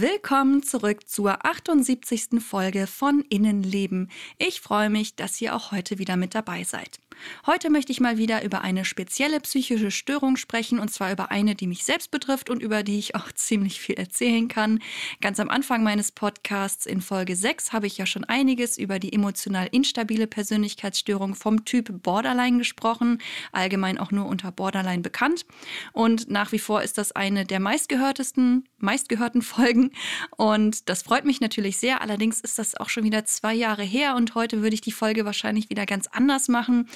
Willkommen 0.00 0.62
zurück 0.62 1.06
zur 1.06 1.44
78. 1.44 2.40
Folge 2.40 2.86
von 2.86 3.22
Innenleben. 3.28 4.10
Ich 4.38 4.62
freue 4.62 4.88
mich, 4.88 5.14
dass 5.14 5.38
ihr 5.42 5.54
auch 5.54 5.72
heute 5.72 5.98
wieder 5.98 6.16
mit 6.16 6.34
dabei 6.34 6.64
seid. 6.64 7.00
Heute 7.46 7.70
möchte 7.70 7.92
ich 7.92 8.00
mal 8.00 8.18
wieder 8.18 8.44
über 8.44 8.62
eine 8.62 8.84
spezielle 8.84 9.40
psychische 9.40 9.90
Störung 9.90 10.36
sprechen 10.36 10.78
und 10.78 10.90
zwar 10.92 11.12
über 11.12 11.30
eine, 11.30 11.54
die 11.54 11.66
mich 11.66 11.84
selbst 11.84 12.10
betrifft 12.10 12.50
und 12.50 12.62
über 12.62 12.82
die 12.82 12.98
ich 12.98 13.14
auch 13.14 13.32
ziemlich 13.34 13.80
viel 13.80 13.96
erzählen 13.96 14.48
kann. 14.48 14.80
Ganz 15.20 15.40
am 15.40 15.48
Anfang 15.48 15.82
meines 15.82 16.12
Podcasts 16.12 16.86
in 16.86 17.00
Folge 17.00 17.36
6 17.36 17.72
habe 17.72 17.86
ich 17.86 17.98
ja 17.98 18.06
schon 18.06 18.24
einiges 18.24 18.78
über 18.78 18.98
die 18.98 19.12
emotional 19.12 19.68
instabile 19.70 20.26
Persönlichkeitsstörung 20.26 21.34
vom 21.34 21.64
Typ 21.64 22.02
Borderline 22.02 22.58
gesprochen, 22.58 23.18
allgemein 23.52 23.98
auch 23.98 24.10
nur 24.10 24.26
unter 24.26 24.52
Borderline 24.52 25.02
bekannt. 25.02 25.46
Und 25.92 26.30
nach 26.30 26.52
wie 26.52 26.58
vor 26.58 26.82
ist 26.82 26.98
das 26.98 27.12
eine 27.12 27.44
der 27.44 27.60
meistgehörtesten, 27.60 28.68
meistgehörten 28.78 29.42
Folgen 29.50 29.92
und 30.36 30.88
das 30.88 31.02
freut 31.02 31.24
mich 31.24 31.40
natürlich 31.40 31.78
sehr. 31.78 32.00
Allerdings 32.02 32.40
ist 32.40 32.58
das 32.58 32.74
auch 32.76 32.88
schon 32.88 33.04
wieder 33.04 33.24
zwei 33.24 33.54
Jahre 33.54 33.82
her 33.82 34.14
und 34.16 34.34
heute 34.34 34.62
würde 34.62 34.74
ich 34.74 34.80
die 34.80 34.92
Folge 34.92 35.24
wahrscheinlich 35.24 35.70
wieder 35.70 35.86
ganz 35.86 36.06
anders 36.06 36.48
machen. 36.48 36.88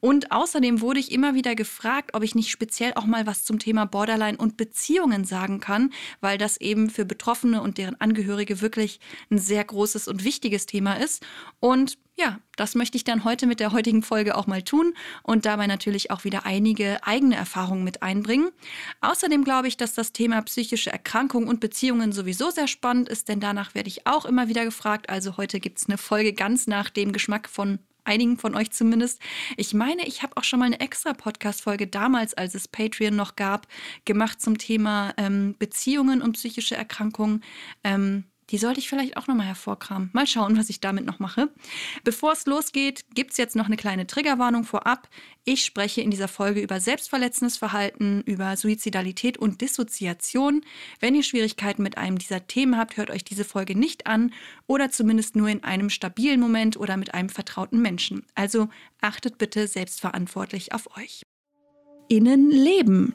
Und 0.00 0.32
außerdem 0.32 0.80
wurde 0.80 1.00
ich 1.00 1.12
immer 1.12 1.34
wieder 1.34 1.54
gefragt, 1.54 2.10
ob 2.14 2.22
ich 2.22 2.34
nicht 2.34 2.50
speziell 2.50 2.94
auch 2.94 3.06
mal 3.06 3.26
was 3.26 3.44
zum 3.44 3.58
Thema 3.58 3.84
Borderline 3.84 4.38
und 4.38 4.56
Beziehungen 4.56 5.24
sagen 5.24 5.60
kann, 5.60 5.92
weil 6.20 6.38
das 6.38 6.56
eben 6.58 6.90
für 6.90 7.04
Betroffene 7.04 7.62
und 7.62 7.78
deren 7.78 8.00
Angehörige 8.00 8.60
wirklich 8.60 9.00
ein 9.30 9.38
sehr 9.38 9.64
großes 9.64 10.08
und 10.08 10.24
wichtiges 10.24 10.66
Thema 10.66 10.94
ist. 10.94 11.24
Und 11.60 11.98
ja, 12.20 12.38
das 12.56 12.74
möchte 12.74 12.98
ich 12.98 13.04
dann 13.04 13.24
heute 13.24 13.46
mit 13.46 13.60
der 13.60 13.72
heutigen 13.72 14.02
Folge 14.02 14.36
auch 14.36 14.46
mal 14.46 14.62
tun 14.62 14.92
und 15.22 15.46
dabei 15.46 15.66
natürlich 15.66 16.10
auch 16.10 16.24
wieder 16.24 16.44
einige 16.44 17.02
eigene 17.02 17.34
Erfahrungen 17.34 17.82
mit 17.82 18.02
einbringen. 18.02 18.50
Außerdem 19.00 19.42
glaube 19.42 19.68
ich, 19.68 19.78
dass 19.78 19.94
das 19.94 20.12
Thema 20.12 20.42
psychische 20.42 20.92
Erkrankungen 20.92 21.48
und 21.48 21.60
Beziehungen 21.60 22.12
sowieso 22.12 22.50
sehr 22.50 22.68
spannend 22.68 23.08
ist, 23.08 23.28
denn 23.28 23.40
danach 23.40 23.74
werde 23.74 23.88
ich 23.88 24.06
auch 24.06 24.26
immer 24.26 24.48
wieder 24.48 24.66
gefragt. 24.66 25.08
Also 25.08 25.38
heute 25.38 25.60
gibt 25.60 25.78
es 25.78 25.88
eine 25.88 25.96
Folge 25.96 26.34
ganz 26.34 26.66
nach 26.66 26.90
dem 26.90 27.12
Geschmack 27.12 27.48
von 27.48 27.78
einigen 28.04 28.38
von 28.38 28.54
euch 28.54 28.70
zumindest. 28.70 29.20
Ich 29.56 29.74
meine, 29.74 30.06
ich 30.06 30.22
habe 30.22 30.36
auch 30.36 30.44
schon 30.44 30.58
mal 30.58 30.66
eine 30.66 30.80
extra 30.80 31.12
Podcast-Folge 31.12 31.86
damals, 31.86 32.34
als 32.34 32.54
es 32.54 32.68
Patreon 32.68 33.16
noch 33.16 33.36
gab, 33.36 33.66
gemacht 34.04 34.40
zum 34.40 34.58
Thema 34.58 35.14
ähm, 35.16 35.54
Beziehungen 35.58 36.22
und 36.22 36.32
psychische 36.32 36.76
Erkrankungen. 36.76 37.42
Ähm, 37.84 38.24
die 38.50 38.58
sollte 38.58 38.80
ich 38.80 38.88
vielleicht 38.88 39.16
auch 39.16 39.26
nochmal 39.26 39.46
hervorkramen. 39.46 40.10
Mal 40.12 40.26
schauen, 40.26 40.56
was 40.58 40.70
ich 40.70 40.80
damit 40.80 41.06
noch 41.06 41.18
mache. 41.18 41.48
Bevor 42.04 42.32
es 42.32 42.46
losgeht, 42.46 43.04
gibt 43.14 43.32
es 43.32 43.36
jetzt 43.36 43.56
noch 43.56 43.66
eine 43.66 43.76
kleine 43.76 44.06
Triggerwarnung 44.06 44.64
vorab. 44.64 45.08
Ich 45.44 45.64
spreche 45.64 46.00
in 46.00 46.10
dieser 46.10 46.28
Folge 46.28 46.60
über 46.60 46.80
selbstverletzendes 46.80 47.56
Verhalten, 47.56 48.22
über 48.26 48.56
Suizidalität 48.56 49.38
und 49.38 49.60
Dissoziation. 49.60 50.62
Wenn 50.98 51.14
ihr 51.14 51.22
Schwierigkeiten 51.22 51.82
mit 51.82 51.96
einem 51.96 52.18
dieser 52.18 52.46
Themen 52.46 52.76
habt, 52.76 52.96
hört 52.96 53.10
euch 53.10 53.24
diese 53.24 53.44
Folge 53.44 53.78
nicht 53.78 54.06
an 54.06 54.32
oder 54.66 54.90
zumindest 54.90 55.36
nur 55.36 55.48
in 55.48 55.64
einem 55.64 55.88
stabilen 55.88 56.40
Moment 56.40 56.76
oder 56.76 56.96
mit 56.96 57.14
einem 57.14 57.28
vertrauten 57.28 57.80
Menschen. 57.80 58.26
Also 58.34 58.68
achtet 59.00 59.38
bitte 59.38 59.66
selbstverantwortlich 59.66 60.72
auf 60.72 60.96
euch. 60.96 61.22
Innenleben 62.08 63.14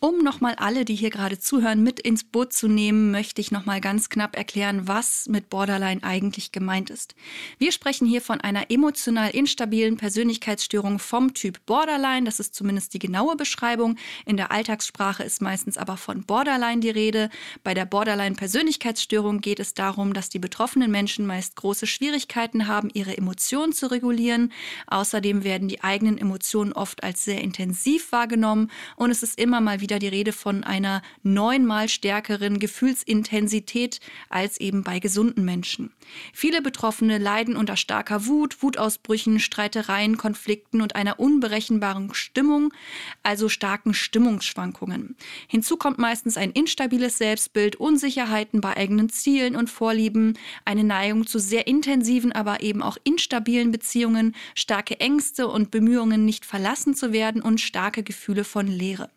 Um 0.00 0.22
nochmal 0.22 0.54
alle, 0.54 0.84
die 0.84 0.94
hier 0.94 1.10
gerade 1.10 1.40
zuhören, 1.40 1.82
mit 1.82 1.98
ins 1.98 2.22
Boot 2.22 2.52
zu 2.52 2.68
nehmen, 2.68 3.10
möchte 3.10 3.40
ich 3.40 3.50
nochmal 3.50 3.80
ganz 3.80 4.08
knapp 4.08 4.36
erklären, 4.36 4.86
was 4.86 5.26
mit 5.26 5.50
Borderline 5.50 6.04
eigentlich 6.04 6.52
gemeint 6.52 6.88
ist. 6.88 7.16
Wir 7.58 7.72
sprechen 7.72 8.06
hier 8.06 8.22
von 8.22 8.40
einer 8.40 8.70
emotional 8.70 9.30
instabilen 9.30 9.96
Persönlichkeitsstörung 9.96 11.00
vom 11.00 11.34
Typ 11.34 11.66
Borderline. 11.66 12.26
Das 12.26 12.38
ist 12.38 12.54
zumindest 12.54 12.94
die 12.94 13.00
genaue 13.00 13.34
Beschreibung. 13.34 13.96
In 14.24 14.36
der 14.36 14.52
Alltagssprache 14.52 15.24
ist 15.24 15.42
meistens 15.42 15.76
aber 15.76 15.96
von 15.96 16.22
Borderline 16.22 16.80
die 16.80 16.90
Rede. 16.90 17.28
Bei 17.64 17.74
der 17.74 17.84
Borderline-Persönlichkeitsstörung 17.84 19.40
geht 19.40 19.58
es 19.58 19.74
darum, 19.74 20.14
dass 20.14 20.28
die 20.28 20.38
betroffenen 20.38 20.92
Menschen 20.92 21.26
meist 21.26 21.56
große 21.56 21.88
Schwierigkeiten 21.88 22.68
haben, 22.68 22.88
ihre 22.94 23.16
Emotionen 23.16 23.72
zu 23.72 23.90
regulieren. 23.90 24.52
Außerdem 24.86 25.42
werden 25.42 25.66
die 25.66 25.82
eigenen 25.82 26.18
Emotionen 26.18 26.72
oft 26.72 27.02
als 27.02 27.24
sehr 27.24 27.40
intensiv 27.40 28.12
wahrgenommen 28.12 28.70
und 28.94 29.10
es 29.10 29.24
ist 29.24 29.36
immer 29.40 29.60
mal 29.60 29.80
wieder 29.80 29.87
wieder 29.88 29.98
die 29.98 30.08
Rede 30.08 30.32
von 30.32 30.64
einer 30.64 31.00
neunmal 31.22 31.88
stärkeren 31.88 32.58
Gefühlsintensität 32.58 34.00
als 34.28 34.60
eben 34.60 34.82
bei 34.82 34.98
gesunden 34.98 35.46
Menschen. 35.46 35.94
Viele 36.34 36.60
Betroffene 36.60 37.16
leiden 37.16 37.56
unter 37.56 37.74
starker 37.74 38.26
Wut, 38.26 38.62
Wutausbrüchen, 38.62 39.40
Streitereien, 39.40 40.18
Konflikten 40.18 40.82
und 40.82 40.94
einer 40.94 41.18
unberechenbaren 41.18 42.12
Stimmung, 42.12 42.74
also 43.22 43.48
starken 43.48 43.94
Stimmungsschwankungen. 43.94 45.16
Hinzu 45.46 45.78
kommt 45.78 45.96
meistens 45.96 46.36
ein 46.36 46.50
instabiles 46.50 47.16
Selbstbild, 47.16 47.76
Unsicherheiten 47.76 48.60
bei 48.60 48.76
eigenen 48.76 49.08
Zielen 49.08 49.56
und 49.56 49.70
Vorlieben, 49.70 50.36
eine 50.66 50.84
Neigung 50.84 51.26
zu 51.26 51.38
sehr 51.38 51.66
intensiven, 51.66 52.32
aber 52.32 52.62
eben 52.62 52.82
auch 52.82 52.98
instabilen 53.04 53.72
Beziehungen, 53.72 54.34
starke 54.54 55.00
Ängste 55.00 55.48
und 55.48 55.70
Bemühungen, 55.70 56.26
nicht 56.26 56.44
verlassen 56.44 56.94
zu 56.94 57.10
werden 57.14 57.40
und 57.40 57.58
starke 57.58 58.02
Gefühle 58.02 58.44
von 58.44 58.66
Leere. 58.66 59.08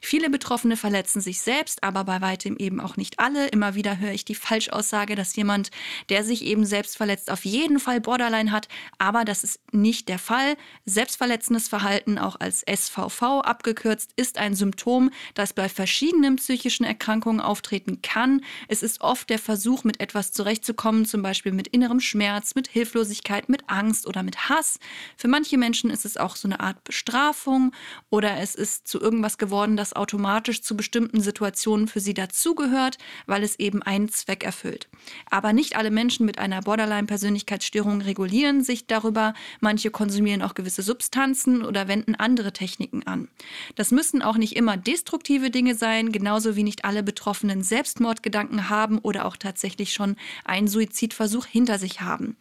Viele 0.00 0.30
Betroffene 0.30 0.76
verletzen 0.76 1.20
sich 1.20 1.40
selbst, 1.40 1.82
aber 1.82 2.04
bei 2.04 2.20
weitem 2.20 2.56
eben 2.56 2.80
auch 2.80 2.96
nicht 2.96 3.18
alle. 3.18 3.48
Immer 3.48 3.74
wieder 3.74 3.98
höre 3.98 4.12
ich 4.12 4.24
die 4.24 4.34
Falschaussage, 4.34 5.14
dass 5.14 5.36
jemand, 5.36 5.70
der 6.08 6.24
sich 6.24 6.44
eben 6.44 6.64
selbst 6.64 6.96
verletzt, 6.96 7.30
auf 7.30 7.44
jeden 7.44 7.78
Fall 7.78 8.00
Borderline 8.00 8.52
hat, 8.52 8.68
aber 8.98 9.24
das 9.24 9.44
ist 9.44 9.60
nicht 9.72 10.08
der 10.08 10.18
Fall. 10.18 10.56
Selbstverletzendes 10.84 11.68
Verhalten, 11.68 12.18
auch 12.18 12.38
als 12.40 12.62
SVV 12.62 13.40
abgekürzt, 13.42 14.10
ist 14.16 14.38
ein 14.38 14.54
Symptom, 14.54 15.10
das 15.34 15.52
bei 15.52 15.68
verschiedenen 15.68 16.36
psychischen 16.36 16.84
Erkrankungen 16.84 17.40
auftreten 17.40 18.02
kann. 18.02 18.42
Es 18.68 18.82
ist 18.82 19.00
oft 19.00 19.30
der 19.30 19.38
Versuch, 19.38 19.84
mit 19.84 20.00
etwas 20.00 20.32
zurechtzukommen, 20.32 21.06
zum 21.06 21.22
Beispiel 21.22 21.52
mit 21.52 21.68
innerem 21.68 22.00
Schmerz, 22.00 22.54
mit 22.54 22.68
Hilflosigkeit, 22.68 23.48
mit 23.48 23.68
Angst 23.68 24.06
oder 24.06 24.22
mit 24.22 24.48
Hass. 24.48 24.78
Für 25.16 25.28
manche 25.28 25.58
Menschen 25.58 25.90
ist 25.90 26.04
es 26.04 26.16
auch 26.16 26.36
so 26.36 26.48
eine 26.48 26.60
Art 26.60 26.84
Bestrafung 26.84 27.72
oder 28.10 28.38
es 28.38 28.54
ist 28.54 28.88
zu 28.88 29.00
irgendwas 29.00 29.38
geworden, 29.38 29.55
geworden, 29.56 29.78
das 29.78 29.96
automatisch 29.96 30.60
zu 30.60 30.76
bestimmten 30.76 31.22
Situationen 31.22 31.88
für 31.88 32.00
sie 32.00 32.12
dazugehört, 32.12 32.98
weil 33.24 33.42
es 33.42 33.58
eben 33.58 33.80
einen 33.82 34.10
Zweck 34.10 34.44
erfüllt. 34.44 34.86
Aber 35.30 35.54
nicht 35.54 35.76
alle 35.76 35.90
Menschen 35.90 36.26
mit 36.26 36.38
einer 36.38 36.60
Borderline-Persönlichkeitsstörung 36.60 38.02
regulieren 38.02 38.62
sich 38.62 38.86
darüber. 38.86 39.32
Manche 39.60 39.90
konsumieren 39.90 40.42
auch 40.42 40.52
gewisse 40.52 40.82
Substanzen 40.82 41.64
oder 41.64 41.88
wenden 41.88 42.14
andere 42.16 42.52
Techniken 42.52 43.06
an. 43.06 43.28
Das 43.76 43.92
müssen 43.92 44.20
auch 44.20 44.36
nicht 44.36 44.56
immer 44.56 44.76
destruktive 44.76 45.48
Dinge 45.48 45.74
sein, 45.74 46.12
genauso 46.12 46.54
wie 46.54 46.62
nicht 46.62 46.84
alle 46.84 47.02
Betroffenen 47.02 47.62
Selbstmordgedanken 47.62 48.68
haben 48.68 48.98
oder 48.98 49.24
auch 49.24 49.38
tatsächlich 49.38 49.94
schon 49.94 50.16
einen 50.44 50.68
Suizidversuch 50.68 51.46
hinter 51.46 51.78
sich 51.78 52.02
haben. 52.02 52.36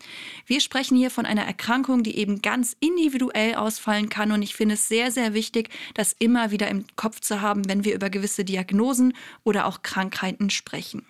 Wir 0.45 0.59
sprechen 0.59 0.97
hier 0.97 1.11
von 1.11 1.25
einer 1.25 1.45
Erkrankung, 1.45 2.03
die 2.03 2.17
eben 2.17 2.41
ganz 2.41 2.75
individuell 2.81 3.55
ausfallen 3.55 4.09
kann 4.09 4.33
und 4.33 4.41
ich 4.41 4.53
finde 4.53 4.75
es 4.75 4.89
sehr, 4.89 5.11
sehr 5.11 5.33
wichtig, 5.33 5.69
das 5.93 6.13
immer 6.19 6.51
wieder 6.51 6.67
im 6.67 6.83
Kopf 7.05 7.19
zu 7.19 7.39
haben, 7.39 7.69
wenn 7.69 7.85
wir 7.85 7.93
über 7.93 8.09
gewisse 8.09 8.43
Diagnosen 8.43 9.13
oder 9.43 9.67
auch 9.67 9.83
Krankheiten 9.83 10.49
sprechen. 10.49 11.05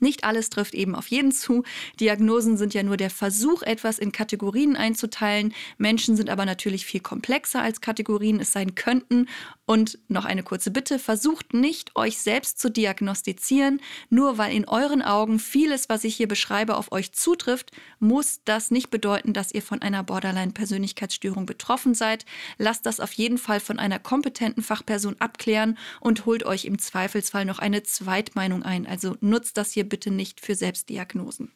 Nicht 0.00 0.24
alles 0.24 0.50
trifft 0.50 0.74
eben 0.74 0.96
auf 0.96 1.06
jeden 1.06 1.30
zu. 1.30 1.62
Diagnosen 2.00 2.56
sind 2.56 2.74
ja 2.74 2.82
nur 2.82 2.96
der 2.96 3.10
Versuch, 3.10 3.62
etwas 3.62 4.00
in 4.00 4.10
Kategorien 4.10 4.74
einzuteilen. 4.74 5.54
Menschen 5.78 6.16
sind 6.16 6.28
aber 6.28 6.44
natürlich 6.44 6.84
viel 6.84 6.98
komplexer 6.98 7.62
als 7.62 7.80
Kategorien 7.80 8.40
es 8.40 8.50
sein 8.50 8.74
könnten. 8.74 9.28
Und 9.68 9.98
noch 10.06 10.24
eine 10.24 10.44
kurze 10.44 10.70
Bitte, 10.70 11.00
versucht 11.00 11.52
nicht, 11.52 11.96
euch 11.96 12.18
selbst 12.18 12.60
zu 12.60 12.70
diagnostizieren. 12.70 13.80
Nur 14.10 14.38
weil 14.38 14.54
in 14.54 14.68
euren 14.68 15.02
Augen 15.02 15.40
vieles, 15.40 15.88
was 15.88 16.04
ich 16.04 16.14
hier 16.14 16.28
beschreibe, 16.28 16.76
auf 16.76 16.92
euch 16.92 17.12
zutrifft, 17.12 17.72
muss 17.98 18.40
das 18.44 18.70
nicht 18.70 18.90
bedeuten, 18.90 19.32
dass 19.32 19.52
ihr 19.52 19.62
von 19.62 19.82
einer 19.82 20.04
Borderline-Persönlichkeitsstörung 20.04 21.46
betroffen 21.46 21.94
seid. 21.94 22.24
Lasst 22.58 22.86
das 22.86 23.00
auf 23.00 23.12
jeden 23.14 23.38
Fall 23.38 23.58
von 23.58 23.80
einer 23.80 23.98
kompetenten 23.98 24.62
Fachperson 24.62 25.16
abklären 25.18 25.76
und 26.00 26.26
holt 26.26 26.44
euch 26.46 26.64
im 26.64 26.78
Zweifelsfall 26.78 27.44
noch 27.44 27.58
eine 27.58 27.82
Zweitmeinung 27.82 28.62
ein. 28.62 28.86
Also 28.86 29.16
nutzt 29.20 29.56
das 29.56 29.72
hier 29.72 29.88
bitte 29.88 30.12
nicht 30.12 30.40
für 30.40 30.54
Selbstdiagnosen. 30.54 31.50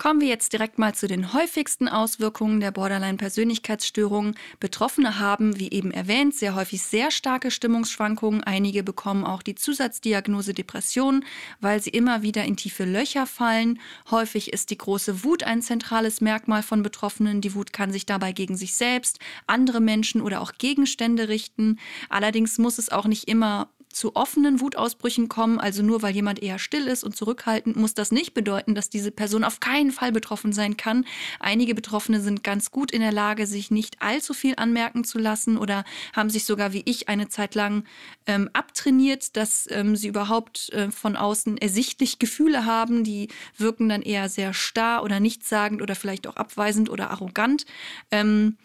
Kommen 0.00 0.22
wir 0.22 0.28
jetzt 0.28 0.54
direkt 0.54 0.78
mal 0.78 0.94
zu 0.94 1.08
den 1.08 1.34
häufigsten 1.34 1.86
Auswirkungen 1.86 2.60
der 2.60 2.70
Borderline-Persönlichkeitsstörung. 2.70 4.34
Betroffene 4.58 5.18
haben, 5.18 5.58
wie 5.58 5.70
eben 5.70 5.90
erwähnt, 5.90 6.34
sehr 6.34 6.54
häufig 6.54 6.80
sehr 6.80 7.10
starke 7.10 7.50
Stimmungsschwankungen. 7.50 8.42
Einige 8.42 8.82
bekommen 8.82 9.26
auch 9.26 9.42
die 9.42 9.56
Zusatzdiagnose 9.56 10.54
Depression, 10.54 11.22
weil 11.60 11.82
sie 11.82 11.90
immer 11.90 12.22
wieder 12.22 12.46
in 12.46 12.56
tiefe 12.56 12.86
Löcher 12.86 13.26
fallen. 13.26 13.78
Häufig 14.10 14.54
ist 14.54 14.70
die 14.70 14.78
große 14.78 15.22
Wut 15.22 15.42
ein 15.42 15.60
zentrales 15.60 16.22
Merkmal 16.22 16.62
von 16.62 16.82
Betroffenen. 16.82 17.42
Die 17.42 17.54
Wut 17.54 17.74
kann 17.74 17.92
sich 17.92 18.06
dabei 18.06 18.32
gegen 18.32 18.56
sich 18.56 18.76
selbst, 18.76 19.18
andere 19.46 19.82
Menschen 19.82 20.22
oder 20.22 20.40
auch 20.40 20.52
Gegenstände 20.56 21.28
richten. 21.28 21.78
Allerdings 22.08 22.56
muss 22.56 22.78
es 22.78 22.88
auch 22.88 23.04
nicht 23.04 23.28
immer 23.28 23.68
zu 23.92 24.14
offenen 24.14 24.60
Wutausbrüchen 24.60 25.28
kommen, 25.28 25.58
also 25.58 25.82
nur 25.82 26.02
weil 26.02 26.14
jemand 26.14 26.42
eher 26.42 26.58
still 26.58 26.86
ist 26.86 27.02
und 27.02 27.16
zurückhaltend, 27.16 27.76
muss 27.76 27.94
das 27.94 28.12
nicht 28.12 28.34
bedeuten, 28.34 28.74
dass 28.74 28.88
diese 28.88 29.10
Person 29.10 29.44
auf 29.44 29.60
keinen 29.60 29.90
Fall 29.90 30.12
betroffen 30.12 30.52
sein 30.52 30.76
kann. 30.76 31.04
Einige 31.40 31.74
Betroffene 31.74 32.20
sind 32.20 32.44
ganz 32.44 32.70
gut 32.70 32.92
in 32.92 33.00
der 33.00 33.12
Lage, 33.12 33.46
sich 33.46 33.70
nicht 33.70 34.00
allzu 34.00 34.32
viel 34.32 34.54
anmerken 34.56 35.04
zu 35.04 35.18
lassen 35.18 35.58
oder 35.58 35.84
haben 36.14 36.30
sich 36.30 36.44
sogar 36.44 36.72
wie 36.72 36.82
ich 36.84 37.08
eine 37.08 37.28
Zeit 37.28 37.54
lang 37.54 37.84
ähm, 38.26 38.48
abtrainiert, 38.52 39.36
dass 39.36 39.68
ähm, 39.70 39.96
sie 39.96 40.08
überhaupt 40.08 40.70
äh, 40.72 40.90
von 40.90 41.16
außen 41.16 41.58
ersichtlich 41.58 42.18
Gefühle 42.18 42.64
haben. 42.64 43.02
Die 43.02 43.28
wirken 43.56 43.88
dann 43.88 44.02
eher 44.02 44.28
sehr 44.28 44.54
starr 44.54 45.02
oder 45.02 45.18
nichtssagend 45.18 45.82
oder 45.82 45.96
vielleicht 45.96 46.26
auch 46.28 46.36
abweisend 46.36 46.90
oder 46.90 47.10
arrogant. 47.10 47.66
Ähm, 48.10 48.56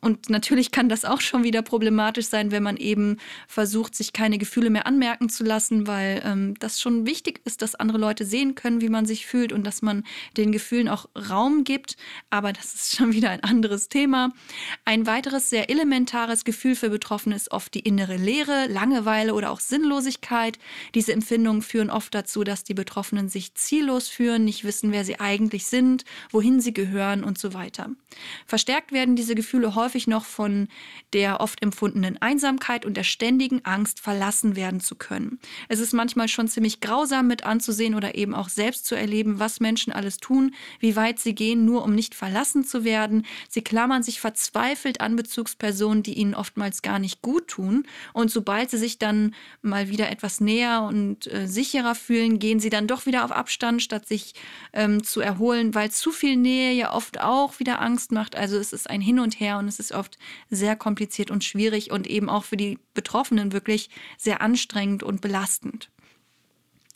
und 0.00 0.30
natürlich 0.30 0.70
kann 0.70 0.88
das 0.88 1.04
auch 1.04 1.20
schon 1.20 1.44
wieder 1.44 1.60
problematisch 1.60 2.26
sein, 2.26 2.50
wenn 2.50 2.62
man 2.62 2.78
eben 2.78 3.18
versucht, 3.46 3.94
sich 3.94 4.14
keine 4.14 4.38
Gefühle 4.38 4.70
mehr 4.70 4.86
anmerken 4.86 5.28
zu 5.28 5.44
lassen, 5.44 5.86
weil 5.86 6.22
ähm, 6.24 6.54
das 6.58 6.80
schon 6.80 7.04
wichtig 7.04 7.42
ist, 7.44 7.60
dass 7.60 7.74
andere 7.74 7.98
Leute 7.98 8.24
sehen 8.24 8.54
können, 8.54 8.80
wie 8.80 8.88
man 8.88 9.04
sich 9.04 9.26
fühlt 9.26 9.52
und 9.52 9.66
dass 9.66 9.82
man 9.82 10.04
den 10.38 10.50
Gefühlen 10.50 10.88
auch 10.88 11.10
Raum 11.28 11.64
gibt. 11.64 11.98
Aber 12.30 12.54
das 12.54 12.74
ist 12.74 12.96
schon 12.96 13.12
wieder 13.12 13.28
ein 13.28 13.44
anderes 13.44 13.90
Thema. 13.90 14.32
Ein 14.86 15.06
weiteres 15.06 15.50
sehr 15.50 15.68
elementares 15.68 16.44
Gefühl 16.44 16.74
für 16.74 16.88
Betroffene 16.88 17.36
ist 17.36 17.52
oft 17.52 17.74
die 17.74 17.80
innere 17.80 18.16
Leere, 18.16 18.66
Langeweile 18.66 19.34
oder 19.34 19.50
auch 19.50 19.60
Sinnlosigkeit. 19.60 20.58
Diese 20.94 21.12
Empfindungen 21.12 21.60
führen 21.60 21.90
oft 21.90 22.14
dazu, 22.14 22.44
dass 22.44 22.64
die 22.64 22.74
Betroffenen 22.74 23.28
sich 23.28 23.54
ziellos 23.54 24.08
fühlen, 24.08 24.46
nicht 24.46 24.64
wissen, 24.64 24.90
wer 24.90 25.04
sie 25.04 25.20
eigentlich 25.20 25.66
sind, 25.66 26.06
wohin 26.30 26.62
sie 26.62 26.72
gehören 26.72 27.24
und 27.24 27.36
so 27.36 27.52
weiter. 27.52 27.90
Verstärkt 28.46 28.92
werden 28.92 29.16
diese 29.16 29.34
Gefühle 29.34 29.49
Gefühle 29.50 29.74
häufig 29.74 30.06
noch 30.06 30.26
von 30.26 30.68
der 31.12 31.40
oft 31.40 31.60
empfundenen 31.60 32.22
Einsamkeit 32.22 32.86
und 32.86 32.96
der 32.96 33.02
ständigen 33.02 33.64
Angst, 33.64 33.98
verlassen 33.98 34.54
werden 34.54 34.78
zu 34.78 34.94
können. 34.94 35.40
Es 35.68 35.80
ist 35.80 35.92
manchmal 35.92 36.28
schon 36.28 36.46
ziemlich 36.46 36.80
grausam 36.80 37.26
mit 37.26 37.44
anzusehen 37.44 37.96
oder 37.96 38.14
eben 38.14 38.32
auch 38.32 38.48
selbst 38.48 38.86
zu 38.86 38.94
erleben, 38.94 39.40
was 39.40 39.58
Menschen 39.58 39.92
alles 39.92 40.18
tun, 40.18 40.54
wie 40.78 40.94
weit 40.94 41.18
sie 41.18 41.34
gehen, 41.34 41.64
nur 41.64 41.82
um 41.82 41.96
nicht 41.96 42.14
verlassen 42.14 42.62
zu 42.62 42.84
werden. 42.84 43.26
Sie 43.48 43.62
klammern 43.62 44.04
sich 44.04 44.20
verzweifelt 44.20 45.00
an 45.00 45.16
Bezugspersonen, 45.16 46.04
die 46.04 46.14
ihnen 46.14 46.36
oftmals 46.36 46.82
gar 46.82 47.00
nicht 47.00 47.20
gut 47.20 47.48
tun. 47.48 47.88
Und 48.12 48.30
sobald 48.30 48.70
sie 48.70 48.78
sich 48.78 49.00
dann 49.00 49.34
mal 49.62 49.88
wieder 49.88 50.10
etwas 50.10 50.40
näher 50.40 50.82
und 50.82 51.26
äh, 51.26 51.48
sicherer 51.48 51.96
fühlen, 51.96 52.38
gehen 52.38 52.60
sie 52.60 52.70
dann 52.70 52.86
doch 52.86 53.04
wieder 53.04 53.24
auf 53.24 53.32
Abstand, 53.32 53.82
statt 53.82 54.06
sich 54.06 54.34
ähm, 54.72 55.02
zu 55.02 55.20
erholen, 55.20 55.74
weil 55.74 55.90
zu 55.90 56.12
viel 56.12 56.36
Nähe 56.36 56.72
ja 56.72 56.94
oft 56.94 57.20
auch 57.20 57.58
wieder 57.58 57.80
Angst 57.80 58.12
macht. 58.12 58.36
Also 58.36 58.56
es 58.56 58.72
ist 58.72 58.88
ein 58.88 59.00
Hin 59.00 59.18
und 59.18 59.39
her 59.39 59.39
und 59.58 59.68
es 59.68 59.80
ist 59.80 59.92
oft 59.92 60.18
sehr 60.50 60.76
kompliziert 60.76 61.30
und 61.30 61.44
schwierig 61.44 61.90
und 61.90 62.06
eben 62.06 62.28
auch 62.28 62.44
für 62.44 62.56
die 62.56 62.78
Betroffenen 62.94 63.52
wirklich 63.52 63.90
sehr 64.18 64.40
anstrengend 64.40 65.02
und 65.02 65.20
belastend. 65.20 65.90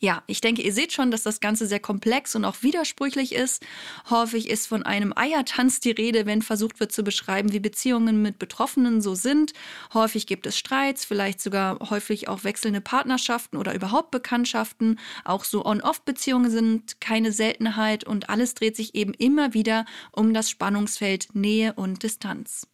Ja, 0.04 0.22
ich 0.26 0.42
denke, 0.42 0.60
ihr 0.60 0.74
seht 0.74 0.92
schon, 0.92 1.10
dass 1.10 1.22
das 1.22 1.40
Ganze 1.40 1.66
sehr 1.66 1.80
komplex 1.80 2.36
und 2.36 2.44
auch 2.44 2.56
widersprüchlich 2.60 3.34
ist. 3.34 3.64
Häufig 4.10 4.50
ist 4.50 4.66
von 4.66 4.82
einem 4.82 5.14
Eiertanz 5.16 5.80
die 5.80 5.92
Rede, 5.92 6.26
wenn 6.26 6.42
versucht 6.42 6.78
wird 6.78 6.92
zu 6.92 7.02
beschreiben, 7.02 7.54
wie 7.54 7.58
Beziehungen 7.58 8.20
mit 8.20 8.38
Betroffenen 8.38 9.00
so 9.00 9.14
sind. 9.14 9.54
Häufig 9.94 10.26
gibt 10.26 10.44
es 10.44 10.58
Streits, 10.58 11.06
vielleicht 11.06 11.40
sogar 11.40 11.78
häufig 11.88 12.28
auch 12.28 12.44
wechselnde 12.44 12.82
Partnerschaften 12.82 13.56
oder 13.56 13.74
überhaupt 13.74 14.10
Bekanntschaften. 14.10 15.00
Auch 15.24 15.42
so 15.44 15.64
On-Off-Beziehungen 15.64 16.50
sind 16.50 17.00
keine 17.00 17.32
Seltenheit 17.32 18.04
und 18.04 18.28
alles 18.28 18.52
dreht 18.52 18.76
sich 18.76 18.94
eben 18.94 19.14
immer 19.14 19.54
wieder 19.54 19.86
um 20.12 20.34
das 20.34 20.50
Spannungsfeld 20.50 21.28
Nähe 21.34 21.72
und 21.72 22.02
Distanz. 22.02 22.66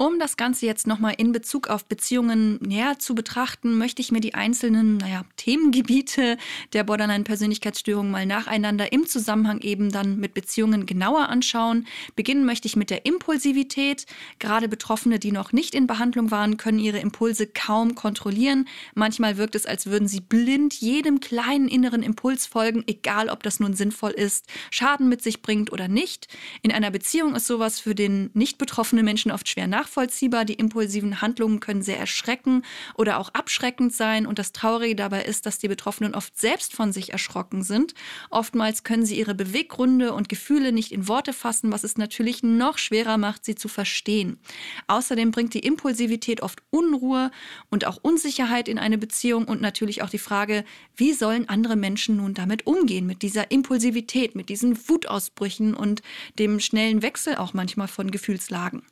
Um 0.00 0.20
das 0.20 0.36
Ganze 0.36 0.64
jetzt 0.64 0.86
nochmal 0.86 1.14
in 1.18 1.32
Bezug 1.32 1.66
auf 1.66 1.84
Beziehungen 1.84 2.60
näher 2.62 3.00
zu 3.00 3.16
betrachten, 3.16 3.76
möchte 3.78 4.00
ich 4.00 4.12
mir 4.12 4.20
die 4.20 4.32
einzelnen 4.32 4.98
naja, 4.98 5.24
Themengebiete 5.36 6.38
der 6.72 6.84
Borderline-Persönlichkeitsstörung 6.84 8.08
mal 8.08 8.24
nacheinander 8.24 8.92
im 8.92 9.08
Zusammenhang 9.08 9.60
eben 9.60 9.90
dann 9.90 10.20
mit 10.20 10.34
Beziehungen 10.34 10.86
genauer 10.86 11.28
anschauen. 11.28 11.84
Beginnen 12.14 12.44
möchte 12.46 12.68
ich 12.68 12.76
mit 12.76 12.90
der 12.90 13.06
Impulsivität. 13.06 14.06
Gerade 14.38 14.68
Betroffene, 14.68 15.18
die 15.18 15.32
noch 15.32 15.50
nicht 15.50 15.74
in 15.74 15.88
Behandlung 15.88 16.30
waren, 16.30 16.58
können 16.58 16.78
ihre 16.78 17.00
Impulse 17.00 17.48
kaum 17.48 17.96
kontrollieren. 17.96 18.68
Manchmal 18.94 19.36
wirkt 19.36 19.56
es, 19.56 19.66
als 19.66 19.86
würden 19.86 20.06
sie 20.06 20.20
blind 20.20 20.74
jedem 20.74 21.18
kleinen 21.18 21.66
inneren 21.66 22.04
Impuls 22.04 22.46
folgen, 22.46 22.84
egal 22.86 23.28
ob 23.28 23.42
das 23.42 23.58
nun 23.58 23.74
sinnvoll 23.74 24.12
ist, 24.12 24.46
Schaden 24.70 25.08
mit 25.08 25.22
sich 25.22 25.42
bringt 25.42 25.72
oder 25.72 25.88
nicht. 25.88 26.28
In 26.62 26.70
einer 26.70 26.92
Beziehung 26.92 27.34
ist 27.34 27.48
sowas 27.48 27.80
für 27.80 27.96
den 27.96 28.30
nicht 28.34 28.58
betroffenen 28.58 29.04
Menschen 29.04 29.32
oft 29.32 29.48
schwer 29.48 29.66
nachvollziehbar 29.66 29.87
nachvollziehbar. 29.88 30.44
Die 30.44 30.54
impulsiven 30.54 31.20
Handlungen 31.20 31.60
können 31.60 31.82
sehr 31.82 31.98
erschreckend 31.98 32.64
oder 32.94 33.18
auch 33.18 33.30
abschreckend 33.30 33.92
sein. 33.94 34.26
Und 34.26 34.38
das 34.38 34.52
Traurige 34.52 34.94
dabei 34.94 35.22
ist, 35.22 35.46
dass 35.46 35.58
die 35.58 35.68
Betroffenen 35.68 36.14
oft 36.14 36.38
selbst 36.38 36.74
von 36.74 36.92
sich 36.92 37.12
erschrocken 37.12 37.62
sind. 37.62 37.94
Oftmals 38.30 38.84
können 38.84 39.06
sie 39.06 39.18
ihre 39.18 39.34
Beweggründe 39.34 40.12
und 40.12 40.28
Gefühle 40.28 40.72
nicht 40.72 40.92
in 40.92 41.08
Worte 41.08 41.32
fassen, 41.32 41.72
was 41.72 41.84
es 41.84 41.96
natürlich 41.96 42.42
noch 42.42 42.78
schwerer 42.78 43.16
macht, 43.16 43.44
sie 43.44 43.54
zu 43.54 43.68
verstehen. 43.68 44.38
Außerdem 44.86 45.30
bringt 45.30 45.54
die 45.54 45.60
Impulsivität 45.60 46.42
oft 46.42 46.62
Unruhe 46.70 47.30
und 47.70 47.86
auch 47.86 47.98
Unsicherheit 48.02 48.68
in 48.68 48.78
eine 48.78 48.98
Beziehung 48.98 49.46
und 49.46 49.60
natürlich 49.60 50.02
auch 50.02 50.10
die 50.10 50.18
Frage, 50.18 50.64
wie 50.96 51.12
sollen 51.12 51.48
andere 51.48 51.76
Menschen 51.76 52.16
nun 52.16 52.34
damit 52.34 52.66
umgehen, 52.66 53.06
mit 53.06 53.22
dieser 53.22 53.50
Impulsivität, 53.50 54.34
mit 54.34 54.48
diesen 54.48 54.76
Wutausbrüchen 54.88 55.74
und 55.74 56.02
dem 56.38 56.60
schnellen 56.60 57.02
Wechsel 57.02 57.36
auch 57.36 57.54
manchmal 57.54 57.88
von 57.88 58.10
Gefühlslagen. 58.10 58.82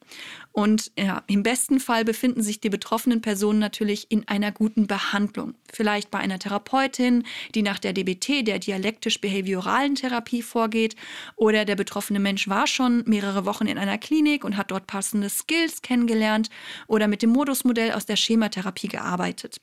Und 0.59 0.91
ja, 0.99 1.23
im 1.27 1.43
besten 1.43 1.81
Fall 1.81 2.07
befinden 2.07 2.41
sich 2.41 2.61
die 2.61 2.71
betroffenen 2.71 3.21
Personen 3.21 3.59
natürlich 3.59 4.07
in 4.11 4.27
einer 4.27 4.53
guten 4.53 4.87
Behandlung. 4.87 5.53
Vielleicht 5.71 6.11
bei 6.11 6.19
einer 6.19 6.39
Therapeutin, 6.39 7.25
die 7.55 7.61
nach 7.61 7.79
der 7.79 7.93
DBT, 7.93 8.47
der 8.47 8.59
dialektisch-behavioralen 8.59 9.97
Therapie 9.97 10.41
vorgeht. 10.41 10.97
Oder 11.37 11.67
der 11.67 11.77
betroffene 11.77 12.21
Mensch 12.21 12.49
war 12.49 12.67
schon 12.67 13.03
mehrere 13.05 13.45
Wochen 13.45 13.67
in 13.67 13.77
einer 13.77 13.99
Klinik 13.99 14.45
und 14.45 14.57
hat 14.57 14.71
dort 14.71 14.87
passende 14.87 15.29
Skills 15.29 15.83
kennengelernt 15.83 16.49
oder 16.87 17.07
mit 17.07 17.21
dem 17.21 17.31
Modusmodell 17.31 17.93
aus 17.93 18.07
der 18.07 18.17
Schematherapie 18.17 18.89
gearbeitet. 18.89 19.61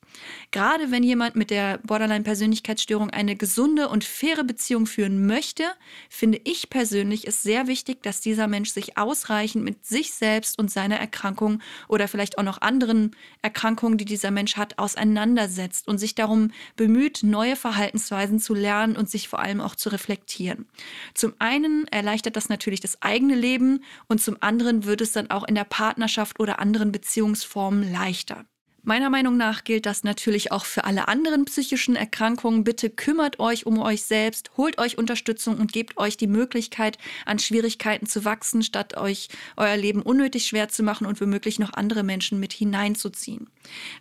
Gerade 0.51 0.91
wenn 0.91 1.01
jemand 1.01 1.35
mit 1.35 1.49
der 1.49 1.79
Borderline-Persönlichkeitsstörung 1.79 3.09
eine 3.09 3.35
gesunde 3.35 3.89
und 3.89 4.03
faire 4.03 4.43
Beziehung 4.43 4.85
führen 4.85 5.25
möchte, 5.25 5.63
finde 6.07 6.39
ich 6.43 6.69
persönlich 6.69 7.27
es 7.27 7.41
sehr 7.41 7.65
wichtig, 7.65 8.03
dass 8.03 8.21
dieser 8.21 8.47
Mensch 8.47 8.69
sich 8.69 8.95
ausreichend 8.95 9.63
mit 9.63 9.87
sich 9.87 10.13
selbst 10.13 10.59
und 10.59 10.69
seinem 10.69 10.82
seiner 10.83 10.99
Erkrankung 10.99 11.61
oder 11.87 12.09
vielleicht 12.09 12.37
auch 12.37 12.43
noch 12.43 12.61
anderen 12.61 13.15
Erkrankungen, 13.41 13.97
die 13.97 14.05
dieser 14.05 14.31
Mensch 14.31 14.57
hat, 14.57 14.79
auseinandersetzt 14.79 15.87
und 15.87 15.97
sich 15.97 16.13
darum 16.13 16.51
bemüht, 16.75 17.23
neue 17.23 17.55
Verhaltensweisen 17.55 18.39
zu 18.39 18.53
lernen 18.53 18.97
und 18.97 19.09
sich 19.09 19.29
vor 19.29 19.39
allem 19.39 19.61
auch 19.61 19.75
zu 19.75 19.89
reflektieren. 19.89 20.67
Zum 21.13 21.33
einen 21.39 21.87
erleichtert 21.87 22.35
das 22.35 22.49
natürlich 22.49 22.81
das 22.81 23.01
eigene 23.01 23.35
Leben 23.35 23.83
und 24.07 24.21
zum 24.21 24.35
anderen 24.41 24.83
wird 24.83 24.99
es 24.99 25.13
dann 25.13 25.29
auch 25.31 25.47
in 25.47 25.55
der 25.55 25.63
Partnerschaft 25.63 26.39
oder 26.41 26.59
anderen 26.59 26.91
Beziehungsformen 26.91 27.89
leichter. 27.89 28.45
Meiner 28.85 29.09
Meinung 29.09 29.37
nach 29.37 29.63
gilt 29.63 29.85
das 29.85 30.03
natürlich 30.03 30.51
auch 30.51 30.65
für 30.65 30.83
alle 30.83 31.07
anderen 31.07 31.45
psychischen 31.45 31.95
Erkrankungen. 31.95 32.65
Bitte 32.65 32.89
kümmert 32.89 33.39
euch 33.39 33.65
um 33.65 33.79
euch 33.79 34.03
selbst, 34.03 34.51
holt 34.57 34.77
euch 34.77 34.97
Unterstützung 34.97 35.57
und 35.57 35.71
gebt 35.71 35.97
euch 35.97 36.17
die 36.17 36.27
Möglichkeit, 36.27 36.97
an 37.25 37.39
Schwierigkeiten 37.39 38.07
zu 38.07 38.25
wachsen, 38.25 38.61
statt 38.61 38.97
euch 38.97 39.29
euer 39.55 39.77
Leben 39.77 40.01
unnötig 40.01 40.47
schwer 40.47 40.67
zu 40.67 40.83
machen 40.83 41.07
und 41.07 41.21
womöglich 41.21 41.59
noch 41.59 41.71
andere 41.71 42.03
Menschen 42.03 42.41
mit 42.41 42.51
hineinzuziehen. 42.51 43.49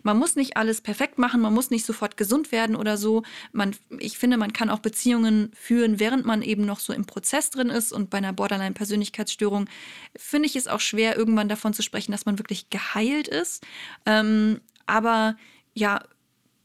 Man 0.03 0.17
muss 0.17 0.35
nicht 0.35 0.57
alles 0.57 0.81
perfekt 0.81 1.17
machen, 1.17 1.39
man 1.39 1.53
muss 1.53 1.69
nicht 1.69 1.85
sofort 1.85 2.17
gesund 2.17 2.51
werden 2.51 2.75
oder 2.75 2.97
so. 2.97 3.23
Man, 3.53 3.77
ich 3.99 4.17
finde, 4.17 4.35
man 4.35 4.51
kann 4.51 4.69
auch 4.69 4.79
Beziehungen 4.79 5.51
führen, 5.55 6.01
während 6.01 6.25
man 6.25 6.41
eben 6.41 6.65
noch 6.65 6.81
so 6.81 6.91
im 6.91 7.05
Prozess 7.05 7.51
drin 7.51 7.69
ist. 7.69 7.93
Und 7.93 8.09
bei 8.09 8.17
einer 8.17 8.33
Borderline-Persönlichkeitsstörung 8.33 9.69
finde 10.17 10.47
ich 10.47 10.57
es 10.57 10.67
auch 10.67 10.81
schwer, 10.81 11.15
irgendwann 11.15 11.47
davon 11.47 11.73
zu 11.73 11.83
sprechen, 11.83 12.11
dass 12.11 12.25
man 12.25 12.37
wirklich 12.37 12.69
geheilt 12.69 13.29
ist. 13.29 13.63
Ähm, 14.05 14.59
aber 14.85 15.35
ja, 15.73 16.03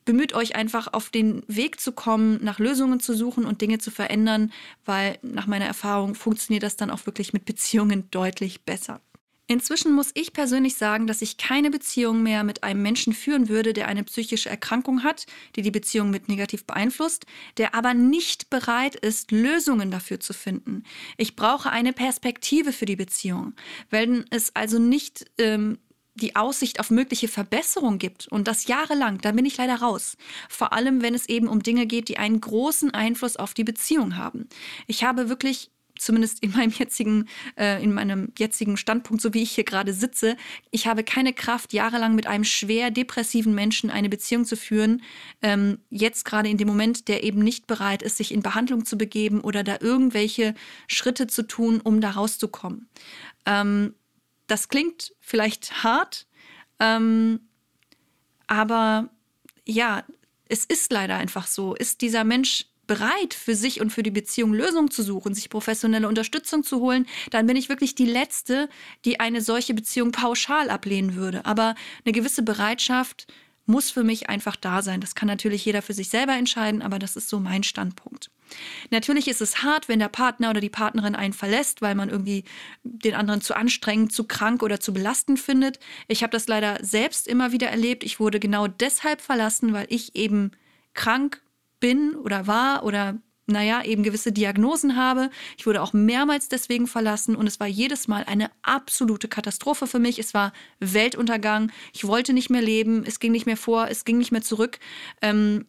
bemüht 0.05 0.33
euch 0.33 0.57
einfach 0.57 0.93
auf 0.95 1.11
den 1.11 1.43
Weg 1.49 1.81
zu 1.81 1.93
kommen, 1.93 2.43
nach 2.43 2.59
Lösungen 2.59 2.99
zu 2.99 3.15
suchen 3.15 3.45
und 3.45 3.61
Dinge 3.61 3.79
zu 3.79 3.91
verändern, 3.91 4.53
weil 4.87 5.19
nach 5.21 5.47
meiner 5.47 5.67
Erfahrung 5.67 6.15
funktioniert 6.15 6.63
das 6.63 6.77
dann 6.77 6.91
auch 6.91 7.05
wirklich 7.05 7.35
mit 7.35 7.45
Beziehungen 7.45 8.11
deutlich 8.11 8.63
besser. 8.63 9.03
Inzwischen 9.51 9.95
muss 9.95 10.11
ich 10.13 10.35
persönlich 10.35 10.77
sagen, 10.77 11.07
dass 11.07 11.23
ich 11.23 11.39
keine 11.39 11.71
Beziehung 11.71 12.23
mehr 12.23 12.45
mit 12.45 12.65
einem 12.65 12.83
Menschen 12.83 13.15
führen 13.15 13.49
würde, 13.49 13.73
der 13.73 13.89
eine 13.89 14.05
psychische 14.05 14.51
Erkrankung 14.51 15.03
hat, 15.03 15.25
die 15.57 15.63
die 15.63 15.71
Beziehung 15.71 16.11
mit 16.11 16.29
negativ 16.29 16.67
beeinflusst, 16.67 17.25
der 17.57 17.75
aber 17.75 17.95
nicht 17.95 18.51
bereit 18.51 18.95
ist, 18.95 19.31
Lösungen 19.31 19.91
dafür 19.91 20.21
zu 20.21 20.35
finden. 20.35 20.85
Ich 21.17 21.35
brauche 21.35 21.71
eine 21.71 21.95
Perspektive 21.95 22.73
für 22.73 22.85
die 22.85 22.97
Beziehung. 22.97 23.55
Wenn 23.89 24.27
es 24.29 24.55
also 24.55 24.79
nicht 24.79 25.25
ähm, 25.39 25.79
die 26.21 26.37
Aussicht 26.37 26.81
auf 26.81 26.91
mögliche 26.91 27.29
Verbesserung 27.29 27.99
gibt 27.99 28.29
und 28.29 28.49
das 28.49 28.67
jahrelang, 28.67 29.19
dann 29.19 29.37
bin 29.37 29.47
ich 29.47 29.57
leider 29.57 29.77
raus. 29.77 30.17
Vor 30.49 30.73
allem, 30.73 31.03
wenn 31.03 31.15
es 31.15 31.29
eben 31.29 31.49
um 31.49 31.63
Dinge 31.63 31.87
geht, 31.87 32.09
die 32.09 32.19
einen 32.19 32.41
großen 32.41 32.93
Einfluss 32.93 33.37
auf 33.37 33.55
die 33.55 33.65
Beziehung 33.65 34.17
haben. 34.17 34.49
Ich 34.87 35.05
habe 35.05 35.29
wirklich 35.29 35.71
zumindest 35.99 36.43
in 36.43 36.53
meinem 36.53 36.71
jetzigen, 36.71 37.29
äh, 37.57 37.83
in 37.83 37.93
meinem 37.93 38.33
jetzigen 38.39 38.77
Standpunkt, 38.77 39.23
so 39.23 39.35
wie 39.35 39.43
ich 39.43 39.51
hier 39.51 39.65
gerade 39.65 39.93
sitze, 39.93 40.37
ich 40.71 40.87
habe 40.87 41.05
keine 41.05 41.33
Kraft, 41.33 41.73
jahrelang 41.73 42.15
mit 42.15 42.27
einem 42.27 42.45
schwer 42.45 42.91
depressiven 42.91 43.55
Menschen 43.55 43.91
eine 43.91 44.09
Beziehung 44.09 44.45
zu 44.45 44.57
führen. 44.57 45.03
Ähm, 45.43 45.79
jetzt 45.91 46.25
gerade 46.25 46.49
in 46.49 46.57
dem 46.57 46.69
Moment, 46.69 47.09
der 47.09 47.25
eben 47.25 47.41
nicht 47.41 47.67
bereit 47.67 48.03
ist, 48.03 48.17
sich 48.17 48.33
in 48.33 48.43
Behandlung 48.43 48.85
zu 48.85 48.97
begeben 48.97 49.41
oder 49.41 49.65
da 49.65 49.79
irgendwelche 49.81 50.55
Schritte 50.87 51.27
zu 51.27 51.43
tun, 51.43 51.81
um 51.81 52.01
da 52.01 52.11
rauszukommen. 52.11 52.89
Ähm, 53.47 53.95
das 54.49 54.69
klingt 54.69 55.15
vielleicht 55.21 55.85
hart, 55.85 56.27
ähm, 56.81 57.41
aber 58.47 59.09
ja, 59.65 60.05
es 60.49 60.65
ist 60.65 60.93
leider 60.93 61.17
einfach 61.17 61.47
so. 61.47 61.75
Ist 61.75 62.01
dieser 62.01 62.25
Mensch 62.25 62.67
bereit, 62.89 63.35
für 63.35 63.55
sich 63.55 63.81
und 63.81 63.91
für 63.91 64.03
die 64.03 64.11
Beziehung 64.11 64.53
Lösungen 64.53 64.91
zu 64.91 65.03
suchen, 65.03 65.35
sich 65.35 65.51
professionelle 65.51 66.09
Unterstützung 66.09 66.65
zu 66.65 66.81
holen, 66.81 67.07
dann 67.31 67.47
bin 67.47 67.57
ich 67.57 67.69
wirklich 67.69 67.95
die 67.95 68.07
Letzte, 68.07 68.69
die 69.05 69.21
eine 69.21 69.43
solche 69.43 69.75
Beziehung 69.75 70.11
pauschal 70.11 70.71
ablehnen 70.71 71.15
würde. 71.15 71.45
Aber 71.45 71.75
eine 72.05 72.13
gewisse 72.13 72.43
Bereitschaft 72.43 73.27
muss 73.69 73.91
für 73.91 74.05
mich 74.05 74.29
einfach 74.29 74.57
da 74.57 74.83
sein. 74.83 75.01
Das 75.01 75.15
kann 75.15 75.29
natürlich 75.29 75.65
jeder 75.65 75.83
für 75.83 75.95
sich 75.95 76.09
selber 76.09 76.33
entscheiden, 76.35 76.83
aber 76.83 76.99
das 76.99 77.17
ist 77.17 77.29
so 77.29 77.39
mein 77.39 77.63
Standpunkt. 77.63 78.31
Natürlich 78.91 79.29
ist 79.29 79.43
es 79.43 79.63
hart, 79.63 79.89
wenn 79.89 79.99
der 79.99 80.09
Partner 80.09 80.51
oder 80.51 80.61
die 80.61 80.71
Partnerin 80.71 81.15
einen 81.15 81.35
verlässt, 81.35 81.83
weil 81.83 81.95
man 81.95 82.09
irgendwie 82.09 82.45
den 82.83 83.15
anderen 83.15 83.43
zu 83.43 83.55
anstrengend, 83.55 84.13
zu 84.13 84.25
krank 84.25 84.63
oder 84.63 84.81
zu 84.81 84.93
belastend 84.93 85.39
findet. 85.39 85.79
Ich 86.07 86.23
habe 86.23 86.31
das 86.31 86.49
leider 86.49 86.79
selbst 86.83 87.29
immer 87.29 87.53
wieder 87.53 87.69
erlebt. 87.69 88.05
Ich 88.05 88.19
wurde 88.21 88.41
genau 88.41 88.67
deshalb 88.67 89.21
verlassen, 89.21 89.73
weil 89.73 89.87
ich 89.91 90.17
eben 90.17 90.53
krank 90.95 91.43
bin 91.81 92.15
oder 92.15 92.47
war 92.47 92.85
oder 92.85 93.19
naja, 93.49 93.83
eben 93.85 94.03
gewisse 94.03 94.33
Diagnosen 94.33 94.97
habe. 94.97 95.31
Ich 95.57 95.67
wurde 95.67 95.83
auch 95.83 95.93
mehrmals 95.93 96.49
deswegen 96.49 96.87
verlassen 96.87 97.35
und 97.37 97.47
es 97.47 97.61
war 97.61 97.67
jedes 97.67 98.09
Mal 98.09 98.25
eine 98.25 98.51
absolute 98.63 99.29
Katastrophe 99.29 99.87
für 99.87 99.99
mich. 99.99 100.19
Es 100.19 100.35
war 100.35 100.53
Weltuntergang. 100.81 101.73
Ich 101.93 102.07
wollte 102.07 102.33
nicht 102.33 102.51
mehr 102.51 102.63
leben. 102.63 103.05
Es 103.07 103.21
ging 103.21 103.33
nicht 103.33 103.47
mehr 103.47 103.57
vor. 103.57 103.89
Es 103.89 104.05
ging 104.05 104.19
nicht 104.19 104.33
mehr 104.33 104.43
zurück. 104.43 104.79
Ähm, 105.23 105.67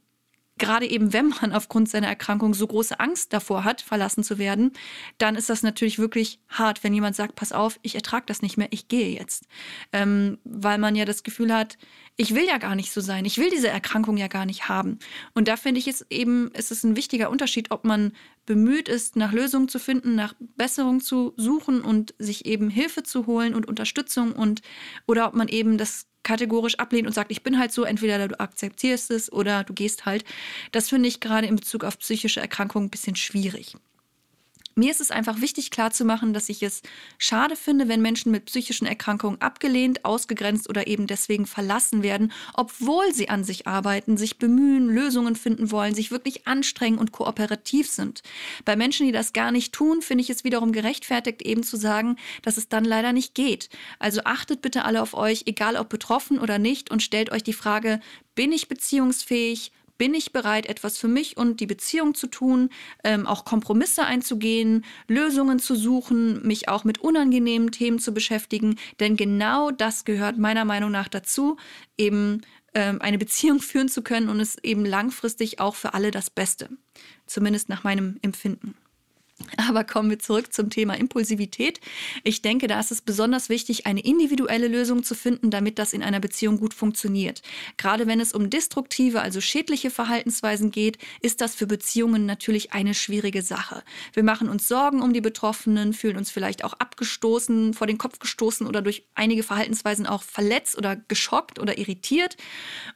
gerade 0.59 0.87
eben, 0.87 1.13
wenn 1.13 1.29
man 1.29 1.53
aufgrund 1.53 1.89
seiner 1.89 2.07
Erkrankung 2.07 2.53
so 2.53 2.67
große 2.67 2.99
Angst 2.99 3.33
davor 3.33 3.63
hat, 3.63 3.81
verlassen 3.81 4.23
zu 4.23 4.37
werden, 4.37 4.71
dann 5.17 5.35
ist 5.35 5.49
das 5.49 5.63
natürlich 5.63 5.97
wirklich 5.97 6.39
hart, 6.49 6.83
wenn 6.83 6.93
jemand 6.93 7.15
sagt, 7.15 7.35
pass 7.35 7.51
auf, 7.51 7.79
ich 7.81 7.95
ertrage 7.95 8.25
das 8.27 8.41
nicht 8.41 8.57
mehr, 8.57 8.67
ich 8.71 8.87
gehe 8.87 9.17
jetzt. 9.17 9.45
Ähm, 9.91 10.37
weil 10.43 10.77
man 10.77 10.95
ja 10.95 11.05
das 11.05 11.23
Gefühl 11.23 11.53
hat, 11.53 11.77
ich 12.17 12.35
will 12.35 12.45
ja 12.45 12.57
gar 12.57 12.75
nicht 12.75 12.91
so 12.91 12.99
sein, 12.99 13.23
ich 13.23 13.37
will 13.37 13.49
diese 13.49 13.69
Erkrankung 13.69 14.17
ja 14.17 14.27
gar 14.27 14.45
nicht 14.45 14.67
haben. 14.67 14.99
Und 15.33 15.47
da 15.47 15.55
finde 15.55 15.79
ich 15.79 15.87
es 15.87 16.05
eben, 16.09 16.51
ist 16.51 16.69
es 16.69 16.83
ein 16.83 16.97
wichtiger 16.97 17.29
Unterschied, 17.29 17.71
ob 17.71 17.85
man 17.85 18.11
bemüht 18.45 18.89
ist, 18.89 19.15
nach 19.15 19.31
Lösungen 19.31 19.69
zu 19.69 19.79
finden, 19.79 20.15
nach 20.15 20.33
Besserung 20.57 20.99
zu 20.99 21.33
suchen 21.37 21.81
und 21.81 22.13
sich 22.19 22.45
eben 22.45 22.69
Hilfe 22.69 23.03
zu 23.03 23.25
holen 23.25 23.55
und 23.55 23.67
Unterstützung 23.67 24.33
und 24.33 24.61
oder 25.07 25.27
ob 25.27 25.33
man 25.33 25.47
eben 25.47 25.77
das 25.77 26.08
kategorisch 26.29 26.75
ablehnt 26.77 27.07
und 27.07 27.13
sagt, 27.13 27.31
ich 27.31 27.41
bin 27.41 27.57
halt 27.57 27.71
so, 27.71 27.83
entweder 27.83 28.27
du 28.27 28.39
akzeptierst 28.39 29.09
es 29.09 29.31
oder 29.33 29.63
du 29.63 29.74
gehst 29.74 30.05
halt. 30.05 30.24
Das 30.71 30.88
finde 30.88 31.09
ich 31.09 31.21
gerade 31.21 31.48
in 31.48 31.55
Bezug 31.55 31.83
auf 31.83 31.98
psychische 31.98 32.39
Erkrankungen 32.39 32.86
ein 32.86 32.91
bisschen 32.91 33.15
schwierig. 33.15 33.75
Mir 34.79 34.91
ist 34.91 35.01
es 35.01 35.12
einfach 35.12 35.41
wichtig 35.41 35.71
klarzumachen, 35.71 36.31
dass 36.31 36.48
ich 36.48 36.63
es 36.63 36.81
schade 37.17 37.57
finde, 37.57 37.89
wenn 37.89 38.01
Menschen 38.01 38.31
mit 38.31 38.45
psychischen 38.45 38.88
Erkrankungen 38.88 39.41
abgelehnt, 39.41 40.05
ausgegrenzt 40.05 40.69
oder 40.69 40.88
eben 40.88 41.05
deswegen 41.05 41.45
verlassen 41.45 42.01
werden, 42.01 42.31
obwohl 42.53 43.13
sie 43.13 43.27
an 43.27 43.43
sich 43.43 43.67
arbeiten, 43.67 44.15
sich 44.15 44.38
bemühen, 44.38 44.88
Lösungen 44.88 45.36
finden 45.36 45.71
wollen, 45.71 45.95
sich 45.95 46.12
wirklich 46.12 46.48
anstrengen 46.48 46.98
und 46.98 47.12
kooperativ 47.12 47.89
sind. 47.89 48.24
Bei 48.63 48.77
Menschen, 48.77 49.05
die 49.05 49.12
das 49.12 49.33
gar 49.33 49.51
nicht 49.51 49.74
tun, 49.74 50.01
finde 50.01 50.21
ich 50.21 50.29
es 50.29 50.45
wiederum 50.45 50.71
gerechtfertigt, 50.71 51.41
eben 51.41 51.63
zu 51.63 51.75
sagen, 51.75 52.15
dass 52.41 52.55
es 52.55 52.69
dann 52.69 52.86
leider 52.86 53.12
nicht 53.12 53.36
geht. 53.36 53.67
Also 54.00 54.21
achtet 54.24 54.62
bitte 54.62 54.86
alle 54.86 55.01
auf 55.01 55.13
euch, 55.13 55.43
egal 55.45 55.75
ob 55.75 55.89
betroffen 55.89 56.39
oder 56.39 56.57
nicht, 56.57 56.89
und 56.89 57.03
stellt 57.03 57.33
euch 57.33 57.43
die 57.43 57.51
Frage, 57.51 58.00
bin 58.33 58.53
ich 58.53 58.69
beziehungsfähig? 58.69 59.74
Bin 59.99 60.15
ich 60.15 60.31
bereit, 60.31 60.65
etwas 60.65 60.97
für 60.97 61.07
mich 61.07 61.37
und 61.37 61.59
die 61.59 61.67
Beziehung 61.67 62.15
zu 62.15 62.25
tun, 62.25 62.69
ähm, 63.03 63.27
auch 63.27 63.45
Kompromisse 63.45 64.05
einzugehen, 64.05 64.85
Lösungen 65.07 65.59
zu 65.59 65.75
suchen, 65.75 66.41
mich 66.47 66.69
auch 66.69 66.85
mit 66.85 66.99
unangenehmen 66.99 67.71
Themen 67.71 67.99
zu 67.99 68.13
beschäftigen. 68.13 68.79
Denn 68.99 69.15
genau 69.17 69.69
das 69.69 70.05
gehört 70.05 70.39
meiner 70.39 70.65
Meinung 70.65 70.89
nach 70.89 71.09
dazu, 71.09 71.57
eben 71.97 72.41
ähm, 72.73 73.01
eine 73.01 73.19
Beziehung 73.19 73.59
führen 73.59 73.89
zu 73.89 74.01
können 74.01 74.29
und 74.29 74.39
es 74.39 74.57
eben 74.63 74.85
langfristig 74.85 75.59
auch 75.59 75.75
für 75.75 75.93
alle 75.93 76.09
das 76.09 76.31
Beste. 76.31 76.69
Zumindest 77.27 77.69
nach 77.69 77.83
meinem 77.83 78.17
Empfinden. 78.21 78.75
Aber 79.58 79.84
kommen 79.84 80.10
wir 80.10 80.19
zurück 80.19 80.53
zum 80.53 80.69
Thema 80.69 80.96
Impulsivität. 80.96 81.79
Ich 82.24 82.41
denke, 82.41 82.67
da 82.67 82.79
ist 82.79 82.91
es 82.91 83.01
besonders 83.01 83.50
wichtig, 83.50 83.86
eine 83.86 84.01
individuelle 84.01 84.67
Lösung 84.67 85.03
zu 85.03 85.15
finden, 85.15 85.50
damit 85.50 85.79
das 85.79 85.93
in 85.93 86.03
einer 86.03 86.19
Beziehung 86.19 86.60
gut 86.60 86.74
funktioniert. 86.74 87.41
Gerade 87.77 88.08
wenn 88.08 88.19
es 88.19 88.34
um 88.34 88.50
destruktive, 88.50 89.22
also 89.22 89.41
schädliche 89.41 89.91
Verhaltensweisen 89.91 90.72
geht, 90.72 90.98
ist 91.22 91.41
das 91.41 91.55
für 91.55 91.67
Beziehungen 91.67 92.25
natürlich 92.25 92.74
eine 92.74 92.93
schwierige 92.93 93.41
Sache. 93.41 93.84
Wir 94.13 94.24
machen 94.24 94.50
uns 94.50 94.67
Sorgen 94.67 95.01
um 95.01 95.13
die 95.13 95.22
Betroffenen, 95.22 95.93
fühlen 95.93 96.17
uns 96.17 96.31
vielleicht 96.31 96.63
auch 96.63 96.74
abgestoßen, 96.74 97.74
vor 97.74 97.88
den 97.88 97.98
Kopf 97.98 98.19
gestoßen 98.19 98.67
oder 98.67 98.81
durch 98.81 99.08
einige 99.15 99.43
Verhaltensweisen 99.43 100.05
auch 100.05 100.24
verletzt 100.24 100.77
oder 100.77 100.96
geschockt 100.96 101.60
oder 101.60 101.77
irritiert. 101.77 102.38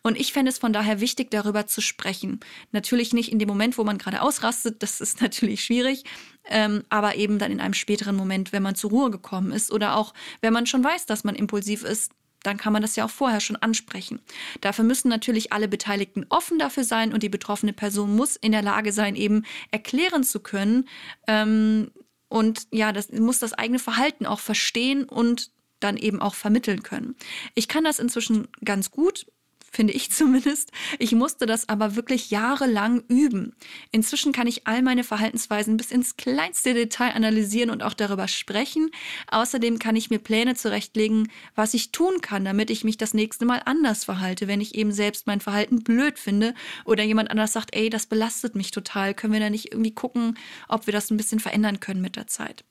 Und 0.01 0.19
ich 0.19 0.33
fände 0.33 0.49
es 0.49 0.57
von 0.57 0.73
daher 0.73 0.99
wichtig, 0.99 1.31
darüber 1.31 1.67
zu 1.67 1.81
sprechen. 1.81 2.39
Natürlich 2.71 3.13
nicht 3.13 3.31
in 3.31 3.39
dem 3.39 3.47
Moment, 3.47 3.77
wo 3.77 3.83
man 3.83 3.97
gerade 3.97 4.21
ausrastet, 4.21 4.83
das 4.83 5.01
ist 5.01 5.21
natürlich 5.21 5.63
schwierig 5.63 6.03
ähm, 6.49 6.83
aber 6.89 7.15
eben 7.15 7.39
dann 7.39 7.51
in 7.51 7.59
einem 7.59 7.73
späteren 7.73 8.15
Moment, 8.15 8.51
wenn 8.51 8.63
man 8.63 8.75
zur 8.75 8.89
Ruhe 8.89 9.11
gekommen 9.11 9.51
ist 9.51 9.71
oder 9.71 9.95
auch 9.95 10.13
wenn 10.41 10.53
man 10.53 10.65
schon 10.65 10.83
weiß, 10.83 11.05
dass 11.05 11.23
man 11.23 11.35
impulsiv 11.35 11.83
ist, 11.83 12.11
dann 12.43 12.57
kann 12.57 12.73
man 12.73 12.81
das 12.81 12.95
ja 12.95 13.05
auch 13.05 13.09
vorher 13.09 13.39
schon 13.39 13.55
ansprechen. 13.55 14.19
Dafür 14.61 14.83
müssen 14.83 15.07
natürlich 15.07 15.53
alle 15.53 15.69
Beteiligten 15.69 16.25
offen 16.29 16.59
dafür 16.59 16.83
sein 16.83 17.13
und 17.13 17.23
die 17.23 17.29
betroffene 17.29 17.73
Person 17.73 18.15
muss 18.15 18.35
in 18.35 18.51
der 18.51 18.61
Lage 18.61 18.91
sein, 18.91 19.15
eben 19.15 19.43
erklären 19.71 20.23
zu 20.23 20.41
können 20.41 20.89
ähm, 21.27 21.91
und 22.27 22.67
ja, 22.71 22.91
das 22.91 23.11
muss 23.11 23.37
das 23.37 23.53
eigene 23.53 23.77
Verhalten 23.77 24.25
auch 24.25 24.39
verstehen 24.39 25.03
und 25.03 25.51
dann 25.79 25.97
eben 25.97 26.19
auch 26.19 26.33
vermitteln 26.33 26.81
können. 26.81 27.15
Ich 27.53 27.67
kann 27.67 27.83
das 27.83 27.99
inzwischen 27.99 28.47
ganz 28.63 28.89
gut 28.89 29.27
finde 29.73 29.93
ich 29.93 30.11
zumindest. 30.11 30.71
Ich 30.99 31.11
musste 31.13 31.45
das 31.45 31.67
aber 31.67 31.95
wirklich 31.95 32.31
jahrelang 32.31 33.03
üben. 33.07 33.55
Inzwischen 33.91 34.31
kann 34.31 34.47
ich 34.47 34.67
all 34.67 34.81
meine 34.81 35.03
Verhaltensweisen 35.03 35.77
bis 35.77 35.91
ins 35.91 36.15
kleinste 36.15 36.73
Detail 36.73 37.13
analysieren 37.15 37.69
und 37.69 37.83
auch 37.83 37.93
darüber 37.93 38.27
sprechen. 38.27 38.91
Außerdem 39.27 39.79
kann 39.79 39.95
ich 39.95 40.09
mir 40.09 40.19
Pläne 40.19 40.55
zurechtlegen, 40.55 41.29
was 41.55 41.73
ich 41.73 41.91
tun 41.91 42.21
kann, 42.21 42.45
damit 42.45 42.69
ich 42.69 42.83
mich 42.83 42.97
das 42.97 43.13
nächste 43.13 43.45
Mal 43.45 43.61
anders 43.65 44.03
verhalte, 44.03 44.47
wenn 44.47 44.61
ich 44.61 44.75
eben 44.75 44.91
selbst 44.91 45.27
mein 45.27 45.41
Verhalten 45.41 45.83
blöd 45.83 46.19
finde 46.19 46.53
oder 46.85 47.03
jemand 47.03 47.31
anders 47.31 47.53
sagt, 47.53 47.75
ey, 47.75 47.89
das 47.89 48.05
belastet 48.05 48.55
mich 48.55 48.71
total. 48.71 49.13
Können 49.13 49.33
wir 49.33 49.39
da 49.39 49.49
nicht 49.49 49.71
irgendwie 49.71 49.93
gucken, 49.93 50.37
ob 50.67 50.85
wir 50.87 50.93
das 50.93 51.09
ein 51.09 51.17
bisschen 51.17 51.39
verändern 51.39 51.79
können 51.79 52.01
mit 52.01 52.15
der 52.15 52.27
Zeit? 52.27 52.63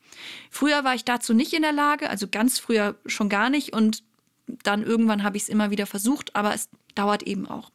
Früher 0.51 0.85
war 0.85 0.95
ich 0.95 1.05
dazu 1.05 1.35
nicht 1.35 1.53
in 1.53 1.63
der 1.63 1.73
Lage, 1.73 2.11
also 2.11 2.29
ganz 2.29 2.59
früher 2.59 2.97
schon 3.07 3.29
gar 3.29 3.51
nicht 3.51 3.73
und 3.73 4.03
dann 4.47 4.83
irgendwann 4.83 5.23
habe 5.23 5.37
ich 5.37 5.45
es 5.45 5.49
immer 5.49 5.71
wieder 5.71 5.87
versucht, 5.87 6.35
aber 6.37 6.55
es 6.55 6.69
dauert 6.95 7.23
eben 7.23 7.47
auch. 7.47 7.71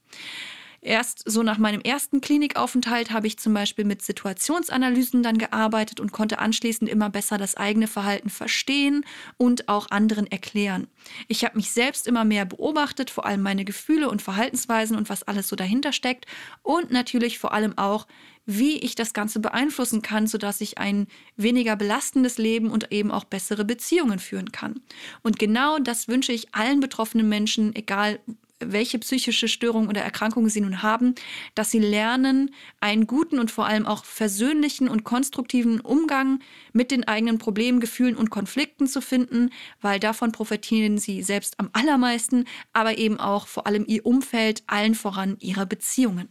Erst 0.81 1.24
so 1.25 1.41
nach 1.41 1.57
meinem 1.57 1.81
ersten 1.81 2.21
Klinikaufenthalt 2.21 3.12
habe 3.12 3.27
ich 3.27 3.39
zum 3.39 3.53
Beispiel 3.53 3.83
mit 3.83 4.03
Situationsanalysen 4.03 5.24
dann 5.24 5.38
gearbeitet 5.38 6.00
und 6.00 6.12
konnte 6.12 6.39
anschließend 6.39 6.89
immer 6.89 7.09
besser 7.09 7.38
das 7.38 7.57
eigene 7.57 7.88
Verhalten 7.88 8.29
verstehen 8.29 9.03
und 9.38 9.67
auch 9.69 9.89
anderen 9.89 10.27
erklären. 10.27 10.88
Ich 11.27 11.43
habe 11.43 11.57
mich 11.57 11.71
selbst 11.71 12.07
immer 12.07 12.25
mehr 12.25 12.45
beobachtet, 12.45 13.09
vor 13.09 13.25
allem 13.25 13.41
meine 13.41 13.65
Gefühle 13.65 14.09
und 14.09 14.21
Verhaltensweisen 14.21 14.95
und 14.95 15.09
was 15.09 15.24
alles 15.24 15.47
so 15.47 15.55
dahinter 15.55 15.91
steckt 15.91 16.25
und 16.62 16.91
natürlich 16.91 17.39
vor 17.39 17.53
allem 17.53 17.77
auch, 17.77 18.07
wie 18.48 18.77
ich 18.77 18.96
das 18.96 19.13
Ganze 19.13 19.39
beeinflussen 19.39 20.01
kann, 20.01 20.25
sodass 20.25 20.62
ich 20.62 20.80
ein 20.80 21.08
weniger 21.36 21.75
belastendes 21.75 22.39
Leben 22.39 22.72
und 22.72 22.92
eben 22.92 23.12
auch 23.12 23.25
bessere 23.25 23.66
Beziehungen 23.66 24.18
führen 24.18 24.51
kann. 24.51 24.80
Und 25.22 25.38
genau 25.38 25.77
das 25.77 26.08
wünsche 26.08 26.32
ich 26.32 26.56
allen 26.56 26.80
betroffenen 26.80 27.30
Menschen, 27.30 27.75
egal 27.75 28.20
welche 28.60 28.98
psychische 29.00 29.48
Störung 29.48 29.88
oder 29.88 30.01
Erkrankungen 30.01 30.50
sie 30.50 30.62
nun 30.62 30.82
haben, 30.82 31.13
dass 31.56 31.72
sie 31.72 31.80
lernen, 31.80 32.56
einen 32.80 33.06
guten 33.06 33.38
und 33.38 33.51
vor 33.51 33.68
allem 33.68 33.86
auch 33.86 34.04
versöhnlichen 34.04 34.88
und 34.88 35.04
konstruktiven 35.04 35.80
Umgang 35.80 36.39
mit 36.74 36.89
den 36.89 37.04
eigenen 37.04 37.38
Problemen, 37.38 37.80
Gefühlen 37.80 38.16
und 38.16 38.30
Konflikten 38.30 38.88
zu 38.88 39.01
finden, 39.01 39.51
weil 39.82 40.00
davon 40.00 40.32
profitieren 40.32 40.98
sie 40.98 41.22
selbst 41.22 41.60
am 41.60 41.70
allermeisten, 41.74 42.46
aber 42.74 42.98
eben 42.98 43.20
auch 43.20 43.46
vor 43.46 43.68
allem 43.68 43.86
ihr 43.88 44.06
Umfeld, 44.06 44.63
allen 44.68 44.96
voran 44.96 45.38
ihre 45.39 45.66
Beziehungen. 45.68 46.30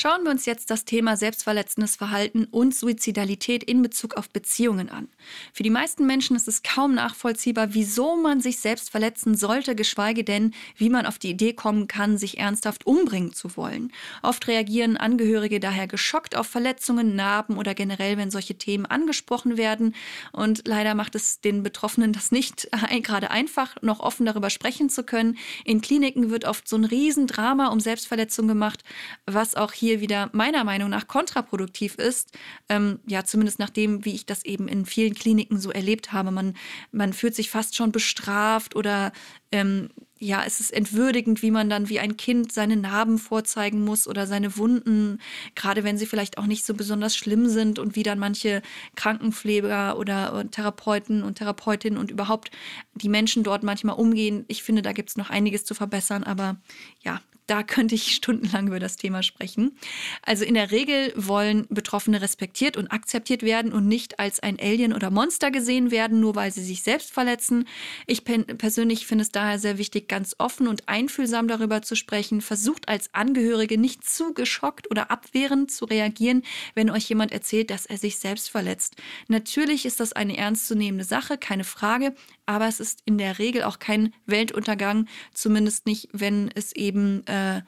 Schauen 0.00 0.22
wir 0.22 0.30
uns 0.30 0.46
jetzt 0.46 0.70
das 0.70 0.84
Thema 0.84 1.16
selbstverletzendes 1.16 1.96
Verhalten 1.96 2.44
und 2.44 2.72
Suizidalität 2.72 3.64
in 3.64 3.82
Bezug 3.82 4.16
auf 4.16 4.30
Beziehungen 4.30 4.90
an. 4.90 5.08
Für 5.52 5.64
die 5.64 5.70
meisten 5.70 6.06
Menschen 6.06 6.36
ist 6.36 6.46
es 6.46 6.62
kaum 6.62 6.94
nachvollziehbar, 6.94 7.74
wieso 7.74 8.14
man 8.14 8.40
sich 8.40 8.60
selbst 8.60 8.90
verletzen 8.90 9.34
sollte, 9.34 9.74
geschweige 9.74 10.22
denn, 10.22 10.54
wie 10.76 10.88
man 10.88 11.04
auf 11.04 11.18
die 11.18 11.30
Idee 11.30 11.52
kommen 11.52 11.88
kann, 11.88 12.16
sich 12.16 12.38
ernsthaft 12.38 12.86
umbringen 12.86 13.32
zu 13.32 13.56
wollen. 13.56 13.90
Oft 14.22 14.46
reagieren 14.46 14.96
Angehörige 14.96 15.58
daher 15.58 15.88
geschockt 15.88 16.36
auf 16.36 16.46
Verletzungen, 16.46 17.16
Narben 17.16 17.58
oder 17.58 17.74
generell, 17.74 18.18
wenn 18.18 18.30
solche 18.30 18.56
Themen 18.56 18.86
angesprochen 18.86 19.56
werden. 19.56 19.96
Und 20.30 20.68
leider 20.68 20.94
macht 20.94 21.16
es 21.16 21.40
den 21.40 21.64
Betroffenen 21.64 22.12
das 22.12 22.30
nicht 22.30 22.68
gerade 23.02 23.32
einfach, 23.32 23.74
noch 23.82 23.98
offen 23.98 24.26
darüber 24.26 24.50
sprechen 24.50 24.90
zu 24.90 25.02
können. 25.02 25.36
In 25.64 25.80
Kliniken 25.80 26.30
wird 26.30 26.44
oft 26.44 26.68
so 26.68 26.76
ein 26.76 26.84
Riesendrama 26.84 27.66
um 27.66 27.80
Selbstverletzung 27.80 28.46
gemacht, 28.46 28.84
was 29.26 29.56
auch 29.56 29.72
hier 29.72 29.87
hier 29.88 30.00
wieder 30.00 30.28
meiner 30.32 30.64
Meinung 30.64 30.90
nach 30.90 31.06
kontraproduktiv 31.06 31.94
ist. 31.94 32.36
Ähm, 32.68 33.00
ja, 33.06 33.24
zumindest 33.24 33.58
nach 33.58 33.70
dem, 33.70 34.04
wie 34.04 34.14
ich 34.14 34.26
das 34.26 34.44
eben 34.44 34.68
in 34.68 34.84
vielen 34.84 35.14
Kliniken 35.14 35.58
so 35.58 35.70
erlebt 35.70 36.12
habe. 36.12 36.30
Man, 36.30 36.54
man 36.92 37.12
fühlt 37.12 37.34
sich 37.34 37.50
fast 37.50 37.74
schon 37.74 37.90
bestraft 37.90 38.76
oder 38.76 39.12
ähm, 39.50 39.88
ja, 40.20 40.42
es 40.44 40.60
ist 40.60 40.72
entwürdigend, 40.72 41.42
wie 41.42 41.50
man 41.50 41.70
dann 41.70 41.88
wie 41.88 42.00
ein 42.00 42.16
Kind 42.16 42.52
seine 42.52 42.76
Narben 42.76 43.18
vorzeigen 43.18 43.84
muss 43.84 44.08
oder 44.08 44.26
seine 44.26 44.56
Wunden, 44.56 45.20
gerade 45.54 45.84
wenn 45.84 45.96
sie 45.96 46.06
vielleicht 46.06 46.38
auch 46.38 46.46
nicht 46.46 46.66
so 46.66 46.74
besonders 46.74 47.16
schlimm 47.16 47.48
sind 47.48 47.78
und 47.78 47.94
wie 47.94 48.02
dann 48.02 48.18
manche 48.18 48.60
Krankenpfleger 48.96 49.96
oder 49.96 50.44
Therapeuten 50.50 51.22
und 51.22 51.36
Therapeutinnen 51.36 51.98
und 51.98 52.10
überhaupt 52.10 52.50
die 52.94 53.08
Menschen 53.08 53.44
dort 53.44 53.62
manchmal 53.62 53.96
umgehen. 53.96 54.44
Ich 54.48 54.64
finde, 54.64 54.82
da 54.82 54.92
gibt 54.92 55.10
es 55.10 55.16
noch 55.16 55.30
einiges 55.30 55.64
zu 55.64 55.74
verbessern, 55.74 56.24
aber 56.24 56.56
ja, 57.00 57.20
da 57.48 57.62
könnte 57.62 57.94
ich 57.94 58.14
stundenlang 58.14 58.68
über 58.68 58.78
das 58.78 58.96
Thema 58.96 59.22
sprechen. 59.22 59.76
Also 60.22 60.44
in 60.44 60.54
der 60.54 60.70
Regel 60.70 61.12
wollen 61.16 61.66
Betroffene 61.70 62.20
respektiert 62.20 62.76
und 62.76 62.92
akzeptiert 62.92 63.42
werden 63.42 63.72
und 63.72 63.88
nicht 63.88 64.20
als 64.20 64.40
ein 64.40 64.60
Alien 64.60 64.92
oder 64.92 65.10
Monster 65.10 65.50
gesehen 65.50 65.90
werden, 65.90 66.20
nur 66.20 66.34
weil 66.34 66.52
sie 66.52 66.62
sich 66.62 66.82
selbst 66.82 67.10
verletzen. 67.10 67.66
Ich 68.06 68.24
persönlich 68.24 69.06
finde 69.06 69.22
es 69.22 69.32
daher 69.32 69.58
sehr 69.58 69.78
wichtig, 69.78 70.08
ganz 70.08 70.36
offen 70.38 70.68
und 70.68 70.88
einfühlsam 70.88 71.48
darüber 71.48 71.82
zu 71.82 71.96
sprechen. 71.96 72.40
Versucht 72.40 72.88
als 72.88 73.14
Angehörige 73.14 73.78
nicht 73.78 74.08
zu 74.08 74.34
geschockt 74.34 74.90
oder 74.90 75.10
abwehrend 75.10 75.72
zu 75.72 75.86
reagieren, 75.86 76.42
wenn 76.74 76.90
euch 76.90 77.08
jemand 77.08 77.32
erzählt, 77.32 77.70
dass 77.70 77.86
er 77.86 77.96
sich 77.96 78.18
selbst 78.18 78.50
verletzt. 78.50 78.96
Natürlich 79.28 79.86
ist 79.86 80.00
das 80.00 80.12
eine 80.12 80.36
ernstzunehmende 80.36 81.04
Sache, 81.04 81.38
keine 81.38 81.64
Frage, 81.64 82.14
aber 82.48 82.66
es 82.66 82.80
ist 82.80 83.02
in 83.04 83.18
der 83.18 83.38
Regel 83.38 83.62
auch 83.62 83.78
kein 83.78 84.14
Weltuntergang, 84.24 85.06
zumindest 85.34 85.84
nicht, 85.84 86.08
wenn 86.12 86.50
es 86.54 86.72
eben 86.72 87.26
äh, 87.26 87.60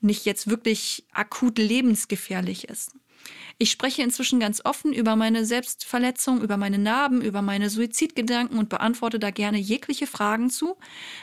nicht 0.00 0.24
jetzt 0.26 0.50
wirklich 0.50 1.04
akut 1.12 1.56
lebensgefährlich 1.56 2.68
ist. 2.68 2.96
Ich 3.56 3.70
spreche 3.70 4.02
inzwischen 4.02 4.40
ganz 4.40 4.60
offen 4.64 4.92
über 4.92 5.14
meine 5.14 5.44
Selbstverletzung, 5.44 6.42
über 6.42 6.56
meine 6.56 6.78
Narben, 6.78 7.22
über 7.22 7.40
meine 7.40 7.70
Suizidgedanken 7.70 8.58
und 8.58 8.68
beantworte 8.68 9.18
da 9.18 9.30
gerne 9.30 9.58
jegliche 9.58 10.06
Fragen 10.06 10.50
zu. 10.50 10.76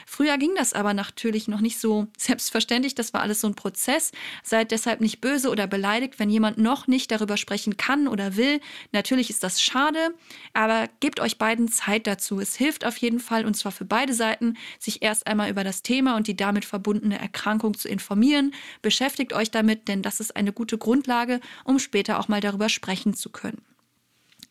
Früher 0.06 0.38
ging 0.38 0.52
das 0.56 0.72
aber 0.72 0.94
natürlich 0.94 1.46
noch 1.46 1.60
nicht 1.60 1.78
so 1.78 2.06
selbstverständlich. 2.16 2.94
Das 2.94 3.12
war 3.12 3.20
alles 3.20 3.40
so 3.42 3.48
ein 3.48 3.54
Prozess. 3.54 4.12
Seid 4.42 4.70
deshalb 4.70 5.00
nicht 5.00 5.20
böse 5.20 5.50
oder 5.50 5.66
beleidigt, 5.66 6.18
wenn 6.18 6.30
jemand 6.30 6.58
noch 6.58 6.86
nicht 6.86 7.10
darüber 7.10 7.36
sprechen 7.36 7.76
kann 7.76 8.08
oder 8.08 8.36
will. 8.36 8.60
Natürlich 8.92 9.28
ist 9.28 9.42
das 9.42 9.60
schade, 9.60 10.14
aber 10.54 10.88
gebt 11.00 11.20
euch 11.20 11.38
beiden 11.38 11.68
Zeit 11.68 12.06
dazu. 12.06 12.40
Es 12.40 12.56
hilft 12.56 12.86
auf 12.86 12.96
jeden 12.96 13.20
Fall 13.20 13.44
und 13.44 13.54
zwar 13.54 13.72
für 13.72 13.84
beide 13.84 14.14
Seiten, 14.14 14.56
sich 14.78 15.02
erst 15.02 15.26
einmal 15.26 15.50
über 15.50 15.64
das 15.64 15.82
Thema 15.82 16.16
und 16.16 16.26
die 16.26 16.36
damit 16.36 16.64
verbundene 16.64 17.18
Erkrankung 17.18 17.76
zu 17.76 17.88
informieren. 17.88 18.54
Beschäftigt 18.80 19.34
euch 19.34 19.50
damit, 19.50 19.86
denn 19.88 20.02
das 20.02 20.18
ist 20.18 20.34
eine 20.34 20.52
gute 20.52 20.78
Grundlage, 20.78 21.40
um 21.64 21.78
später 21.78 21.91
auch 22.18 22.28
mal 22.28 22.40
darüber 22.40 22.68
sprechen 22.68 23.14
zu 23.14 23.30
können. 23.30 23.62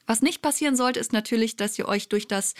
Was 0.07 0.21
nicht 0.21 0.41
passieren 0.41 0.75
sollte, 0.75 0.99
ist 0.99 1.13
natürlich, 1.13 1.55
dass 1.55 1.77
ihr 1.79 1.87
euch 1.87 2.09
durch 2.09 2.27
das 2.27 2.53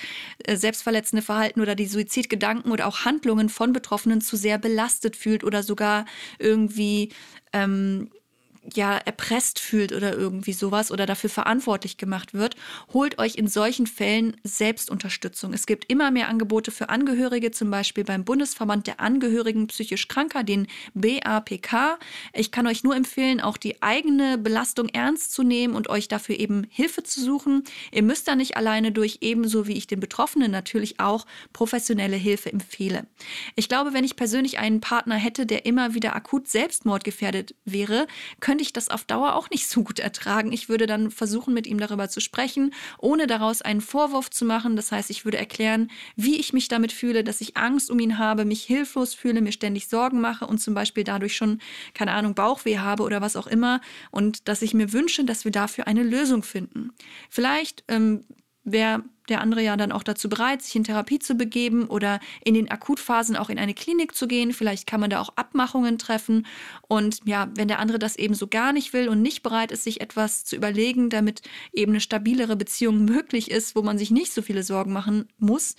äh, 0.45 0.55
selbstverletzende 0.55 1.21
Verhalten 1.21 1.59
oder 1.59 1.75
die 1.75 1.87
Suizidgedanken 1.87 2.71
oder 2.71 2.87
auch 2.87 3.03
Handlungen 3.03 3.49
von 3.49 3.73
Betroffenen 3.73 4.21
zu 4.21 4.37
sehr 4.37 4.57
belastet 4.57 5.15
fühlt 5.15 5.43
oder 5.43 5.63
sogar 5.63 6.05
irgendwie 6.39 7.11
ähm, 7.51 8.09
ja 8.73 8.97
erpresst 8.97 9.59
fühlt 9.59 9.91
oder 9.91 10.13
irgendwie 10.13 10.53
sowas 10.53 10.91
oder 10.91 11.05
dafür 11.05 11.29
verantwortlich 11.29 11.97
gemacht 11.97 12.33
wird, 12.33 12.55
holt 12.93 13.17
euch 13.19 13.35
in 13.35 13.47
solchen 13.47 13.87
Fällen 13.87 14.37
Selbstunterstützung. 14.43 15.53
Es 15.53 15.65
gibt 15.65 15.91
immer 15.91 16.11
mehr 16.11 16.27
Angebote 16.27 16.71
für 16.71 16.89
Angehörige, 16.89 17.51
zum 17.51 17.71
Beispiel 17.71 18.03
beim 18.03 18.23
Bundesverband 18.23 18.87
der 18.87 18.99
Angehörigen 18.99 19.67
psychisch 19.67 20.07
Kranker, 20.07 20.43
den 20.43 20.67
BAPK. 20.93 21.99
Ich 22.33 22.51
kann 22.51 22.67
euch 22.67 22.83
nur 22.83 22.95
empfehlen, 22.95 23.41
auch 23.41 23.57
die 23.57 23.81
eigene 23.81 24.37
Belastung 24.37 24.89
ernst 24.89 25.33
zu 25.33 25.43
nehmen 25.43 25.75
und 25.75 25.89
euch 25.89 26.07
dafür 26.07 26.39
eben 26.39 26.67
Hilfe 26.69 27.03
zu 27.03 27.21
suchen. 27.21 27.63
Ihr 27.91 28.03
müsst 28.03 28.27
da 28.27 28.35
nicht 28.35 28.57
alleine 28.57 28.91
durch, 28.91 29.19
ebenso 29.21 29.67
wie 29.67 29.77
ich 29.77 29.87
den 29.87 29.99
Betroffenen 29.99 30.51
natürlich 30.51 30.99
auch 30.99 31.25
professionelle 31.51 32.15
Hilfe 32.15 32.51
empfehle. 32.51 33.07
Ich 33.55 33.69
glaube, 33.69 33.93
wenn 33.93 34.03
ich 34.03 34.15
persönlich 34.15 34.59
einen 34.59 34.81
Partner 34.81 35.15
hätte, 35.15 35.45
der 35.45 35.65
immer 35.65 35.93
wieder 35.93 36.15
akut 36.15 36.47
selbstmordgefährdet 36.47 37.55
wäre, 37.65 38.07
könnte 38.39 38.50
könnte 38.51 38.63
ich 38.63 38.73
das 38.73 38.89
auf 38.89 39.05
Dauer 39.05 39.35
auch 39.35 39.49
nicht 39.49 39.69
so 39.69 39.81
gut 39.81 39.99
ertragen. 39.99 40.51
Ich 40.51 40.67
würde 40.67 40.85
dann 40.85 41.09
versuchen, 41.09 41.53
mit 41.53 41.65
ihm 41.67 41.79
darüber 41.79 42.09
zu 42.09 42.19
sprechen, 42.19 42.73
ohne 42.97 43.25
daraus 43.25 43.61
einen 43.61 43.79
Vorwurf 43.79 44.29
zu 44.29 44.43
machen. 44.43 44.75
Das 44.75 44.91
heißt, 44.91 45.09
ich 45.09 45.23
würde 45.23 45.37
erklären, 45.37 45.89
wie 46.17 46.35
ich 46.35 46.51
mich 46.51 46.67
damit 46.67 46.91
fühle, 46.91 47.23
dass 47.23 47.39
ich 47.39 47.55
Angst 47.55 47.89
um 47.89 47.97
ihn 47.97 48.17
habe, 48.17 48.43
mich 48.43 48.63
hilflos 48.63 49.13
fühle, 49.13 49.39
mir 49.39 49.53
ständig 49.53 49.87
Sorgen 49.87 50.19
mache 50.19 50.45
und 50.45 50.57
zum 50.57 50.73
Beispiel 50.73 51.05
dadurch 51.05 51.33
schon, 51.33 51.61
keine 51.93 52.11
Ahnung, 52.11 52.35
Bauchweh 52.35 52.79
habe 52.79 53.03
oder 53.03 53.21
was 53.21 53.37
auch 53.37 53.47
immer. 53.47 53.79
Und 54.09 54.49
dass 54.49 54.61
ich 54.61 54.73
mir 54.73 54.91
wünsche, 54.91 55.23
dass 55.23 55.45
wir 55.45 55.53
dafür 55.53 55.87
eine 55.87 56.03
Lösung 56.03 56.43
finden. 56.43 56.91
Vielleicht 57.29 57.85
ähm, 57.87 58.25
wäre 58.63 59.03
der 59.29 59.41
andere 59.41 59.63
ja 59.63 59.77
dann 59.77 59.91
auch 59.91 60.03
dazu 60.03 60.29
bereit, 60.29 60.61
sich 60.61 60.75
in 60.75 60.83
Therapie 60.83 61.19
zu 61.19 61.35
begeben 61.35 61.85
oder 61.85 62.19
in 62.43 62.53
den 62.53 62.69
Akutphasen 62.69 63.35
auch 63.35 63.49
in 63.49 63.59
eine 63.59 63.73
Klinik 63.73 64.13
zu 64.13 64.27
gehen. 64.27 64.51
Vielleicht 64.51 64.87
kann 64.87 64.99
man 64.99 65.09
da 65.09 65.21
auch 65.21 65.29
Abmachungen 65.35 65.97
treffen. 65.97 66.45
Und 66.87 67.19
ja, 67.23 67.49
wenn 67.55 67.67
der 67.67 67.79
andere 67.79 67.97
das 67.97 68.17
eben 68.17 68.33
so 68.33 68.47
gar 68.47 68.73
nicht 68.73 68.93
will 68.93 69.07
und 69.07 69.21
nicht 69.21 69.41
bereit 69.41 69.71
ist, 69.71 69.85
sich 69.85 70.01
etwas 70.01 70.43
zu 70.43 70.55
überlegen, 70.55 71.09
damit 71.09 71.43
eben 71.71 71.93
eine 71.93 72.01
stabilere 72.01 72.55
Beziehung 72.55 73.05
möglich 73.05 73.49
ist, 73.49 73.75
wo 73.75 73.81
man 73.81 73.97
sich 73.97 74.11
nicht 74.11 74.33
so 74.33 74.41
viele 74.41 74.63
Sorgen 74.63 74.91
machen 74.91 75.29
muss, 75.37 75.75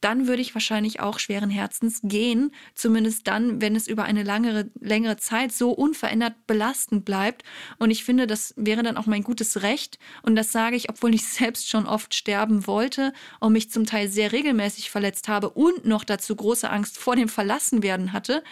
dann 0.00 0.26
würde 0.26 0.42
ich 0.42 0.54
wahrscheinlich 0.54 1.00
auch 1.00 1.18
schweren 1.18 1.50
Herzens 1.50 2.00
gehen, 2.02 2.52
zumindest 2.74 3.26
dann, 3.26 3.60
wenn 3.60 3.76
es 3.76 3.86
über 3.86 4.04
eine 4.04 4.22
langere, 4.22 4.70
längere 4.80 5.16
Zeit 5.16 5.52
so 5.52 5.72
unverändert 5.72 6.46
belastend 6.46 7.04
bleibt. 7.04 7.42
Und 7.78 7.90
ich 7.90 8.04
finde, 8.04 8.26
das 8.26 8.54
wäre 8.56 8.82
dann 8.82 8.96
auch 8.96 9.06
mein 9.06 9.22
gutes 9.22 9.62
Recht. 9.62 9.98
Und 10.22 10.36
das 10.36 10.52
sage 10.52 10.76
ich, 10.76 10.88
obwohl 10.88 11.14
ich 11.14 11.26
selbst 11.28 11.68
schon 11.68 11.86
oft 11.86 12.14
sterben 12.14 12.66
wollte 12.66 13.12
und 13.40 13.52
mich 13.52 13.70
zum 13.70 13.86
Teil 13.86 14.08
sehr 14.08 14.32
regelmäßig 14.32 14.90
verletzt 14.90 15.28
habe 15.28 15.50
und 15.50 15.84
noch 15.84 16.04
dazu 16.04 16.34
große 16.34 16.68
Angst 16.68 16.98
vor 16.98 17.16
dem 17.16 17.28
Verlassenwerden 17.28 18.12
hatte 18.12 18.42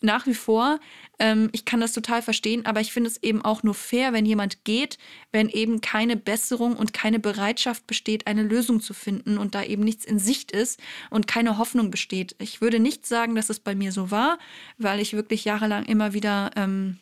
nach 0.00 0.26
wie 0.26 0.34
vor, 0.34 0.80
ähm, 1.18 1.50
ich 1.52 1.64
kann 1.64 1.80
das 1.80 1.92
total 1.92 2.22
verstehen, 2.22 2.64
aber 2.66 2.80
ich 2.80 2.92
finde 2.92 3.10
es 3.10 3.22
eben 3.22 3.42
auch 3.42 3.62
nur 3.62 3.74
fair, 3.74 4.12
wenn 4.12 4.24
jemand 4.24 4.64
geht, 4.64 4.98
wenn 5.32 5.48
eben 5.48 5.80
keine 5.80 6.16
Besserung 6.16 6.76
und 6.76 6.92
keine 6.92 7.18
Bereitschaft 7.18 7.86
besteht, 7.86 8.26
eine 8.26 8.42
Lösung 8.42 8.80
zu 8.80 8.94
finden 8.94 9.38
und 9.38 9.54
da 9.54 9.62
eben 9.62 9.84
nichts 9.84 10.04
in 10.04 10.18
Sicht 10.18 10.52
ist 10.52 10.80
und 11.10 11.26
keine 11.26 11.58
Hoffnung 11.58 11.90
besteht. 11.90 12.34
Ich 12.38 12.60
würde 12.60 12.80
nicht 12.80 13.06
sagen, 13.06 13.34
dass 13.34 13.50
es 13.50 13.60
bei 13.60 13.74
mir 13.74 13.92
so 13.92 14.10
war, 14.10 14.38
weil 14.78 15.00
ich 15.00 15.12
wirklich 15.12 15.44
jahrelang 15.44 15.84
immer 15.84 16.14
wieder 16.14 16.50
ähm, 16.56 16.98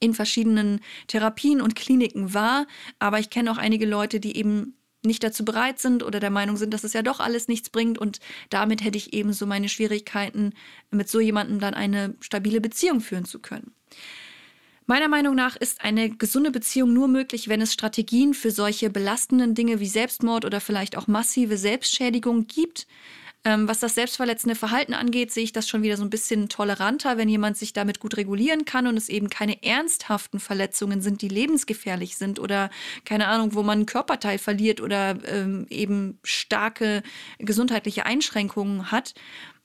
in 0.00 0.14
verschiedenen 0.14 0.80
Therapien 1.08 1.60
und 1.60 1.74
Kliniken 1.74 2.34
war, 2.34 2.66
aber 2.98 3.18
ich 3.18 3.30
kenne 3.30 3.50
auch 3.50 3.58
einige 3.58 3.86
Leute, 3.86 4.20
die 4.20 4.36
eben 4.36 4.77
nicht 5.08 5.24
dazu 5.24 5.44
bereit 5.44 5.80
sind 5.80 6.04
oder 6.04 6.20
der 6.20 6.30
Meinung 6.30 6.56
sind, 6.56 6.72
dass 6.72 6.84
es 6.84 6.92
ja 6.92 7.02
doch 7.02 7.18
alles 7.18 7.48
nichts 7.48 7.70
bringt. 7.70 7.98
Und 7.98 8.20
damit 8.50 8.84
hätte 8.84 8.96
ich 8.96 9.12
eben 9.12 9.32
so 9.32 9.46
meine 9.46 9.68
Schwierigkeiten, 9.68 10.52
mit 10.92 11.08
so 11.08 11.18
jemandem 11.18 11.58
dann 11.58 11.74
eine 11.74 12.14
stabile 12.20 12.60
Beziehung 12.60 13.00
führen 13.00 13.24
zu 13.24 13.40
können. 13.40 13.72
Meiner 14.86 15.08
Meinung 15.08 15.34
nach 15.34 15.54
ist 15.56 15.82
eine 15.82 16.08
gesunde 16.08 16.50
Beziehung 16.50 16.94
nur 16.94 17.08
möglich, 17.08 17.48
wenn 17.48 17.60
es 17.60 17.74
Strategien 17.74 18.32
für 18.32 18.50
solche 18.50 18.88
belastenden 18.88 19.54
Dinge 19.54 19.80
wie 19.80 19.86
Selbstmord 19.86 20.46
oder 20.46 20.62
vielleicht 20.62 20.96
auch 20.96 21.08
massive 21.08 21.58
Selbstschädigung 21.58 22.46
gibt. 22.46 22.86
Ähm, 23.48 23.66
was 23.66 23.80
das 23.80 23.94
selbstverletzende 23.94 24.54
Verhalten 24.54 24.92
angeht, 24.92 25.32
sehe 25.32 25.42
ich 25.42 25.52
das 25.52 25.66
schon 25.66 25.82
wieder 25.82 25.96
so 25.96 26.02
ein 26.02 26.10
bisschen 26.10 26.50
toleranter, 26.50 27.16
wenn 27.16 27.30
jemand 27.30 27.56
sich 27.56 27.72
damit 27.72 27.98
gut 27.98 28.18
regulieren 28.18 28.66
kann 28.66 28.86
und 28.86 28.98
es 28.98 29.08
eben 29.08 29.30
keine 29.30 29.62
ernsthaften 29.62 30.38
Verletzungen 30.38 31.00
sind, 31.00 31.22
die 31.22 31.28
lebensgefährlich 31.28 32.18
sind 32.18 32.40
oder 32.40 32.68
keine 33.06 33.26
Ahnung, 33.26 33.54
wo 33.54 33.62
man 33.62 33.80
ein 33.80 33.86
Körperteil 33.86 34.36
verliert 34.36 34.82
oder 34.82 35.16
ähm, 35.24 35.66
eben 35.70 36.18
starke 36.24 37.02
gesundheitliche 37.38 38.04
Einschränkungen 38.04 38.90
hat. 38.90 39.14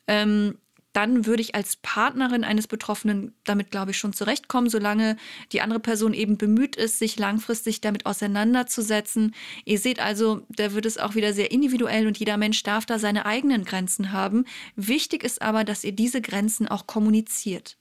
Ähm, 0.08 0.58
dann 0.94 1.26
würde 1.26 1.42
ich 1.42 1.56
als 1.56 1.76
Partnerin 1.78 2.44
eines 2.44 2.68
Betroffenen 2.68 3.34
damit, 3.44 3.72
glaube 3.72 3.92
ich, 3.92 3.98
schon 3.98 4.14
zurechtkommen, 4.14 4.70
solange 4.70 5.18
die 5.52 5.62
andere 5.62 5.80
Person 5.80 6.14
eben 6.14 6.38
bemüht 6.38 6.76
ist, 6.76 7.00
sich 7.00 7.18
langfristig 7.18 7.82
damit 7.82 8.06
auseinanderzusetzen. 8.06 9.34
Ihr 9.66 9.80
seht 9.80 10.00
also, 10.00 10.46
da 10.50 10.74
wird 10.74 10.86
es 10.86 10.98
auch 10.98 11.16
wieder 11.16 11.34
sehr 11.34 11.52
individuell 11.52 12.08
und 12.08 12.18
jeder 12.18 12.38
Mensch 12.38 12.64
darf 12.64 12.86
da 12.86 13.00
seine 13.00 13.26
eigenen 13.26 13.66
Grenzen 13.66 14.12
haben. 14.12 14.46
Wichtig 14.76 15.24
ist 15.24 15.42
aber, 15.42 15.64
dass 15.64 15.84
ihr 15.84 15.92
diese 15.92 16.22
Grenzen 16.22 16.68
auch 16.68 16.88
kommuniziert. 16.88 17.78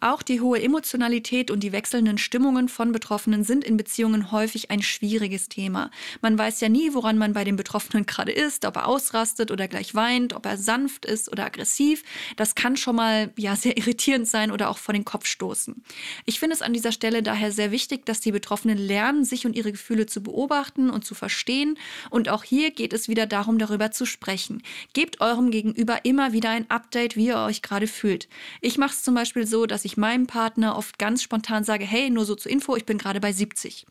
Auch 0.00 0.22
die 0.22 0.40
hohe 0.40 0.62
Emotionalität 0.62 1.50
und 1.50 1.60
die 1.60 1.72
wechselnden 1.72 2.18
Stimmungen 2.18 2.68
von 2.68 2.92
Betroffenen 2.92 3.44
sind 3.44 3.64
in 3.64 3.78
Beziehungen 3.78 4.30
häufig 4.30 4.70
ein 4.70 4.82
schwieriges 4.82 5.48
Thema. 5.48 5.90
Man 6.20 6.36
weiß 6.36 6.60
ja 6.60 6.68
nie, 6.68 6.92
woran 6.92 7.16
man 7.16 7.32
bei 7.32 7.44
dem 7.44 7.56
Betroffenen 7.56 8.04
gerade 8.04 8.32
ist, 8.32 8.66
ob 8.66 8.76
er 8.76 8.88
ausrastet 8.88 9.50
oder 9.50 9.68
gleich 9.68 9.94
weint, 9.94 10.34
ob 10.34 10.44
er 10.44 10.58
sanft 10.58 11.06
ist 11.06 11.32
oder 11.32 11.46
aggressiv. 11.46 12.02
Das 12.36 12.54
kann 12.54 12.76
schon 12.76 12.96
mal 12.96 13.32
ja 13.38 13.56
sehr 13.56 13.78
irritierend 13.78 14.28
sein 14.28 14.50
oder 14.50 14.68
auch 14.68 14.76
vor 14.76 14.92
den 14.92 15.06
Kopf 15.06 15.26
stoßen. 15.26 15.82
Ich 16.26 16.38
finde 16.38 16.54
es 16.54 16.62
an 16.62 16.74
dieser 16.74 16.92
Stelle 16.92 17.22
daher 17.22 17.50
sehr 17.50 17.70
wichtig, 17.70 18.04
dass 18.04 18.20
die 18.20 18.32
Betroffenen 18.32 18.76
lernen, 18.76 19.24
sich 19.24 19.46
und 19.46 19.56
ihre 19.56 19.72
Gefühle 19.72 20.04
zu 20.04 20.22
beobachten 20.22 20.90
und 20.90 21.06
zu 21.06 21.14
verstehen. 21.14 21.78
Und 22.10 22.28
auch 22.28 22.44
hier 22.44 22.70
geht 22.70 22.92
es 22.92 23.08
wieder 23.08 23.26
darum, 23.26 23.58
darüber 23.58 23.90
zu 23.92 24.04
sprechen. 24.04 24.62
Gebt 24.92 25.22
eurem 25.22 25.50
Gegenüber 25.50 26.04
immer 26.04 26.32
wieder 26.32 26.50
ein 26.50 26.70
Update, 26.70 27.16
wie 27.16 27.28
ihr 27.28 27.38
euch 27.38 27.62
gerade 27.62 27.86
fühlt. 27.86 28.28
Ich 28.60 28.76
mache 28.76 28.92
es 28.92 29.02
zum 29.02 29.14
Beispiel 29.14 29.46
so, 29.46 29.64
dass 29.64 29.85
ich 29.86 29.96
meinem 29.96 30.26
Partner 30.26 30.76
oft 30.76 30.98
ganz 30.98 31.22
spontan 31.22 31.64
sage, 31.64 31.84
hey, 31.84 32.10
nur 32.10 32.24
so 32.24 32.34
zur 32.34 32.52
Info, 32.52 32.76
ich 32.76 32.84
bin 32.84 32.98
gerade 32.98 33.20
bei 33.20 33.32
70. 33.32 33.86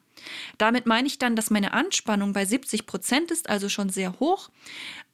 Damit 0.58 0.86
meine 0.86 1.08
ich 1.08 1.20
dann, 1.20 1.36
dass 1.36 1.50
meine 1.50 1.74
Anspannung 1.74 2.34
bei 2.34 2.46
70 2.46 2.86
Prozent 2.86 3.32
ist, 3.32 3.50
also 3.50 3.70
schon 3.70 3.90
sehr 3.90 4.20
hoch. 4.20 4.50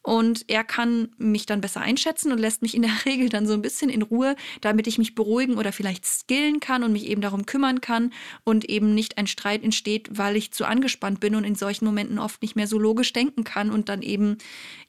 Und 0.03 0.45
er 0.49 0.63
kann 0.63 1.09
mich 1.19 1.45
dann 1.45 1.61
besser 1.61 1.81
einschätzen 1.81 2.31
und 2.31 2.39
lässt 2.39 2.63
mich 2.63 2.73
in 2.73 2.81
der 2.81 2.91
Regel 3.05 3.29
dann 3.29 3.45
so 3.45 3.53
ein 3.53 3.61
bisschen 3.61 3.89
in 3.89 4.01
Ruhe, 4.01 4.35
damit 4.61 4.87
ich 4.87 4.97
mich 4.97 5.13
beruhigen 5.13 5.57
oder 5.57 5.71
vielleicht 5.71 6.05
skillen 6.05 6.59
kann 6.59 6.83
und 6.83 6.91
mich 6.91 7.05
eben 7.05 7.21
darum 7.21 7.45
kümmern 7.45 7.81
kann 7.81 8.11
und 8.43 8.65
eben 8.65 8.95
nicht 8.95 9.17
ein 9.17 9.27
Streit 9.27 9.63
entsteht, 9.63 10.09
weil 10.11 10.35
ich 10.35 10.51
zu 10.51 10.65
angespannt 10.65 11.19
bin 11.19 11.35
und 11.35 11.43
in 11.43 11.55
solchen 11.55 11.85
Momenten 11.85 12.17
oft 12.17 12.41
nicht 12.41 12.55
mehr 12.55 12.67
so 12.67 12.79
logisch 12.79 13.13
denken 13.13 13.43
kann 13.43 13.69
und 13.69 13.89
dann 13.89 14.01
eben, 14.01 14.39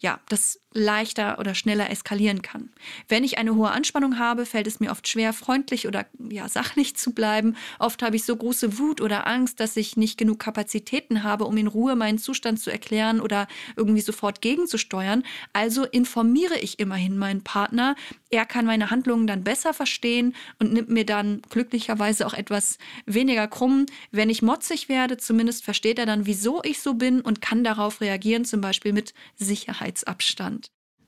ja, 0.00 0.20
das 0.28 0.61
leichter 0.72 1.38
oder 1.38 1.54
schneller 1.54 1.90
eskalieren 1.90 2.42
kann. 2.42 2.70
Wenn 3.08 3.24
ich 3.24 3.38
eine 3.38 3.54
hohe 3.54 3.70
Anspannung 3.70 4.18
habe, 4.18 4.46
fällt 4.46 4.66
es 4.66 4.80
mir 4.80 4.90
oft 4.90 5.08
schwer, 5.08 5.32
freundlich 5.32 5.86
oder 5.86 6.06
ja, 6.30 6.48
sachlich 6.48 6.96
zu 6.96 7.12
bleiben. 7.12 7.56
Oft 7.78 8.02
habe 8.02 8.16
ich 8.16 8.24
so 8.24 8.36
große 8.36 8.78
Wut 8.78 9.00
oder 9.00 9.26
Angst, 9.26 9.60
dass 9.60 9.76
ich 9.76 9.96
nicht 9.96 10.18
genug 10.18 10.38
Kapazitäten 10.38 11.22
habe, 11.22 11.44
um 11.44 11.56
in 11.56 11.66
Ruhe 11.66 11.96
meinen 11.96 12.18
Zustand 12.18 12.60
zu 12.60 12.70
erklären 12.70 13.20
oder 13.20 13.46
irgendwie 13.76 14.00
sofort 14.00 14.40
gegenzusteuern 14.40 15.02
steuern. 15.02 15.22
Also 15.52 15.84
informiere 15.84 16.58
ich 16.58 16.78
immerhin 16.78 17.16
meinen 17.16 17.42
Partner. 17.42 17.94
Er 18.30 18.44
kann 18.44 18.66
meine 18.66 18.90
Handlungen 18.90 19.26
dann 19.26 19.44
besser 19.44 19.72
verstehen 19.72 20.34
und 20.58 20.72
nimmt 20.72 20.88
mir 20.90 21.06
dann 21.06 21.42
glücklicherweise 21.50 22.26
auch 22.26 22.34
etwas 22.34 22.78
weniger 23.06 23.48
krumm. 23.48 23.86
Wenn 24.10 24.30
ich 24.30 24.42
motzig 24.42 24.88
werde, 24.88 25.16
zumindest 25.16 25.64
versteht 25.64 25.98
er 25.98 26.06
dann, 26.06 26.26
wieso 26.26 26.62
ich 26.62 26.80
so 26.80 26.94
bin 26.94 27.20
und 27.20 27.40
kann 27.40 27.64
darauf 27.64 28.00
reagieren, 28.00 28.44
zum 28.44 28.60
Beispiel 28.60 28.92
mit 28.92 29.14
Sicherheitsabstand. 29.36 30.61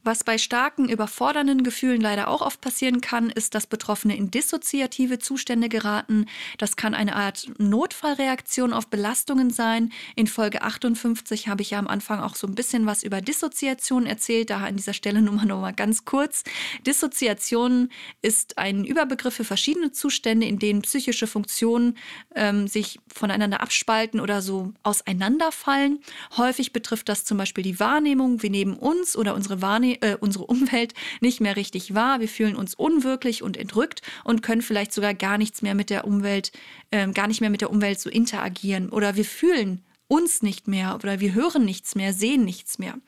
Was 0.04 0.22
bei 0.22 0.36
starken, 0.36 0.86
überfordernden 0.86 1.64
Gefühlen 1.64 1.98
leider 1.98 2.28
auch 2.28 2.42
oft 2.42 2.60
passieren 2.60 3.00
kann, 3.00 3.30
ist, 3.30 3.54
dass 3.54 3.66
Betroffene 3.66 4.14
in 4.14 4.30
dissoziative 4.30 5.18
Zustände 5.18 5.70
geraten. 5.70 6.26
Das 6.58 6.76
kann 6.76 6.94
eine 6.94 7.16
Art 7.16 7.48
Notfallreaktion 7.56 8.74
auf 8.74 8.88
Belastungen 8.88 9.48
sein. 9.48 9.92
In 10.14 10.26
Folge 10.26 10.60
58 10.60 11.48
habe 11.48 11.62
ich 11.62 11.70
ja 11.70 11.78
am 11.78 11.88
Anfang 11.88 12.20
auch 12.20 12.36
so 12.36 12.46
ein 12.46 12.54
bisschen 12.54 12.84
was 12.84 13.02
über 13.02 13.22
Dissoziation 13.22 14.04
erzählt. 14.04 14.50
Da 14.50 14.58
an 14.58 14.76
dieser 14.76 14.92
Stelle 14.92 15.22
nur 15.22 15.32
mal, 15.32 15.46
nur 15.46 15.62
mal 15.62 15.72
ganz 15.72 16.04
kurz. 16.04 16.44
Dissoziation 16.86 17.88
ist 18.20 18.58
ein 18.58 18.84
Überbegriff 18.84 19.34
für 19.34 19.44
verschiedene 19.44 19.92
Zustände, 19.92 20.46
in 20.46 20.58
denen 20.58 20.82
psychische 20.82 21.26
Funktionen 21.26 21.96
ähm, 22.34 22.68
sich 22.68 23.00
voneinander 23.08 23.62
abspalten 23.62 24.20
oder 24.20 24.42
so 24.42 24.74
auseinanderfallen. 24.82 26.00
Häufig 26.36 26.74
betrifft 26.74 27.08
das 27.08 27.24
zum 27.24 27.38
Beispiel 27.38 27.64
die 27.64 27.80
Wahrnehmung. 27.80 28.42
Wir 28.42 28.50
nehmen 28.50 28.74
uns 28.74 29.16
oder 29.16 29.34
unsere 29.34 29.62
Wahrnehmung 29.62 29.93
äh, 30.00 30.16
unsere 30.18 30.44
Umwelt 30.44 30.94
nicht 31.20 31.40
mehr 31.40 31.56
richtig 31.56 31.94
wahr. 31.94 32.20
Wir 32.20 32.28
fühlen 32.28 32.56
uns 32.56 32.74
unwirklich 32.74 33.42
und 33.42 33.56
entrückt 33.56 34.02
und 34.24 34.42
können 34.42 34.62
vielleicht 34.62 34.92
sogar 34.92 35.14
gar 35.14 35.38
nichts 35.38 35.62
mehr 35.62 35.74
mit 35.74 35.90
der 35.90 36.06
Umwelt, 36.06 36.52
äh, 36.90 37.06
gar 37.08 37.28
nicht 37.28 37.40
mehr 37.40 37.50
mit 37.50 37.60
der 37.60 37.70
Umwelt 37.70 38.00
so 38.00 38.10
interagieren. 38.10 38.90
Oder 38.90 39.16
wir 39.16 39.24
fühlen 39.24 39.82
uns 40.06 40.42
nicht 40.42 40.68
mehr 40.68 40.94
oder 40.96 41.18
wir 41.20 41.34
hören 41.34 41.64
nichts 41.64 41.94
mehr, 41.94 42.12
sehen 42.12 42.44
nichts 42.44 42.78
mehr. 42.78 42.98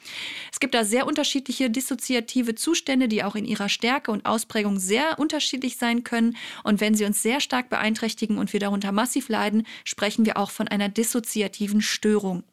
Es 0.51 0.61
gibt 0.61 0.75
da 0.75 0.85
sehr 0.85 1.07
unterschiedliche 1.07 1.71
dissoziative 1.71 2.55
Zustände, 2.55 3.07
die 3.07 3.23
auch 3.23 3.35
in 3.35 3.45
ihrer 3.45 3.69
Stärke 3.69 4.11
und 4.11 4.25
Ausprägung 4.25 4.79
sehr 4.79 5.19
unterschiedlich 5.19 5.77
sein 5.77 6.05
können. 6.05 6.37
Und 6.65 6.81
wenn 6.81 6.95
sie 6.95 7.05
uns 7.05 7.23
sehr 7.23 7.41
stark 7.41 7.69
beeinträchtigen 7.69 8.39
und 8.39 8.53
wir 8.53 8.61
darunter 8.61 8.93
massiv 8.93 9.29
leiden, 9.29 9.67
sprechen 9.85 10.25
wir 10.25 10.39
auch 10.39 10.51
von 10.51 10.69
einer 10.69 10.89
dissoziativen 10.89 11.83
Störung. 11.83 12.45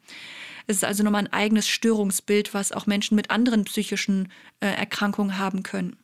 Es 0.68 0.78
ist 0.78 0.86
also 0.86 1.04
nochmal 1.04 1.26
ein 1.26 1.34
eigenes 1.34 1.68
Störungsbild, 1.68 2.54
was 2.54 2.72
auch 2.72 2.86
Menschen 2.86 3.16
mit 3.16 3.32
anderen 3.32 3.66
psychischen 3.66 4.32
äh, 4.60 4.68
Erkrankungen 4.68 5.38
haben 5.38 5.64
können. 5.64 5.98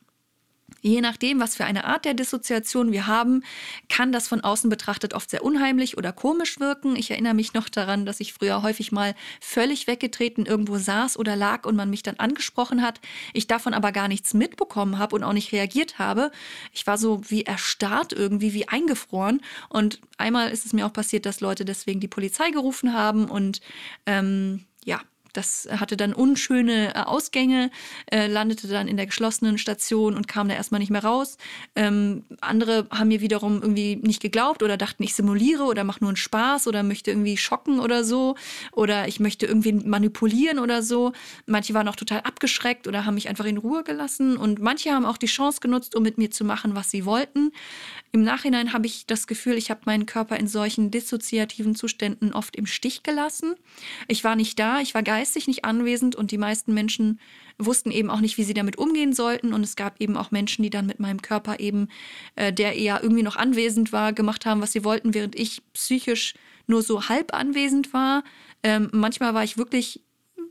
Je 0.82 1.00
nachdem, 1.00 1.40
was 1.40 1.56
für 1.56 1.64
eine 1.64 1.84
Art 1.84 2.04
der 2.04 2.14
Dissoziation 2.14 2.92
wir 2.92 3.06
haben, 3.06 3.42
kann 3.88 4.12
das 4.12 4.28
von 4.28 4.40
außen 4.40 4.70
betrachtet 4.70 5.14
oft 5.14 5.30
sehr 5.30 5.44
unheimlich 5.44 5.98
oder 5.98 6.12
komisch 6.12 6.58
wirken. 6.58 6.96
Ich 6.96 7.10
erinnere 7.10 7.34
mich 7.34 7.54
noch 7.54 7.68
daran, 7.68 8.06
dass 8.06 8.20
ich 8.20 8.32
früher 8.32 8.62
häufig 8.62 8.92
mal 8.92 9.14
völlig 9.40 9.86
weggetreten 9.86 10.46
irgendwo 10.46 10.78
saß 10.78 11.18
oder 11.18 11.36
lag 11.36 11.66
und 11.66 11.76
man 11.76 11.90
mich 11.90 12.02
dann 12.02 12.16
angesprochen 12.16 12.82
hat. 12.82 13.00
Ich 13.34 13.46
davon 13.46 13.74
aber 13.74 13.92
gar 13.92 14.08
nichts 14.08 14.34
mitbekommen 14.34 14.98
habe 14.98 15.16
und 15.16 15.22
auch 15.22 15.32
nicht 15.32 15.52
reagiert 15.52 15.98
habe. 15.98 16.30
Ich 16.72 16.86
war 16.86 16.96
so 16.96 17.20
wie 17.28 17.42
erstarrt 17.42 18.12
irgendwie, 18.12 18.54
wie 18.54 18.68
eingefroren. 18.68 19.40
Und 19.68 20.00
einmal 20.16 20.50
ist 20.50 20.66
es 20.66 20.72
mir 20.72 20.86
auch 20.86 20.92
passiert, 20.92 21.26
dass 21.26 21.40
Leute 21.40 21.64
deswegen 21.64 22.00
die 22.00 22.08
Polizei 22.08 22.50
gerufen 22.50 22.94
haben 22.94 23.26
und 23.26 23.60
ähm, 24.06 24.64
ja, 24.84 25.00
das 25.32 25.68
hatte 25.70 25.96
dann 25.96 26.12
unschöne 26.12 26.94
äh, 26.94 26.98
Ausgänge, 27.00 27.70
äh, 28.10 28.26
landete 28.26 28.68
dann 28.68 28.88
in 28.88 28.96
der 28.96 29.06
geschlossenen 29.06 29.58
Station 29.58 30.16
und 30.16 30.28
kam 30.28 30.48
da 30.48 30.54
erstmal 30.54 30.80
nicht 30.80 30.90
mehr 30.90 31.04
raus. 31.04 31.36
Ähm, 31.74 32.24
andere 32.40 32.86
haben 32.90 33.08
mir 33.08 33.20
wiederum 33.20 33.62
irgendwie 33.62 33.96
nicht 33.96 34.20
geglaubt 34.20 34.62
oder 34.62 34.76
dachten, 34.76 35.02
ich 35.02 35.14
simuliere 35.14 35.64
oder 35.64 35.84
mache 35.84 36.00
nur 36.00 36.10
einen 36.10 36.16
Spaß 36.16 36.66
oder 36.66 36.82
möchte 36.82 37.10
irgendwie 37.10 37.36
schocken 37.36 37.80
oder 37.80 38.04
so 38.04 38.36
oder 38.72 39.08
ich 39.08 39.20
möchte 39.20 39.46
irgendwie 39.46 39.72
manipulieren 39.72 40.58
oder 40.58 40.82
so. 40.82 41.12
Manche 41.46 41.74
waren 41.74 41.88
auch 41.88 41.96
total 41.96 42.20
abgeschreckt 42.20 42.86
oder 42.86 43.04
haben 43.06 43.14
mich 43.14 43.28
einfach 43.28 43.44
in 43.44 43.58
Ruhe 43.58 43.84
gelassen 43.84 44.36
und 44.36 44.60
manche 44.60 44.90
haben 44.90 45.04
auch 45.04 45.16
die 45.16 45.26
Chance 45.26 45.60
genutzt, 45.60 45.94
um 45.94 46.02
mit 46.02 46.18
mir 46.18 46.30
zu 46.30 46.44
machen, 46.44 46.74
was 46.74 46.90
sie 46.90 47.04
wollten. 47.04 47.52
Im 48.12 48.22
Nachhinein 48.24 48.72
habe 48.72 48.86
ich 48.86 49.06
das 49.06 49.28
Gefühl, 49.28 49.56
ich 49.56 49.70
habe 49.70 49.82
meinen 49.84 50.04
Körper 50.04 50.36
in 50.36 50.48
solchen 50.48 50.90
dissoziativen 50.90 51.76
Zuständen 51.76 52.32
oft 52.32 52.56
im 52.56 52.66
Stich 52.66 53.04
gelassen. 53.04 53.54
Ich 54.08 54.24
war 54.24 54.34
nicht 54.34 54.58
da, 54.58 54.80
ich 54.80 54.94
war 54.94 55.04
geistig 55.04 55.46
nicht 55.46 55.64
anwesend 55.64 56.16
und 56.16 56.32
die 56.32 56.38
meisten 56.38 56.74
Menschen 56.74 57.20
wussten 57.56 57.92
eben 57.92 58.10
auch 58.10 58.20
nicht, 58.20 58.36
wie 58.36 58.42
sie 58.42 58.54
damit 58.54 58.78
umgehen 58.78 59.12
sollten. 59.12 59.52
Und 59.52 59.62
es 59.62 59.76
gab 59.76 60.00
eben 60.00 60.16
auch 60.16 60.32
Menschen, 60.32 60.64
die 60.64 60.70
dann 60.70 60.86
mit 60.86 60.98
meinem 60.98 61.22
Körper 61.22 61.60
eben, 61.60 61.88
äh, 62.34 62.52
der 62.52 62.74
eher 62.74 63.00
irgendwie 63.02 63.22
noch 63.22 63.36
anwesend 63.36 63.92
war, 63.92 64.12
gemacht 64.12 64.44
haben, 64.44 64.60
was 64.60 64.72
sie 64.72 64.84
wollten, 64.84 65.14
während 65.14 65.38
ich 65.38 65.62
psychisch 65.72 66.34
nur 66.66 66.82
so 66.82 67.08
halb 67.08 67.32
anwesend 67.32 67.92
war. 67.92 68.24
Ähm, 68.64 68.88
manchmal 68.92 69.34
war 69.34 69.44
ich 69.44 69.56
wirklich 69.56 70.02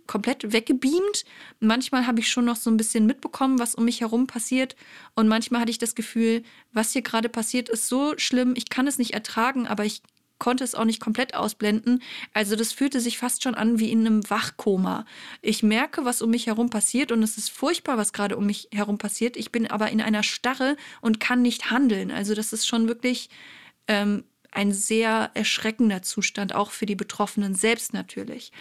komplett 0.10 0.52
weggebeamt. 0.52 1.24
Manchmal 1.60 2.08
habe 2.08 2.20
ich 2.20 2.30
schon 2.30 2.46
noch 2.46 2.56
so 2.56 2.72
ein 2.72 2.78
bisschen 2.78 3.06
mitbekommen, 3.06 3.60
was 3.60 3.76
um 3.76 3.86
mich 3.86 4.02
herum 4.02 4.26
passiert. 4.26 4.76
Und 5.14 5.28
manchmal 5.28 5.62
hatte 5.62 5.72
ich 5.72 5.78
das 5.78 5.94
Gefühl, 5.94 6.42
was 6.74 6.94
hier 6.94 7.04
gerade 7.04 7.30
passiert, 7.30 7.70
ist 7.70 7.88
so 7.88 8.16
schlimm, 8.18 8.56
ich 8.58 8.70
kann 8.70 8.88
es 8.88 8.98
nicht 8.98 9.14
ertragen, 9.14 9.68
aber 9.68 9.86
ich 9.86 10.02
konnte 10.40 10.64
es 10.64 10.74
auch 10.74 10.86
nicht 10.86 11.00
komplett 11.00 11.36
ausblenden. 11.36 12.02
Also 12.34 12.56
das 12.56 12.74
fühlte 12.74 13.02
sich 13.02 13.20
fast 13.20 13.44
schon 13.44 13.54
an 13.54 13.78
wie 13.78 13.92
in 13.92 14.00
einem 14.00 14.28
Wachkoma. 14.28 15.06
Ich 15.44 15.62
merke, 15.62 16.06
was 16.06 16.24
um 16.24 16.32
mich 16.32 16.48
herum 16.48 16.72
passiert 16.72 17.12
und 17.12 17.22
es 17.22 17.38
ist 17.38 17.52
furchtbar, 17.52 17.98
was 17.98 18.12
gerade 18.12 18.36
um 18.36 18.48
mich 18.48 18.68
herum 18.74 18.98
passiert. 18.98 19.38
Ich 19.38 19.52
bin 19.52 19.68
aber 19.68 19.92
in 19.92 20.02
einer 20.02 20.24
Starre 20.24 20.76
und 21.02 21.20
kann 21.20 21.44
nicht 21.44 21.70
handeln. 21.70 22.10
Also 22.10 22.34
das 22.34 22.52
ist 22.52 22.66
schon 22.66 22.88
wirklich 22.88 23.30
ähm, 23.88 24.24
ein 24.52 24.72
sehr 24.72 25.32
erschreckender 25.34 26.02
Zustand, 26.02 26.54
auch 26.56 26.72
für 26.72 26.86
die 26.86 26.96
Betroffenen 26.96 27.56
selbst 27.56 27.94
natürlich. 27.94 28.52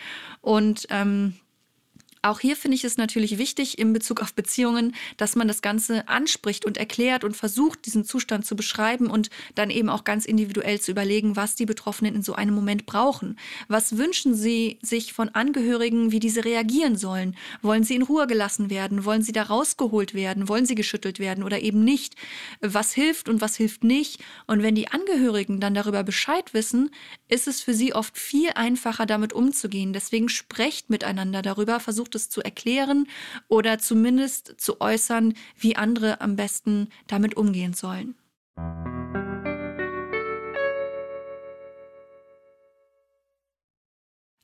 Und 0.41 0.87
ähm, 0.91 1.35
Auch 2.23 2.41
hier 2.41 2.57
finde 2.57 2.75
ich 2.77 2.85
es 2.85 2.97
natürlich 2.97 3.39
wichtig 3.39 3.79
in 3.79 3.93
Bezug 3.93 4.21
auf 4.21 4.35
Beziehungen, 4.35 4.95
dass 5.17 5.37
man 5.37 5.49
das 5.49 5.63
Ganze 5.63 6.09
anspricht 6.09 6.65
und 6.65 6.77
erklärt 6.77 7.25
und 7.25 7.37
versucht, 7.37 7.87
diesen 7.87 8.05
Zustand 8.05 8.47
zu 8.47 8.57
beschreiben 8.57 9.09
und 9.09 9.31
dann 9.55 9.71
eben 9.71 9.89
auch 9.89 10.05
ganz 10.05 10.25
individuell 10.25 10.81
zu 10.81 10.91
überlegen, 10.91 11.37
was 11.37 11.55
die 11.55 11.67
Betroffenen 11.67 12.15
in 12.15 12.23
so 12.23 12.35
einem 12.35 12.55
Moment 12.55 12.87
brauchen. 12.87 13.39
Was 13.69 13.97
wünschen 13.97 14.35
sie 14.35 14.79
sich 14.83 15.13
von 15.13 15.29
Angehörigen, 15.31 16.13
wie 16.13 16.21
diese 16.21 16.45
reagieren 16.45 16.97
sollen? 16.97 17.37
Wollen 17.63 17.85
sie 17.85 17.95
in 17.95 18.03
Ruhe 18.03 18.27
gelassen 18.27 18.71
werden? 18.71 19.05
Wollen 19.05 19.23
sie 19.23 19.33
da 19.33 19.45
rausgeholt 19.45 20.15
werden? 20.15 20.49
Wollen 20.49 20.67
sie 20.67 20.75
geschüttelt 20.75 21.19
werden 21.19 21.45
oder 21.45 21.61
eben 21.61 21.85
nicht? 21.85 22.17
Was 22.61 22.93
hilft 22.93 23.29
und 23.29 23.41
was 23.41 23.57
hilft 23.57 23.85
nicht? 23.85 24.23
Und 24.47 24.63
wenn 24.63 24.75
die 24.75 24.89
Angehörigen 24.89 25.61
dann 25.61 25.75
darüber 25.75 26.03
Bescheid 26.03 26.55
wissen, 26.55 26.91
ist 27.29 27.49
es 27.49 27.61
für 27.61 27.75
sie 27.75 27.95
oft 27.95 28.17
viel 28.19 28.51
einfacher, 28.55 29.07
damit 29.07 29.33
umzugehen. 29.33 29.93
Deswegen 29.93 30.29
sprecht 30.29 30.91
miteinander 30.91 31.43
darüber, 31.43 31.81
versucht 31.81 32.08
versucht 32.09 32.15
es 32.15 32.31
zu 32.31 32.43
erklären 32.43 33.07
oder 33.49 33.79
zumindest 33.79 34.55
zu 34.59 34.81
äußern, 34.81 35.35
wie 35.59 35.77
andere 35.77 36.21
am 36.21 36.37
besten 36.37 36.89
damit 37.07 37.37
umgehen 37.37 37.75
sollen. 37.75 38.15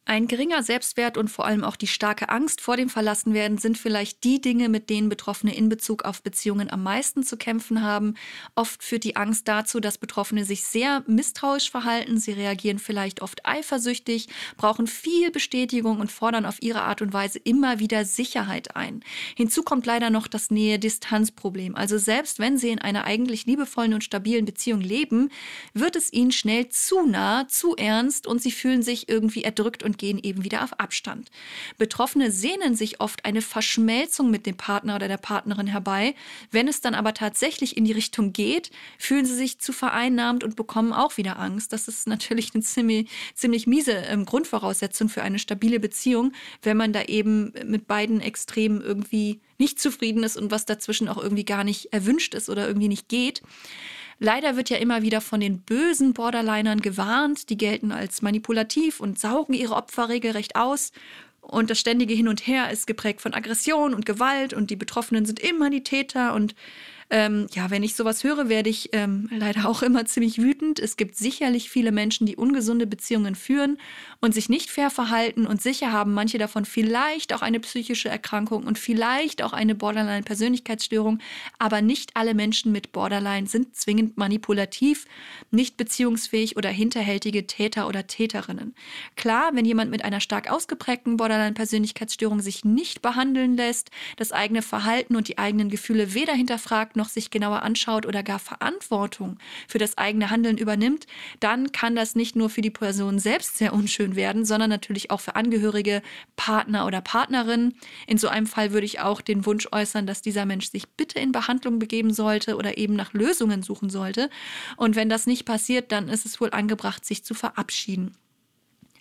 Ein 0.07 0.27
geringer 0.27 0.63
Selbstwert 0.63 1.17
und 1.17 1.29
vor 1.29 1.47
allem 1.47 1.65
auch 1.65 1.77
die 1.77 1.87
starke 1.87 2.29
Angst 2.29 2.61
vor 2.61 2.77
dem 2.77 2.91
Verlassenwerden 2.91 3.57
sind 3.57 3.79
vielleicht 3.79 4.23
die 4.23 4.39
Dinge, 4.39 4.69
mit 4.69 4.91
denen 4.91 5.09
Betroffene 5.09 5.57
in 5.57 5.71
Bezug 5.71 6.05
auf 6.05 6.23
Beziehungen 6.23 6.71
am 6.71 6.83
meisten 6.83 7.23
zu 7.23 7.39
kämpfen 7.39 7.81
haben. 7.81 8.13
Oft 8.55 8.85
führt 8.85 9.05
die 9.05 9.17
Angst 9.17 9.49
dazu, 9.49 9.81
dass 9.81 9.97
Betroffene 9.97 10.45
sich 10.45 10.65
sehr 10.65 11.03
misstrauisch 11.07 11.71
verhalten. 11.71 12.19
Sie 12.19 12.33
reagieren 12.33 12.79
vielleicht 12.79 13.23
oft 13.23 13.47
eifersüchtig, 13.47 14.29
brauchen 14.59 14.89
viel 14.89 15.31
Bestätigung 15.31 16.01
und 16.01 16.13
fordern 16.13 16.45
auf 16.45 16.61
ihre 16.61 16.83
Art 16.83 17.01
und 17.01 17.15
Weise 17.15 17.39
immer 17.39 17.79
wieder 17.79 18.05
Sicherheit 18.05 18.77
ein. 18.77 19.03
Hinzu 19.35 19.63
kommt 19.63 19.87
leider 19.87 20.11
noch 20.11 20.27
das 20.27 20.51
Nähe-Distanz-Problem. 20.51 21.77
Also 21.77 21.97
selbst 21.97 22.41
wenn 22.41 22.59
sie 22.59 22.69
in 22.69 22.79
einer 22.79 23.05
eigentlich 23.05 23.47
liebevollen 23.47 23.95
und 23.95 24.05
stabilen 24.05 24.45
Beziehung 24.45 24.83
leben, 24.83 25.31
wird 25.73 25.97
es 25.97 26.13
ihnen 26.13 26.31
schnell 26.31 26.69
zu 26.69 27.07
nah, 27.07 27.49
zu 27.49 27.75
ernst 27.77 28.27
und 28.27 28.43
sie 28.43 28.53
fühlen 28.53 28.83
sich 28.83 29.09
irgendwie 29.09 29.45
erdrückt 29.45 29.83
und 29.83 29.94
und 29.95 29.99
gehen 29.99 30.19
eben 30.23 30.45
wieder 30.45 30.65
auf 30.65 30.79
Abstand. 30.81 31.31
Betroffene 31.79 32.31
sehnen 32.31 32.75
sich 32.75 33.01
oft 33.01 33.25
eine 33.25 33.43
Verschmelzung 33.43 34.31
mit 34.31 34.45
dem 34.47 34.57
Partner 34.57 34.97
oder 34.97 35.09
der 35.09 35.19
Partnerin 35.19 35.69
herbei. 35.69 36.15
Wenn 36.51 36.69
es 36.69 36.81
dann 36.81 36.95
aber 36.95 37.15
tatsächlich 37.15 37.77
in 37.77 37.85
die 37.85 37.93
Richtung 37.93 38.33
geht, 38.33 38.71
fühlen 38.99 39.25
sie 39.25 39.35
sich 39.35 39.59
zu 39.61 39.73
vereinnahmt 39.73 40.43
und 40.43 40.57
bekommen 40.57 40.93
auch 40.93 41.17
wieder 41.17 41.39
Angst. 41.39 41.73
Das 41.73 41.87
ist 41.87 42.09
natürlich 42.09 42.55
eine 42.55 42.63
ziemlich, 42.65 43.09
ziemlich 43.35 43.67
miese 43.67 43.93
ähm, 43.93 44.25
Grundvoraussetzung 44.25 45.09
für 45.09 45.23
eine 45.23 45.39
stabile 45.39 45.79
Beziehung, 45.79 46.33
wenn 46.63 46.77
man 46.77 46.93
da 46.93 47.03
eben 47.03 47.53
mit 47.65 47.87
beiden 47.87 48.21
Extremen 48.21 48.81
irgendwie 48.81 49.41
nicht 49.59 49.79
zufrieden 49.81 50.25
ist 50.25 50.37
und 50.37 50.51
was 50.51 50.67
dazwischen 50.67 51.09
auch 51.09 51.23
irgendwie 51.23 51.45
gar 51.45 51.63
nicht 51.63 51.93
erwünscht 51.93 52.35
ist 52.35 52.51
oder 52.51 52.67
irgendwie 52.67 52.89
nicht 52.89 53.09
geht. 53.09 53.43
Leider 54.19 54.57
wird 54.57 54.71
ja 54.71 54.77
immer 54.77 55.03
wieder 55.03 55.21
von 55.21 55.41
den 55.41 55.61
bösen 55.61 56.13
Borderlinern 56.15 56.81
gewarnt. 56.81 57.51
Die 57.51 57.57
gelten 57.57 57.93
als 57.93 58.23
manipulativ 58.23 59.01
und 59.01 59.19
saugen 59.19 59.55
ihre 59.55 59.75
Opfer 59.75 60.09
regelrecht 60.09 60.57
aus. 60.57 60.93
Und 61.41 61.71
das 61.71 61.79
ständige 61.79 62.15
Hin 62.15 62.29
und 62.29 62.47
Her 62.47 62.71
ist 62.71 62.87
geprägt 62.87 63.21
von 63.21 63.35
Aggression 63.35 63.93
und 63.95 64.07
Gewalt 64.07 64.55
und 64.55 64.71
die 64.71 64.77
Betroffenen 64.77 65.27
sind 65.27 65.41
immer 65.41 65.69
die 65.69 65.85
Täter 65.85 66.35
und 66.35 66.55
ähm, 67.15 67.47
ja, 67.53 67.71
wenn 67.71 67.85
ich 67.85 67.95
sowas 67.95 68.25
höre, 68.25 68.49
werde 68.49 68.69
ich 68.69 68.89
ähm, 68.93 69.29
leider 69.31 69.69
auch 69.69 69.83
immer 69.83 70.05
ziemlich 70.05 70.43
wütend. 70.43 70.81
Es 70.81 70.97
gibt 70.97 71.15
sicherlich 71.15 71.71
viele 71.71 71.93
Menschen, 71.93 72.27
die 72.27 72.35
ungesunde 72.35 72.89
Beziehungen 72.89 73.37
führen 73.37 73.79
und 74.21 74.35
sich 74.35 74.49
nicht 74.49 74.69
fair 74.69 74.91
verhalten 74.91 75.47
und 75.47 75.63
sicher 75.63 75.93
haben 75.93 76.13
manche 76.13 76.39
davon 76.39 76.65
vielleicht 76.65 77.33
auch 77.33 77.41
eine 77.41 77.61
psychische 77.61 78.09
Erkrankung 78.09 78.65
und 78.65 78.81
vielleicht 78.81 79.43
auch 79.43 79.53
eine 79.53 79.77
Borderline-Persönlichkeitsstörung. 79.77 81.21
Aber 81.61 81.83
nicht 81.83 82.17
alle 82.17 82.35
Menschen 82.35 82.73
mit 82.73 82.91
Borderline 82.91 83.47
sind 83.47 83.77
zwingend 83.77 84.17
manipulativ, 84.17 85.07
nicht 85.53 85.77
beziehungsfähig 85.77 86.57
oder 86.57 86.71
hinterhältige 86.71 87.47
Täter 87.47 87.87
oder 87.87 88.09
Täterinnen. 88.09 88.75
Klar, 89.15 89.51
wenn 89.53 89.65
jemand 89.65 89.93
mit 89.93 90.05
einer 90.05 90.19
stark 90.19 90.51
ausgeprägten 90.51 91.17
Borderline-Persönlichkeitsstörung 91.17 92.41
sich 92.41 92.65
nicht 92.65 93.03
behandeln 93.03 93.57
lässt, 93.57 93.93
das 94.17 94.33
eigene 94.33 94.63
Verhalten 94.63 95.15
und 95.15 95.29
die 95.29 95.39
eigenen 95.39 95.69
Gefühle 95.69 96.13
weder 96.15 96.33
hinterfragt 96.33 96.97
noch 96.97 97.04
sich 97.09 97.31
genauer 97.31 97.63
anschaut 97.63 98.07
oder 98.07 98.23
gar 98.23 98.39
Verantwortung 98.39 99.39
für 99.69 99.79
das 99.79 99.99
eigene 99.99 100.31
Handeln 100.31 100.59
übernimmt, 100.59 101.07
dann 101.41 101.73
kann 101.73 101.97
das 101.97 102.15
nicht 102.15 102.37
nur 102.37 102.51
für 102.51 102.61
die 102.61 102.71
Person 102.71 103.19
selbst 103.19 103.57
sehr 103.59 103.73
unschön 103.73 104.17
werden, 104.17 104.45
sondern 104.45 104.71
natürlich 104.71 105.11
auch 105.11 105.21
für 105.21 105.37
Angehörige, 105.37 106.03
Partner 106.37 106.87
oder 106.87 107.01
Partnerinnen. 107.01 107.75
In 108.07 108.19
so 108.19 108.29
einem 108.29 108.47
Fall 108.47 108.73
würde 108.73 108.87
ich 108.87 109.01
auch 109.01 109.21
den 109.21 109.47
Wunsch 109.47 109.69
äußern, 109.71 110.07
dass 110.07 110.23
dieser 110.23 110.47
Mensch 110.47 110.71
sich 110.71 110.89
bitte 110.89 111.19
in 111.19 111.33
Behandlung 111.33 111.79
begeben 111.79 112.13
sollte 112.13 112.57
oder 112.57 112.79
eben 112.79 112.95
nach 112.95 113.13
Lösungen 113.13 113.63
suchen 113.63 113.91
sollte. 113.91 114.31
Und 114.77 114.97
wenn 114.97 115.09
das 115.09 115.27
nicht 115.27 115.45
passiert, 115.45 115.93
dann 115.93 116.09
ist 116.09 116.27
es 116.27 116.41
wohl 116.41 116.51
angebracht, 116.51 117.05
sich 117.05 117.25
zu 117.25 117.35
verabschieden. 117.35 118.17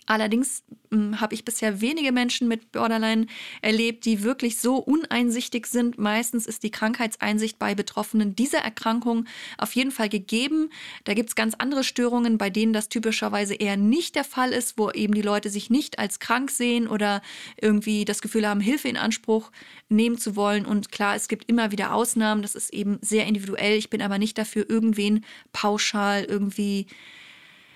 Allerdings 0.06 0.62
hm, 0.90 1.20
habe 1.20 1.34
ich 1.34 1.44
bisher 1.44 1.80
wenige 1.80 2.12
Menschen 2.12 2.46
mit 2.46 2.72
Borderline 2.72 3.26
erlebt, 3.62 4.04
die 4.04 4.22
wirklich 4.22 4.60
so 4.60 4.76
uneinsichtig 4.76 5.66
sind. 5.66 5.98
Meistens 5.98 6.46
ist 6.46 6.62
die 6.62 6.70
Krankheitseinsicht 6.70 7.58
bei 7.58 7.74
Betroffenen 7.74 8.36
dieser 8.36 8.58
Erkrankung 8.58 9.26
auf 9.56 9.74
jeden 9.74 9.90
Fall 9.90 10.08
gegeben. 10.08 10.70
Da 11.04 11.14
gibt 11.14 11.30
es 11.30 11.34
ganz 11.34 11.54
andere 11.56 11.84
Störungen, 11.84 12.36
bei 12.36 12.50
denen 12.50 12.72
das 12.72 12.88
typischerweise 12.88 13.54
eher 13.54 13.76
nicht 13.76 14.14
der 14.14 14.24
Fall 14.24 14.52
ist, 14.52 14.76
wo 14.76 14.90
eben 14.90 15.14
die 15.14 15.22
Leute 15.22 15.48
sich 15.48 15.70
nicht 15.70 15.98
als 15.98 16.20
krank 16.20 16.50
sehen 16.50 16.86
oder 16.86 17.22
irgendwie 17.60 18.04
das 18.04 18.20
Gefühl 18.20 18.46
haben, 18.46 18.60
Hilfe 18.60 18.88
in 18.88 18.96
Anspruch 18.96 19.50
nehmen 19.88 20.18
zu 20.18 20.36
wollen. 20.36 20.66
Und 20.66 20.92
klar, 20.92 21.16
es 21.16 21.28
gibt 21.28 21.48
immer 21.48 21.72
wieder 21.72 21.94
Ausnahmen. 21.94 22.42
Das 22.42 22.54
ist 22.54 22.72
eben 22.74 22.98
sehr 23.00 23.26
individuell. 23.26 23.78
Ich 23.78 23.90
bin 23.90 24.02
aber 24.02 24.18
nicht 24.18 24.36
dafür, 24.36 24.68
irgendwen 24.68 25.24
pauschal 25.52 26.24
irgendwie 26.24 26.86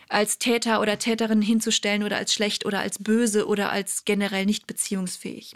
als 0.09 0.39
Täter 0.39 0.81
oder 0.81 0.99
Täterin 0.99 1.43
hinzustellen 1.43 2.03
oder 2.03 2.17
als 2.17 2.33
schlecht 2.33 2.67
oder 2.67 2.81
als 2.81 2.99
böse 2.99 3.47
oder 3.47 3.71
als 3.71 4.05
generell 4.05 4.47
nicht 4.47 4.67
beziehungsfähig. 4.67 5.55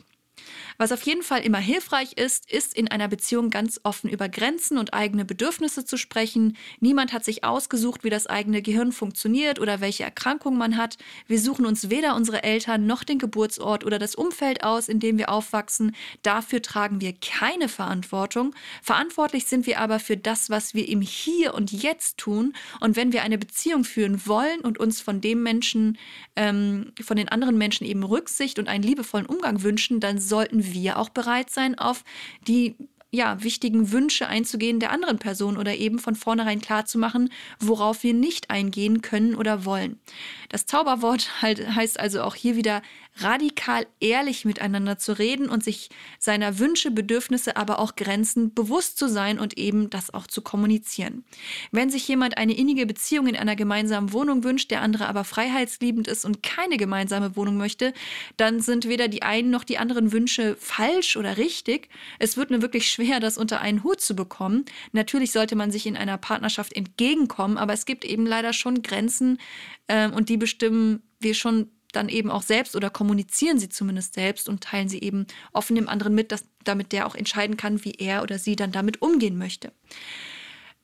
Was 0.78 0.92
auf 0.92 1.02
jeden 1.02 1.22
Fall 1.22 1.42
immer 1.42 1.58
hilfreich 1.58 2.14
ist, 2.14 2.50
ist 2.50 2.74
in 2.74 2.88
einer 2.88 3.08
Beziehung 3.08 3.50
ganz 3.50 3.80
offen 3.82 4.10
über 4.10 4.28
Grenzen 4.28 4.78
und 4.78 4.94
eigene 4.94 5.24
Bedürfnisse 5.24 5.84
zu 5.84 5.96
sprechen. 5.96 6.56
Niemand 6.80 7.12
hat 7.12 7.24
sich 7.24 7.44
ausgesucht, 7.44 8.04
wie 8.04 8.10
das 8.10 8.26
eigene 8.26 8.62
Gehirn 8.62 8.92
funktioniert 8.92 9.60
oder 9.60 9.80
welche 9.80 10.04
Erkrankung 10.04 10.56
man 10.56 10.76
hat. 10.76 10.98
Wir 11.26 11.40
suchen 11.40 11.66
uns 11.66 11.90
weder 11.90 12.16
unsere 12.16 12.42
Eltern 12.42 12.86
noch 12.86 13.04
den 13.04 13.18
Geburtsort 13.18 13.84
oder 13.84 13.98
das 13.98 14.14
Umfeld 14.14 14.64
aus, 14.64 14.88
in 14.88 15.00
dem 15.00 15.18
wir 15.18 15.28
aufwachsen. 15.28 15.94
Dafür 16.22 16.62
tragen 16.62 17.00
wir 17.00 17.14
keine 17.14 17.68
Verantwortung. 17.68 18.54
Verantwortlich 18.82 19.46
sind 19.46 19.66
wir 19.66 19.80
aber 19.80 20.00
für 20.00 20.16
das, 20.16 20.50
was 20.50 20.74
wir 20.74 20.88
im 20.88 21.00
Hier 21.00 21.54
und 21.54 21.72
Jetzt 21.72 22.18
tun. 22.18 22.54
Und 22.80 22.96
wenn 22.96 23.12
wir 23.12 23.22
eine 23.22 23.38
Beziehung 23.38 23.84
führen 23.84 24.26
wollen 24.26 24.60
und 24.60 24.78
uns 24.78 25.00
von 25.00 25.20
dem 25.20 25.42
Menschen, 25.42 25.98
ähm, 26.36 26.92
von 27.02 27.16
den 27.16 27.28
anderen 27.28 27.58
Menschen 27.58 27.86
eben 27.86 28.02
Rücksicht 28.02 28.58
und 28.58 28.68
einen 28.68 28.82
liebevollen 28.82 29.26
Umgang 29.26 29.62
wünschen, 29.62 30.00
dann 30.00 30.18
sollten 30.32 30.64
wir 30.72 30.98
auch 30.98 31.10
bereit 31.10 31.50
sein, 31.50 31.78
auf 31.78 32.04
die 32.48 32.74
ja, 33.10 33.42
wichtigen 33.42 33.92
Wünsche 33.92 34.26
einzugehen 34.26 34.80
der 34.80 34.90
anderen 34.90 35.18
Person 35.18 35.58
oder 35.58 35.74
eben 35.74 35.98
von 35.98 36.14
vornherein 36.14 36.62
klarzumachen, 36.62 37.30
worauf 37.60 38.02
wir 38.02 38.14
nicht 38.14 38.48
eingehen 38.48 39.02
können 39.02 39.34
oder 39.34 39.66
wollen. 39.66 40.00
Das 40.48 40.64
Zauberwort 40.64 41.28
halt 41.42 41.74
heißt 41.74 42.00
also 42.00 42.22
auch 42.22 42.34
hier 42.34 42.56
wieder 42.56 42.80
radikal 43.16 43.86
ehrlich 44.00 44.44
miteinander 44.44 44.98
zu 44.98 45.18
reden 45.18 45.48
und 45.48 45.62
sich 45.62 45.90
seiner 46.18 46.58
Wünsche, 46.58 46.90
Bedürfnisse, 46.90 47.56
aber 47.56 47.78
auch 47.78 47.94
Grenzen 47.94 48.54
bewusst 48.54 48.98
zu 48.98 49.08
sein 49.08 49.38
und 49.38 49.58
eben 49.58 49.90
das 49.90 50.12
auch 50.12 50.26
zu 50.26 50.40
kommunizieren. 50.40 51.24
Wenn 51.70 51.90
sich 51.90 52.08
jemand 52.08 52.38
eine 52.38 52.56
innige 52.56 52.86
Beziehung 52.86 53.26
in 53.26 53.36
einer 53.36 53.56
gemeinsamen 53.56 54.12
Wohnung 54.12 54.44
wünscht, 54.44 54.70
der 54.70 54.80
andere 54.80 55.08
aber 55.08 55.24
freiheitsliebend 55.24 56.08
ist 56.08 56.24
und 56.24 56.42
keine 56.42 56.78
gemeinsame 56.78 57.36
Wohnung 57.36 57.56
möchte, 57.56 57.92
dann 58.36 58.60
sind 58.60 58.88
weder 58.88 59.08
die 59.08 59.22
einen 59.22 59.50
noch 59.50 59.64
die 59.64 59.78
anderen 59.78 60.12
Wünsche 60.12 60.56
falsch 60.58 61.16
oder 61.16 61.36
richtig. 61.36 61.88
Es 62.18 62.36
wird 62.36 62.50
nur 62.50 62.62
wirklich 62.62 62.90
schwer, 62.90 63.20
das 63.20 63.36
unter 63.36 63.60
einen 63.60 63.84
Hut 63.84 64.00
zu 64.00 64.16
bekommen. 64.16 64.64
Natürlich 64.92 65.32
sollte 65.32 65.54
man 65.54 65.70
sich 65.70 65.86
in 65.86 65.96
einer 65.96 66.16
Partnerschaft 66.16 66.72
entgegenkommen, 66.72 67.58
aber 67.58 67.74
es 67.74 67.84
gibt 67.84 68.04
eben 68.04 68.26
leider 68.26 68.52
schon 68.52 68.82
Grenzen 68.82 69.38
äh, 69.86 70.08
und 70.08 70.28
die 70.28 70.38
bestimmen 70.38 71.02
wir 71.20 71.34
schon 71.34 71.70
dann 71.92 72.08
eben 72.08 72.30
auch 72.30 72.42
selbst 72.42 72.76
oder 72.76 72.90
kommunizieren 72.90 73.58
sie 73.58 73.68
zumindest 73.68 74.14
selbst 74.14 74.48
und 74.48 74.62
teilen 74.62 74.88
sie 74.88 75.00
eben 75.00 75.26
offen 75.52 75.76
dem 75.76 75.88
anderen 75.88 76.14
mit, 76.14 76.32
dass, 76.32 76.44
damit 76.64 76.92
der 76.92 77.06
auch 77.06 77.14
entscheiden 77.14 77.56
kann, 77.56 77.84
wie 77.84 77.92
er 77.92 78.22
oder 78.22 78.38
sie 78.38 78.56
dann 78.56 78.72
damit 78.72 79.02
umgehen 79.02 79.38
möchte. 79.38 79.72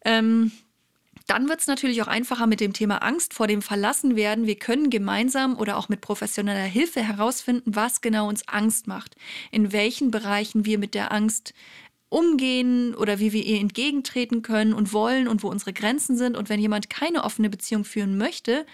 Ähm, 0.05 0.53
dann 1.29 1.49
wird 1.49 1.61
es 1.61 1.67
natürlich 1.67 2.01
auch 2.01 2.07
einfacher 2.07 2.47
mit 2.47 2.61
dem 2.61 2.73
Thema 2.73 3.03
Angst 3.03 3.35
vor 3.35 3.47
dem 3.47 3.61
Verlassenwerden. 3.61 4.47
Wir 4.47 4.57
können 4.57 4.89
gemeinsam 4.89 5.59
oder 5.59 5.77
auch 5.77 5.91
mit 5.91 6.01
professioneller 6.01 6.65
Hilfe 6.65 7.03
herausfinden, 7.03 7.77
was 7.77 8.01
genau 8.01 8.29
uns 8.29 8.49
Angst 8.49 8.87
macht, 8.87 9.15
in 9.51 9.73
welchen 9.73 10.11
Bereichen 10.11 10.65
wir 10.65 10.79
mit 10.79 10.95
der 10.95 11.13
Angst 11.13 11.53
umgehen 12.09 12.95
oder 12.95 13.19
wie 13.19 13.35
wir 13.35 13.45
ihr 13.45 13.61
entgegentreten 13.61 14.41
können 14.41 14.73
und 14.73 14.95
wollen 14.95 15.29
und 15.29 15.43
wo 15.43 15.51
unsere 15.51 15.75
Grenzen 15.75 16.17
sind. 16.17 16.35
Und 16.35 16.49
wenn 16.49 16.61
jemand 16.61 16.89
keine 16.89 17.25
offene 17.25 17.51
Beziehung 17.51 17.85
führen 17.85 18.17
möchte, 18.17 18.65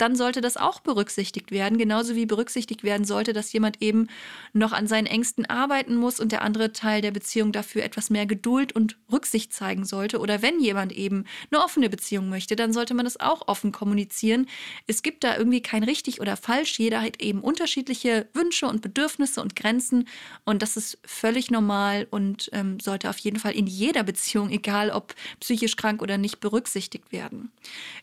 dann 0.00 0.16
sollte 0.16 0.40
das 0.40 0.56
auch 0.56 0.80
berücksichtigt 0.80 1.50
werden, 1.50 1.78
genauso 1.78 2.14
wie 2.16 2.26
berücksichtigt 2.26 2.82
werden 2.84 3.04
sollte, 3.04 3.32
dass 3.32 3.52
jemand 3.52 3.82
eben 3.82 4.08
noch 4.52 4.72
an 4.72 4.86
seinen 4.86 5.06
Ängsten 5.06 5.46
arbeiten 5.46 5.96
muss 5.96 6.20
und 6.20 6.32
der 6.32 6.42
andere 6.42 6.72
Teil 6.72 7.02
der 7.02 7.10
Beziehung 7.10 7.52
dafür 7.52 7.82
etwas 7.82 8.08
mehr 8.08 8.26
Geduld 8.26 8.72
und 8.72 8.96
Rücksicht 9.12 9.52
zeigen 9.52 9.84
sollte. 9.84 10.18
Oder 10.18 10.42
wenn 10.42 10.60
jemand 10.60 10.92
eben 10.92 11.24
eine 11.50 11.62
offene 11.62 11.90
Beziehung 11.90 12.28
möchte, 12.28 12.56
dann 12.56 12.72
sollte 12.72 12.94
man 12.94 13.04
das 13.04 13.20
auch 13.20 13.46
offen 13.48 13.72
kommunizieren. 13.72 14.46
Es 14.86 15.02
gibt 15.02 15.22
da 15.24 15.36
irgendwie 15.36 15.60
kein 15.60 15.82
richtig 15.82 16.20
oder 16.20 16.36
falsch. 16.36 16.78
Jeder 16.78 17.02
hat 17.02 17.20
eben 17.20 17.40
unterschiedliche 17.40 18.26
Wünsche 18.32 18.66
und 18.66 18.82
Bedürfnisse 18.82 19.42
und 19.42 19.54
Grenzen 19.54 20.08
und 20.44 20.62
das 20.62 20.76
ist 20.76 20.98
völlig 21.04 21.50
normal 21.50 22.06
und 22.10 22.48
ähm, 22.52 22.80
sollte 22.80 23.10
auf 23.10 23.18
jeden 23.18 23.38
Fall 23.38 23.52
in 23.52 23.66
jeder 23.66 24.02
Beziehung, 24.02 24.50
egal 24.50 24.90
ob 24.90 25.14
psychisch 25.40 25.76
krank 25.76 26.00
oder 26.02 26.18
nicht, 26.18 26.40
berücksichtigt 26.40 27.12
werden. 27.12 27.52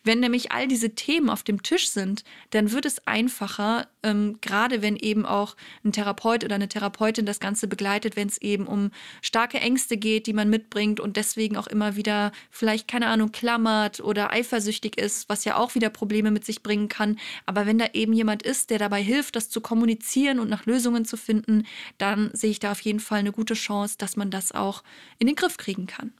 Wenn 0.03 0.19
nämlich 0.19 0.51
all 0.51 0.67
diese 0.67 0.95
Themen 0.95 1.29
auf 1.29 1.43
dem 1.43 1.63
Tisch 1.63 1.86
sind, 1.91 2.23
dann 2.51 2.71
wird 2.71 2.85
es 2.85 3.05
einfacher, 3.07 3.87
ähm, 4.03 4.37
gerade 4.41 4.81
wenn 4.81 4.95
eben 4.95 5.25
auch 5.25 5.55
ein 5.83 5.91
Therapeut 5.91 6.43
oder 6.43 6.55
eine 6.55 6.67
Therapeutin 6.67 7.25
das 7.25 7.39
Ganze 7.39 7.67
begleitet, 7.67 8.15
wenn 8.15 8.27
es 8.27 8.37
eben 8.39 8.67
um 8.67 8.91
starke 9.21 9.59
Ängste 9.59 9.97
geht, 9.97 10.27
die 10.27 10.33
man 10.33 10.49
mitbringt 10.49 10.99
und 10.99 11.17
deswegen 11.17 11.57
auch 11.57 11.67
immer 11.67 11.95
wieder 11.95 12.31
vielleicht, 12.49 12.87
keine 12.87 13.07
Ahnung, 13.07 13.31
klammert 13.31 13.99
oder 13.99 14.31
eifersüchtig 14.31 14.97
ist, 14.97 15.29
was 15.29 15.45
ja 15.45 15.57
auch 15.57 15.75
wieder 15.75 15.89
Probleme 15.89 16.31
mit 16.31 16.45
sich 16.45 16.63
bringen 16.63 16.89
kann. 16.89 17.17
Aber 17.45 17.65
wenn 17.65 17.77
da 17.77 17.87
eben 17.93 18.13
jemand 18.13 18.43
ist, 18.43 18.69
der 18.69 18.79
dabei 18.79 19.01
hilft, 19.01 19.35
das 19.35 19.49
zu 19.49 19.61
kommunizieren 19.61 20.39
und 20.39 20.49
nach 20.49 20.65
Lösungen 20.65 21.05
zu 21.05 21.17
finden, 21.17 21.65
dann 21.97 22.29
sehe 22.33 22.51
ich 22.51 22.59
da 22.59 22.71
auf 22.71 22.81
jeden 22.81 22.99
Fall 22.99 23.19
eine 23.19 23.31
gute 23.31 23.53
Chance, 23.53 23.95
dass 23.97 24.15
man 24.15 24.31
das 24.31 24.51
auch 24.51 24.83
in 25.19 25.27
den 25.27 25.35
Griff 25.35 25.57
kriegen 25.57 25.87
kann. 25.87 26.13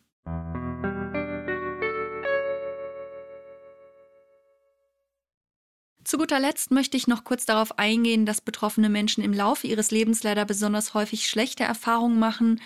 Zu 6.07 6.17
guter 6.17 6.39
Letzt 6.39 6.71
möchte 6.71 6.95
ich 6.95 7.07
noch 7.07 7.25
kurz 7.25 7.45
darauf 7.45 7.77
eingehen, 7.79 8.25
dass 8.25 8.39
betroffene 8.39 8.87
Menschen 8.87 9.21
im 9.25 9.33
Laufe 9.33 9.67
ihres 9.67 9.91
Lebens 9.91 10.23
leider 10.23 10.45
besonders 10.45 10.93
häufig 10.93 11.27
schlechte 11.27 11.65
Erfahrungen 11.65 12.17
machen 12.17 12.61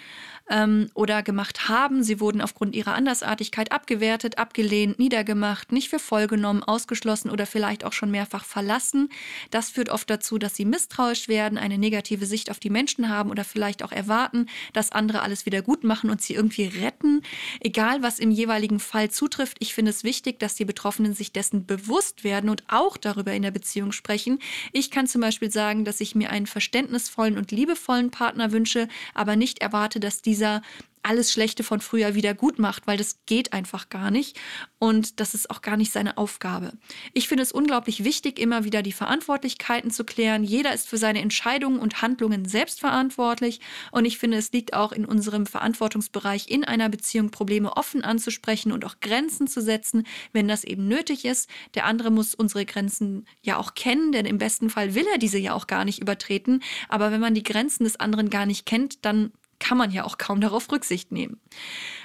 ähm, 0.51 0.89
oder 0.93 1.23
gemacht 1.23 1.69
haben. 1.69 2.03
Sie 2.03 2.19
wurden 2.19 2.41
aufgrund 2.41 2.75
ihrer 2.75 2.93
Andersartigkeit 2.93 3.71
abgewertet, 3.71 4.37
abgelehnt, 4.37 4.99
niedergemacht, 4.99 5.71
nicht 5.71 5.89
für 5.89 5.97
voll 5.97 6.27
genommen, 6.27 6.61
ausgeschlossen 6.61 7.31
oder 7.31 7.45
vielleicht 7.45 7.85
auch 7.85 7.93
schon 7.93 8.11
mehrfach 8.11 8.43
verlassen. 8.43 9.09
Das 9.49 9.69
führt 9.69 9.89
oft 9.89 10.09
dazu, 10.09 10.37
dass 10.37 10.55
sie 10.55 10.65
misstrauisch 10.65 11.27
werden, 11.27 11.57
eine 11.57 11.77
negative 11.77 12.25
Sicht 12.25 12.51
auf 12.51 12.59
die 12.59 12.69
Menschen 12.69 13.09
haben 13.09 13.31
oder 13.31 13.45
vielleicht 13.45 13.81
auch 13.83 13.91
erwarten, 13.91 14.47
dass 14.73 14.91
andere 14.91 15.21
alles 15.21 15.45
wieder 15.45 15.61
gut 15.61 15.83
machen 15.83 16.09
und 16.09 16.21
sie 16.21 16.33
irgendwie 16.33 16.65
retten. 16.65 17.21
Egal, 17.61 18.03
was 18.03 18.19
im 18.19 18.31
jeweiligen 18.31 18.79
Fall 18.79 19.09
zutrifft, 19.09 19.57
ich 19.59 19.73
finde 19.73 19.91
es 19.91 20.03
wichtig, 20.03 20.39
dass 20.39 20.55
die 20.55 20.65
Betroffenen 20.65 21.13
sich 21.13 21.31
dessen 21.31 21.65
bewusst 21.65 22.23
werden 22.25 22.49
und 22.49 22.63
auch 22.67 22.97
darüber 22.97 23.31
in 23.33 23.43
der 23.43 23.51
Beziehung 23.51 23.93
sprechen. 23.93 24.39
Ich 24.73 24.91
kann 24.91 25.07
zum 25.07 25.21
Beispiel 25.21 25.51
sagen, 25.51 25.85
dass 25.85 26.01
ich 26.01 26.13
mir 26.13 26.29
einen 26.29 26.47
verständnisvollen 26.47 27.37
und 27.37 27.51
liebevollen 27.51 28.11
Partner 28.11 28.51
wünsche, 28.51 28.89
aber 29.13 29.37
nicht 29.37 29.59
erwarte, 29.59 30.01
dass 30.01 30.21
diese 30.21 30.40
dieser 30.41 30.63
alles 31.03 31.31
Schlechte 31.31 31.63
von 31.63 31.81
früher 31.81 32.15
wieder 32.15 32.33
gut 32.33 32.59
macht, 32.59 32.85
weil 32.85 32.97
das 32.97 33.25
geht 33.25 33.53
einfach 33.53 33.89
gar 33.89 34.11
nicht 34.11 34.39
und 34.77 35.19
das 35.19 35.33
ist 35.33 35.49
auch 35.49 35.61
gar 35.61 35.77
nicht 35.77 35.91
seine 35.91 36.17
Aufgabe. 36.17 36.73
Ich 37.13 37.27
finde 37.27 37.43
es 37.43 37.51
unglaublich 37.51 38.03
wichtig, 38.03 38.37
immer 38.39 38.63
wieder 38.65 38.83
die 38.83 38.91
Verantwortlichkeiten 38.91 39.89
zu 39.89 40.03
klären. 40.03 40.43
Jeder 40.43 40.73
ist 40.73 40.87
für 40.87 40.97
seine 40.97 41.21
Entscheidungen 41.21 41.79
und 41.79 42.01
Handlungen 42.01 42.45
selbst 42.45 42.79
verantwortlich 42.79 43.61
und 43.91 44.05
ich 44.05 44.17
finde, 44.17 44.37
es 44.37 44.51
liegt 44.51 44.73
auch 44.73 44.91
in 44.91 45.05
unserem 45.05 45.45
Verantwortungsbereich 45.45 46.49
in 46.49 46.63
einer 46.63 46.89
Beziehung 46.89 47.31
Probleme 47.31 47.75
offen 47.75 48.03
anzusprechen 48.03 48.71
und 48.71 48.85
auch 48.85 48.99
Grenzen 49.01 49.47
zu 49.47 49.61
setzen, 49.61 50.05
wenn 50.33 50.47
das 50.47 50.63
eben 50.63 50.87
nötig 50.87 51.25
ist. 51.25 51.49
Der 51.73 51.85
andere 51.85 52.11
muss 52.11 52.35
unsere 52.35 52.65
Grenzen 52.65 53.25
ja 53.41 53.57
auch 53.57 53.73
kennen, 53.73 54.11
denn 54.11 54.25
im 54.25 54.37
besten 54.37 54.69
Fall 54.69 54.93
will 54.93 55.05
er 55.11 55.17
diese 55.17 55.39
ja 55.39 55.53
auch 55.53 55.65
gar 55.65 55.83
nicht 55.83 55.99
übertreten, 55.99 56.61
aber 56.89 57.11
wenn 57.11 57.21
man 57.21 57.33
die 57.33 57.43
Grenzen 57.43 57.85
des 57.85 57.99
anderen 57.99 58.29
gar 58.29 58.45
nicht 58.45 58.67
kennt, 58.67 59.03
dann 59.05 59.31
kann 59.61 59.77
man 59.77 59.91
ja 59.91 60.03
auch 60.03 60.17
kaum 60.17 60.41
darauf 60.41 60.69
Rücksicht 60.69 61.13
nehmen. 61.13 61.39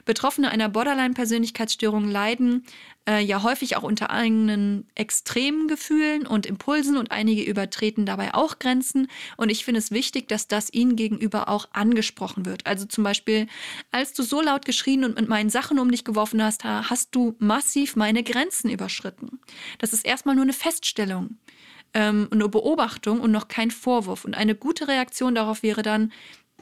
Betroffene 0.05 0.51
einer 0.51 0.69
Borderline-Persönlichkeitsstörung 0.69 2.09
leiden 2.09 2.65
äh, 3.09 3.21
ja 3.21 3.43
häufig 3.43 3.77
auch 3.77 3.83
unter 3.83 4.11
eigenen 4.11 4.87
extremen 4.95 5.67
Gefühlen 5.67 6.27
und 6.27 6.47
Impulsen 6.47 6.97
und 6.97 7.11
einige 7.11 7.43
übertreten 7.43 8.07
dabei 8.07 8.35
auch 8.35 8.61
Grenzen. 8.61 9.09
Und 9.37 9.51
ich 9.51 9.65
finde 9.65 9.81
es 9.81 9.91
wichtig, 9.91 10.29
dass 10.29 10.47
das 10.47 10.73
ihnen 10.73 10.95
gegenüber 10.95 11.49
auch 11.49 11.67
angesprochen 11.73 12.47
wird. 12.47 12.67
Also 12.67 12.85
zum 12.85 13.03
Beispiel, 13.03 13.49
als 13.91 14.13
du 14.13 14.23
so 14.23 14.41
laut 14.41 14.65
geschrien 14.65 15.05
und 15.05 15.19
mit 15.19 15.29
meinen 15.29 15.51
Sachen 15.51 15.81
um 15.81 15.91
dich 15.91 16.05
geworfen 16.05 16.43
hast, 16.43 16.63
hast 16.65 17.15
du 17.15 17.35
massiv 17.39 17.97
meine 17.97 18.23
Grenzen 18.23 18.71
überschritten. 18.71 19.41
Das 19.79 19.93
ist 19.93 20.05
erstmal 20.05 20.37
nur 20.37 20.45
eine 20.45 20.53
Feststellung 20.53 21.39
ähm, 21.95 22.29
eine 22.31 22.49
Beobachtung 22.49 23.21
und 23.21 23.33
noch 23.33 23.49
kein 23.49 23.71
Vorwurf. 23.71 24.25
Und 24.25 24.35
eine 24.35 24.55
gute 24.55 24.87
Reaktion 24.87 25.35
darauf 25.35 25.63
wäre 25.63 25.83
dann, 25.83 26.13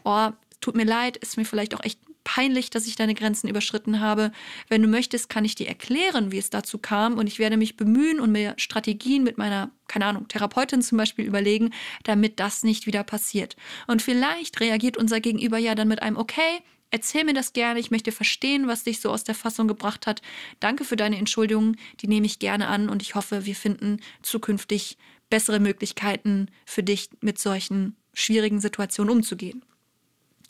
oh, 0.05 0.31
tut 0.65 0.77
mir 0.77 0.85
leid, 0.85 1.19
ist 1.19 1.37
mir 1.37 1.45
vielleicht 1.45 1.75
auch 1.75 1.85
echt 1.85 2.01
peinlich, 2.25 2.71
dass 2.71 2.87
ich 2.87 2.97
deine 2.97 3.15
Grenzen 3.15 3.49
überschritten 3.49 4.01
habe. 4.01 4.33
Wenn 4.71 4.81
du 4.81 4.89
möchtest, 4.89 5.29
kann 5.29 5.45
ich 5.45 5.55
dir 5.55 5.69
erklären, 5.69 6.33
wie 6.33 6.39
es 6.39 6.49
dazu 6.49 6.79
kam 6.79 7.19
und 7.19 7.27
ich 7.27 7.39
werde 7.39 7.59
mich 7.59 7.77
bemühen 7.77 8.19
und 8.19 8.33
mir 8.33 8.55
Strategien 8.57 9.25
mit 9.25 9.37
meiner, 9.37 9.71
keine 9.89 10.07
Ahnung, 10.07 10.27
Therapeutin 10.27 10.81
zum 10.81 10.97
Beispiel 10.97 11.27
überlegen, 11.27 11.75
damit 12.05 12.41
das 12.41 12.63
nicht 12.63 12.87
wieder 12.87 13.05
passiert. 13.05 13.57
Und 13.87 14.01
vielleicht 14.01 14.59
reagiert 14.59 14.97
unser 14.97 15.21
Gegenüber 15.21 15.59
ja 15.59 15.75
dann 15.75 15.89
mit 15.89 16.03
einem, 16.03 16.17
okay, 16.17 16.61
Erzähl 16.91 17.25
mir 17.25 17.35
das 17.35 17.53
gerne. 17.53 17.81
Ich 17.81 17.91
möchte 17.91 18.13
verstehen, 18.13 18.69
was 18.69 18.85
dich 18.85 19.01
so 19.01 19.11
aus 19.11 19.25
der 19.25 19.35
Fassung 19.35 19.67
gebracht 19.67 20.07
hat. 20.07 20.23
Danke 20.61 20.85
für 20.85 20.95
deine 20.95 21.19
Entschuldigung. 21.19 21.75
Die 22.01 22.07
nehme 22.07 22.27
ich 22.27 22.39
gerne 22.39 22.69
an 22.69 22.89
und 22.89 23.03
ich 23.03 23.17
hoffe, 23.17 23.47
wir 23.47 23.57
finden 23.57 23.99
zukünftig 24.23 24.97
bessere 25.29 25.59
Möglichkeiten 25.59 26.53
für 26.65 26.85
dich, 26.85 27.11
mit 27.21 27.41
solchen 27.41 27.97
schwierigen 28.13 28.61
Situationen 28.61 29.13
umzugehen. 29.13 29.65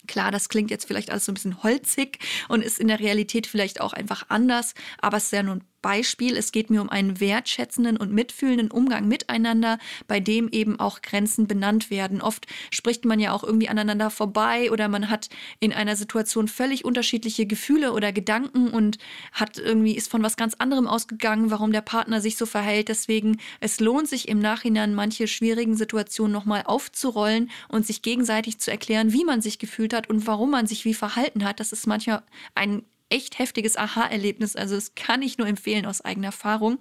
Klar, 0.06 0.30
das 0.30 0.48
klingt 0.48 0.70
jetzt 0.70 0.86
vielleicht 0.86 1.10
alles 1.10 1.24
so 1.24 1.32
ein 1.32 1.34
bisschen 1.34 1.62
holzig 1.62 2.18
und 2.48 2.62
ist 2.62 2.78
in 2.78 2.88
der 2.88 3.00
Realität 3.00 3.46
vielleicht 3.46 3.80
auch 3.80 3.92
einfach 3.92 4.26
anders, 4.28 4.74
aber 5.00 5.16
es 5.16 5.24
ist 5.24 5.32
ja 5.32 5.42
nur 5.42 5.56
ein 5.56 5.64
Beispiel, 5.84 6.38
es 6.38 6.50
geht 6.50 6.70
mir 6.70 6.80
um 6.80 6.88
einen 6.88 7.20
wertschätzenden 7.20 7.98
und 7.98 8.10
mitfühlenden 8.10 8.70
Umgang 8.70 9.06
miteinander, 9.06 9.78
bei 10.08 10.18
dem 10.18 10.48
eben 10.48 10.80
auch 10.80 11.02
Grenzen 11.02 11.46
benannt 11.46 11.90
werden. 11.90 12.22
Oft 12.22 12.46
spricht 12.70 13.04
man 13.04 13.20
ja 13.20 13.32
auch 13.32 13.44
irgendwie 13.44 13.68
aneinander 13.68 14.08
vorbei 14.08 14.72
oder 14.72 14.88
man 14.88 15.10
hat 15.10 15.28
in 15.60 15.74
einer 15.74 15.94
Situation 15.94 16.48
völlig 16.48 16.86
unterschiedliche 16.86 17.44
Gefühle 17.44 17.92
oder 17.92 18.12
Gedanken 18.12 18.70
und 18.70 18.96
hat 19.32 19.58
irgendwie 19.58 19.94
ist 19.94 20.10
von 20.10 20.22
was 20.22 20.38
ganz 20.38 20.54
anderem 20.54 20.86
ausgegangen, 20.86 21.50
warum 21.50 21.70
der 21.70 21.82
Partner 21.82 22.22
sich 22.22 22.38
so 22.38 22.46
verhält. 22.46 22.88
Deswegen 22.88 23.36
es 23.60 23.78
lohnt 23.78 24.08
sich 24.08 24.26
im 24.28 24.38
Nachhinein 24.38 24.94
manche 24.94 25.28
schwierigen 25.28 25.76
Situationen 25.76 26.32
nochmal 26.32 26.62
aufzurollen 26.64 27.50
und 27.68 27.86
sich 27.86 28.00
gegenseitig 28.00 28.58
zu 28.58 28.70
erklären, 28.70 29.12
wie 29.12 29.26
man 29.26 29.42
sich 29.42 29.58
gefühlt 29.58 29.92
hat 29.92 30.08
und 30.08 30.26
warum 30.26 30.50
man 30.50 30.66
sich 30.66 30.86
wie 30.86 30.94
verhalten 30.94 31.44
hat. 31.44 31.60
Das 31.60 31.72
ist 31.72 31.86
manchmal 31.86 32.22
ein 32.54 32.84
echt 33.10 33.38
heftiges 33.38 33.76
Aha-Erlebnis. 33.76 34.56
Also 34.56 34.74
das 34.74 34.94
kann 34.94 35.22
ich 35.22 35.38
nur 35.38 35.46
empfehlen 35.46 35.86
aus 35.86 36.00
eigener 36.00 36.28
Erfahrung. 36.28 36.78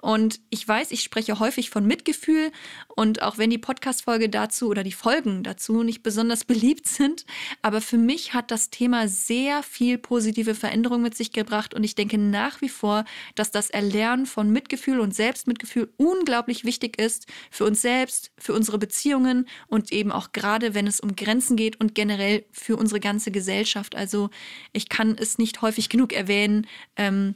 Und 0.00 0.40
ich 0.50 0.66
weiß, 0.66 0.90
ich 0.90 1.02
spreche 1.02 1.38
häufig 1.38 1.70
von 1.70 1.86
Mitgefühl 1.86 2.50
und 2.96 3.22
auch 3.22 3.38
wenn 3.38 3.50
die 3.50 3.58
Podcast-Folge 3.58 4.28
dazu 4.28 4.68
oder 4.68 4.82
die 4.82 4.92
Folgen 4.92 5.42
dazu 5.42 5.82
nicht 5.82 6.02
besonders 6.02 6.44
beliebt 6.52 6.88
sind, 6.88 7.24
aber 7.60 7.80
für 7.80 7.98
mich 7.98 8.34
hat 8.34 8.50
das 8.50 8.70
Thema 8.70 9.08
sehr 9.08 9.62
viel 9.62 9.98
positive 9.98 10.54
Veränderung 10.54 11.02
mit 11.02 11.16
sich 11.16 11.32
gebracht 11.32 11.74
und 11.74 11.84
ich 11.84 11.94
denke 11.94 12.18
nach 12.18 12.60
wie 12.60 12.68
vor, 12.68 13.04
dass 13.34 13.50
das 13.50 13.70
Erlernen 13.70 14.26
von 14.26 14.50
Mitgefühl 14.50 15.00
und 15.00 15.14
Selbstmitgefühl 15.14 15.92
unglaublich 15.96 16.64
wichtig 16.64 16.98
ist 16.98 17.26
für 17.50 17.64
uns 17.64 17.82
selbst, 17.82 18.32
für 18.38 18.54
unsere 18.54 18.78
Beziehungen 18.78 19.46
und 19.68 19.92
eben 19.92 20.10
auch 20.10 20.32
gerade, 20.32 20.74
wenn 20.74 20.86
es 20.86 21.00
um 21.00 21.14
Grenzen 21.14 21.56
geht 21.56 21.80
und 21.80 21.94
generell 21.94 22.44
für 22.50 22.76
unsere 22.76 23.00
ganze 23.00 23.30
Gesellschaft. 23.30 23.94
Also 23.94 24.30
ich 24.72 24.88
kann 24.88 25.16
es 25.18 25.38
nicht 25.38 25.41
nicht 25.42 25.60
häufig 25.60 25.88
genug 25.88 26.12
erwähnen. 26.12 26.66
Ähm, 26.96 27.34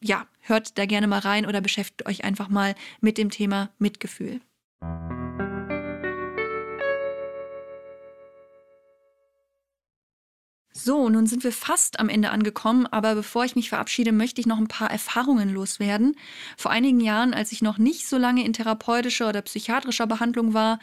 ja, 0.00 0.26
hört 0.40 0.78
da 0.78 0.86
gerne 0.86 1.06
mal 1.06 1.18
rein 1.18 1.46
oder 1.46 1.60
beschäftigt 1.60 2.06
euch 2.06 2.24
einfach 2.24 2.48
mal 2.48 2.74
mit 3.00 3.18
dem 3.18 3.30
Thema 3.30 3.70
Mitgefühl. 3.78 4.40
So, 10.78 11.08
nun 11.08 11.26
sind 11.26 11.42
wir 11.42 11.52
fast 11.52 11.98
am 12.00 12.10
Ende 12.10 12.28
angekommen, 12.28 12.86
aber 12.86 13.14
bevor 13.14 13.46
ich 13.46 13.56
mich 13.56 13.70
verabschiede, 13.70 14.12
möchte 14.12 14.42
ich 14.42 14.46
noch 14.46 14.58
ein 14.58 14.68
paar 14.68 14.90
Erfahrungen 14.90 15.48
loswerden. 15.48 16.16
Vor 16.58 16.70
einigen 16.70 17.00
Jahren, 17.00 17.32
als 17.32 17.50
ich 17.50 17.62
noch 17.62 17.78
nicht 17.78 18.06
so 18.06 18.18
lange 18.18 18.44
in 18.44 18.52
therapeutischer 18.52 19.30
oder 19.30 19.40
psychiatrischer 19.40 20.06
Behandlung 20.06 20.52
war, 20.52 20.78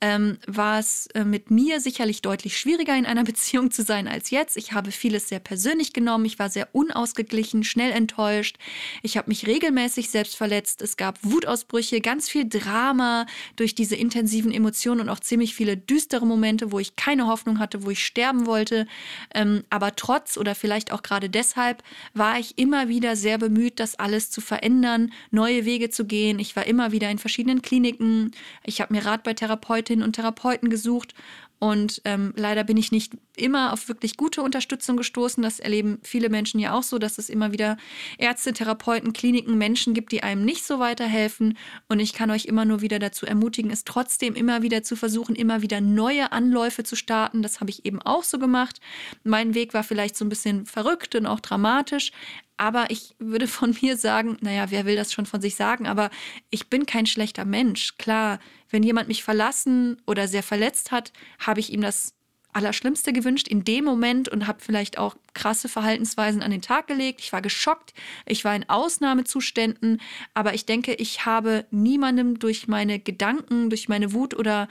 ähm, 0.00 0.38
war 0.48 0.80
es 0.80 1.06
äh, 1.14 1.24
mit 1.24 1.52
mir 1.52 1.80
sicherlich 1.80 2.22
deutlich 2.22 2.58
schwieriger 2.58 2.96
in 2.96 3.06
einer 3.06 3.22
Beziehung 3.24 3.70
zu 3.70 3.84
sein 3.84 4.08
als 4.08 4.30
jetzt. 4.30 4.56
Ich 4.56 4.72
habe 4.72 4.90
vieles 4.90 5.28
sehr 5.28 5.38
persönlich 5.38 5.92
genommen. 5.92 6.24
Ich 6.24 6.40
war 6.40 6.50
sehr 6.50 6.68
unausgeglichen, 6.72 7.62
schnell 7.62 7.92
enttäuscht. 7.92 8.56
Ich 9.02 9.16
habe 9.16 9.28
mich 9.28 9.46
regelmäßig 9.46 10.10
selbst 10.10 10.34
verletzt. 10.36 10.82
Es 10.82 10.96
gab 10.96 11.20
Wutausbrüche, 11.22 12.00
ganz 12.00 12.28
viel 12.28 12.48
Drama 12.48 13.26
durch 13.54 13.76
diese 13.76 13.94
intensiven 13.94 14.50
Emotionen 14.50 15.02
und 15.02 15.08
auch 15.08 15.20
ziemlich 15.20 15.54
viele 15.54 15.76
düstere 15.76 16.26
Momente, 16.26 16.72
wo 16.72 16.80
ich 16.80 16.96
keine 16.96 17.28
Hoffnung 17.28 17.60
hatte, 17.60 17.84
wo 17.84 17.90
ich 17.90 18.04
sterben 18.04 18.46
wollte. 18.46 18.88
Ähm, 19.36 19.64
aber 19.68 19.94
trotz 19.94 20.38
oder 20.38 20.54
vielleicht 20.54 20.92
auch 20.92 21.02
gerade 21.02 21.28
deshalb 21.28 21.82
war 22.14 22.38
ich 22.38 22.56
immer 22.56 22.88
wieder 22.88 23.16
sehr 23.16 23.36
bemüht, 23.36 23.78
das 23.78 23.98
alles 23.98 24.30
zu 24.30 24.40
verändern, 24.40 25.12
neue 25.30 25.66
Wege 25.66 25.90
zu 25.90 26.06
gehen. 26.06 26.38
Ich 26.38 26.56
war 26.56 26.66
immer 26.66 26.90
wieder 26.90 27.10
in 27.10 27.18
verschiedenen 27.18 27.60
Kliniken. 27.60 28.30
Ich 28.64 28.80
habe 28.80 28.94
mir 28.94 29.04
Rat 29.04 29.24
bei 29.24 29.34
Therapeutinnen 29.34 30.02
und 30.02 30.14
Therapeuten 30.14 30.70
gesucht 30.70 31.14
und 31.58 32.02
ähm, 32.04 32.34
leider 32.36 32.64
bin 32.64 32.76
ich 32.76 32.92
nicht 32.92 33.14
immer 33.34 33.72
auf 33.72 33.88
wirklich 33.88 34.16
gute 34.16 34.42
Unterstützung 34.42 34.96
gestoßen. 34.96 35.42
Das 35.42 35.58
erleben 35.58 35.98
viele 36.02 36.28
Menschen 36.28 36.60
ja 36.60 36.74
auch 36.74 36.82
so, 36.82 36.98
dass 36.98 37.16
es 37.18 37.30
immer 37.30 37.52
wieder 37.52 37.78
Ärzte, 38.18 38.52
Therapeuten, 38.52 39.12
Kliniken, 39.14 39.56
Menschen 39.56 39.94
gibt, 39.94 40.12
die 40.12 40.22
einem 40.22 40.44
nicht 40.44 40.64
so 40.66 40.78
weiterhelfen. 40.78 41.56
Und 41.88 42.00
ich 42.00 42.12
kann 42.12 42.30
euch 42.30 42.44
immer 42.44 42.64
nur 42.66 42.82
wieder 42.82 42.98
dazu 42.98 43.24
ermutigen, 43.24 43.70
es 43.70 43.84
trotzdem 43.84 44.34
immer 44.34 44.62
wieder 44.62 44.82
zu 44.82 44.96
versuchen, 44.96 45.34
immer 45.34 45.62
wieder 45.62 45.80
neue 45.80 46.30
Anläufe 46.32 46.84
zu 46.84 46.94
starten. 46.94 47.42
Das 47.42 47.60
habe 47.60 47.70
ich 47.70 47.86
eben 47.86 48.02
auch 48.02 48.22
so 48.22 48.38
gemacht. 48.38 48.80
Mein 49.24 49.54
Weg 49.54 49.72
war 49.72 49.84
vielleicht 49.84 50.16
so 50.16 50.24
ein 50.24 50.30
bisschen 50.30 50.66
verrückt 50.66 51.14
und 51.14 51.26
auch 51.26 51.40
dramatisch, 51.40 52.12
aber 52.56 52.90
ich 52.90 53.14
würde 53.18 53.46
von 53.48 53.76
mir 53.80 53.96
sagen, 53.96 54.36
naja, 54.40 54.70
wer 54.70 54.86
will 54.86 54.96
das 54.96 55.12
schon 55.12 55.26
von 55.26 55.40
sich 55.40 55.56
sagen, 55.56 55.86
aber 55.86 56.10
ich 56.50 56.68
bin 56.68 56.86
kein 56.86 57.06
schlechter 57.06 57.44
Mensch. 57.44 57.96
Klar, 57.98 58.40
wenn 58.70 58.82
jemand 58.82 59.08
mich 59.08 59.22
verlassen 59.22 60.00
oder 60.06 60.28
sehr 60.28 60.42
verletzt 60.42 60.90
hat, 60.90 61.12
habe 61.38 61.60
ich 61.60 61.72
ihm 61.72 61.80
das 61.80 62.14
Allerschlimmste 62.56 63.12
gewünscht 63.12 63.48
in 63.48 63.64
dem 63.64 63.84
Moment 63.84 64.30
und 64.30 64.46
habe 64.46 64.60
vielleicht 64.60 64.96
auch 64.96 65.14
krasse 65.34 65.68
Verhaltensweisen 65.68 66.42
an 66.42 66.50
den 66.50 66.62
Tag 66.62 66.86
gelegt. 66.86 67.20
Ich 67.20 67.32
war 67.32 67.42
geschockt, 67.42 67.92
ich 68.24 68.44
war 68.46 68.56
in 68.56 68.68
Ausnahmezuständen, 68.68 70.00
aber 70.32 70.54
ich 70.54 70.64
denke, 70.64 70.94
ich 70.94 71.26
habe 71.26 71.66
niemandem 71.70 72.38
durch 72.38 72.66
meine 72.66 72.98
Gedanken, 72.98 73.68
durch 73.68 73.90
meine 73.90 74.14
Wut 74.14 74.34
oder 74.34 74.68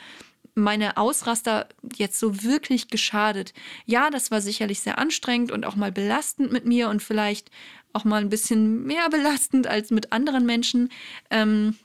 meine 0.56 0.98
Ausraster 0.98 1.68
jetzt 1.96 2.20
so 2.20 2.44
wirklich 2.44 2.88
geschadet. 2.88 3.54
Ja, 3.86 4.10
das 4.10 4.32
war 4.32 4.42
sicherlich 4.42 4.80
sehr 4.80 4.98
anstrengend 4.98 5.52
und 5.52 5.66
auch 5.66 5.76
mal 5.76 5.92
belastend 5.92 6.52
mit 6.52 6.66
mir 6.66 6.90
und 6.90 7.04
vielleicht 7.04 7.52
auch 7.94 8.04
mal 8.04 8.22
ein 8.22 8.30
bisschen 8.30 8.84
mehr 8.84 9.10
belastend 9.10 9.68
als 9.68 9.92
mit 9.92 10.12
anderen 10.12 10.46
Menschen. 10.46 10.90
Ähm, 11.30 11.76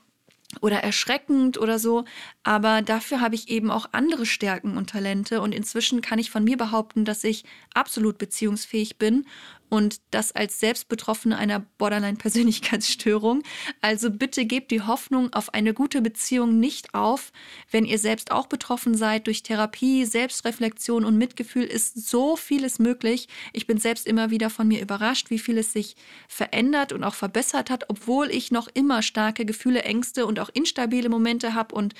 oder 0.59 0.77
erschreckend 0.77 1.57
oder 1.57 1.79
so, 1.79 2.03
aber 2.43 2.81
dafür 2.81 3.21
habe 3.21 3.35
ich 3.35 3.49
eben 3.49 3.71
auch 3.71 3.87
andere 3.93 4.25
Stärken 4.25 4.77
und 4.77 4.89
Talente. 4.89 5.41
Und 5.41 5.53
inzwischen 5.53 6.01
kann 6.01 6.19
ich 6.19 6.31
von 6.31 6.43
mir 6.43 6.57
behaupten, 6.57 7.05
dass 7.05 7.23
ich 7.23 7.45
absolut 7.73 8.17
beziehungsfähig 8.17 8.97
bin 8.97 9.25
und 9.71 10.01
das 10.11 10.33
als 10.33 10.59
Selbstbetroffene 10.59 11.37
einer 11.37 11.61
Borderline-Persönlichkeitsstörung. 11.77 13.41
Also 13.79 14.11
bitte 14.11 14.45
gebt 14.45 14.69
die 14.69 14.81
Hoffnung 14.81 15.31
auf 15.31 15.53
eine 15.53 15.73
gute 15.73 16.01
Beziehung 16.01 16.59
nicht 16.59 16.93
auf. 16.93 17.31
Wenn 17.71 17.85
ihr 17.85 17.97
selbst 17.97 18.31
auch 18.31 18.47
betroffen 18.47 18.95
seid 18.95 19.27
durch 19.27 19.43
Therapie, 19.43 20.03
Selbstreflexion 20.03 21.05
und 21.05 21.17
Mitgefühl 21.17 21.63
ist 21.63 22.09
so 22.09 22.35
vieles 22.35 22.79
möglich. 22.79 23.29
Ich 23.53 23.65
bin 23.65 23.77
selbst 23.77 24.07
immer 24.07 24.29
wieder 24.29 24.49
von 24.49 24.67
mir 24.67 24.81
überrascht, 24.81 25.29
wie 25.29 25.39
viel 25.39 25.57
es 25.57 25.71
sich 25.71 25.95
verändert 26.27 26.91
und 26.91 27.05
auch 27.05 27.15
verbessert 27.15 27.69
hat, 27.69 27.85
obwohl 27.87 28.29
ich 28.29 28.51
noch 28.51 28.67
immer 28.73 29.01
starke 29.01 29.45
Gefühle, 29.45 29.83
Ängste 29.83 30.25
und 30.25 30.41
auch 30.41 30.49
instabile 30.53 31.07
Momente 31.07 31.53
habe. 31.53 31.73
Und 31.75 31.93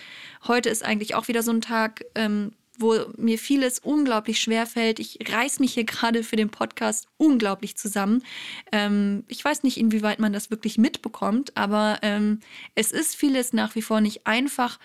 heute 0.46 0.68
ist 0.68 0.84
eigentlich 0.84 1.16
auch 1.16 1.30
wieder 1.30 1.42
so 1.42 1.52
ein 1.52 1.62
Tag, 1.62 2.04
ähm, 2.16 2.52
wo 2.78 2.96
mir 3.18 3.38
vieles 3.38 3.80
unglaublich 3.80 4.40
schwer 4.40 4.66
fällt. 4.66 5.00
Ich 5.00 5.20
reiß 5.32 5.60
mich 5.60 5.74
hier 5.74 5.84
gerade 5.84 6.24
für 6.24 6.36
den 6.36 6.50
Podcast 6.50 7.08
unglaublich 7.18 7.78
zusammen. 7.78 8.24
Ähm, 8.72 9.24
ich 9.28 9.44
weiß 9.44 9.64
nicht, 9.64 9.78
inwieweit 9.78 10.20
man 10.20 10.34
das 10.34 10.52
wirklich 10.52 10.78
mitbekommt, 10.78 11.56
aber 11.58 12.00
ähm, 12.02 12.40
es 12.76 12.92
ist 12.92 13.16
vieles 13.16 13.54
nach 13.54 13.76
wie 13.76 13.82
vor 13.82 14.02
nicht 14.02 14.26
einfach, 14.26 14.80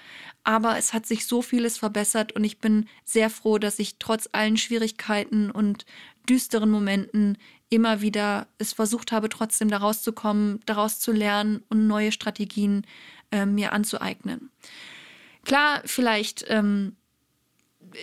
aber 0.44 0.78
es 0.78 0.92
hat 0.92 1.06
sich 1.06 1.26
so 1.26 1.42
vieles 1.42 1.78
verbessert 1.78 2.32
und 2.32 2.44
ich 2.44 2.58
bin 2.58 2.88
sehr 3.04 3.30
froh, 3.30 3.58
dass 3.58 3.78
ich 3.78 3.98
trotz 3.98 4.28
allen 4.32 4.56
Schwierigkeiten 4.56 5.50
und 5.50 5.86
düsteren 6.28 6.70
Momenten 6.70 7.38
immer 7.68 8.00
wieder 8.00 8.46
es 8.58 8.72
versucht 8.72 9.12
habe, 9.12 9.28
trotzdem 9.28 9.68
daraus 9.68 10.02
zu 10.02 10.12
kommen, 10.12 10.60
daraus 10.66 10.98
zu 11.00 11.12
lernen 11.12 11.62
und 11.68 11.86
neue 11.86 12.12
Strategien 12.12 12.86
äh, 13.32 13.46
mir 13.46 13.72
anzueignen. 13.72 14.50
Klar, 15.44 15.82
vielleicht 15.84 16.44
ähm, 16.48 16.96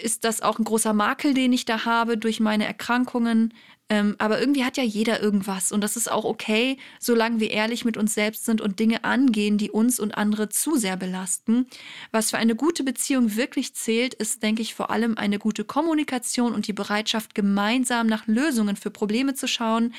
ist 0.01 0.23
das 0.23 0.41
auch 0.41 0.59
ein 0.59 0.65
großer 0.65 0.93
Makel, 0.93 1.33
den 1.33 1.53
ich 1.53 1.65
da 1.65 1.85
habe 1.85 2.17
durch 2.17 2.39
meine 2.39 2.65
Erkrankungen. 2.65 3.53
Ähm, 3.89 4.15
aber 4.17 4.39
irgendwie 4.39 4.63
hat 4.63 4.77
ja 4.77 4.83
jeder 4.83 5.21
irgendwas 5.21 5.71
und 5.71 5.81
das 5.81 5.97
ist 5.97 6.09
auch 6.09 6.23
okay, 6.23 6.77
solange 6.99 7.39
wir 7.41 7.51
ehrlich 7.51 7.83
mit 7.83 7.97
uns 7.97 8.13
selbst 8.13 8.45
sind 8.45 8.61
und 8.61 8.79
Dinge 8.79 9.03
angehen, 9.03 9.57
die 9.57 9.71
uns 9.71 9.99
und 9.99 10.17
andere 10.17 10.47
zu 10.47 10.77
sehr 10.77 10.95
belasten. 10.95 11.67
Was 12.11 12.31
für 12.31 12.37
eine 12.37 12.55
gute 12.55 12.83
Beziehung 12.83 13.35
wirklich 13.35 13.75
zählt, 13.75 14.13
ist, 14.13 14.41
denke 14.41 14.61
ich, 14.61 14.73
vor 14.73 14.89
allem 14.89 15.17
eine 15.17 15.37
gute 15.37 15.65
Kommunikation 15.65 16.53
und 16.53 16.67
die 16.67 16.73
Bereitschaft, 16.73 17.35
gemeinsam 17.35 18.07
nach 18.07 18.25
Lösungen 18.25 18.77
für 18.77 18.89
Probleme 18.89 19.33
zu 19.33 19.47
schauen, 19.47 19.93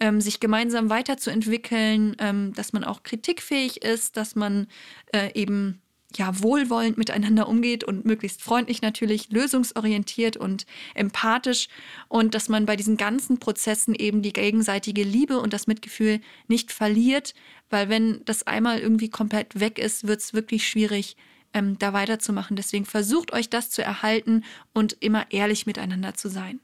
ähm, 0.00 0.20
sich 0.20 0.40
gemeinsam 0.40 0.90
weiterzuentwickeln, 0.90 2.16
ähm, 2.18 2.52
dass 2.54 2.72
man 2.72 2.82
auch 2.82 3.04
kritikfähig 3.04 3.82
ist, 3.82 4.16
dass 4.16 4.34
man 4.34 4.66
äh, 5.12 5.32
eben 5.32 5.80
ja, 6.16 6.42
wohlwollend 6.42 6.96
miteinander 6.96 7.48
umgeht 7.48 7.84
und 7.84 8.04
möglichst 8.04 8.42
freundlich 8.42 8.80
natürlich, 8.80 9.30
lösungsorientiert 9.30 10.36
und 10.36 10.64
empathisch 10.94 11.68
und 12.08 12.34
dass 12.34 12.48
man 12.48 12.66
bei 12.66 12.76
diesen 12.76 12.96
ganzen 12.96 13.38
Prozessen 13.38 13.94
eben 13.94 14.22
die 14.22 14.32
gegenseitige 14.32 15.02
Liebe 15.02 15.38
und 15.38 15.52
das 15.52 15.66
Mitgefühl 15.66 16.20
nicht 16.46 16.72
verliert, 16.72 17.34
weil 17.68 17.88
wenn 17.88 18.22
das 18.24 18.46
einmal 18.46 18.78
irgendwie 18.78 19.10
komplett 19.10 19.60
weg 19.60 19.78
ist, 19.78 20.06
wird 20.06 20.20
es 20.20 20.32
wirklich 20.32 20.66
schwierig, 20.66 21.16
ähm, 21.52 21.78
da 21.78 21.92
weiterzumachen. 21.92 22.56
Deswegen 22.56 22.86
versucht 22.86 23.32
euch 23.32 23.50
das 23.50 23.70
zu 23.70 23.82
erhalten 23.82 24.44
und 24.72 24.96
immer 25.00 25.30
ehrlich 25.30 25.66
miteinander 25.66 26.14
zu 26.14 26.28
sein. 26.28 26.60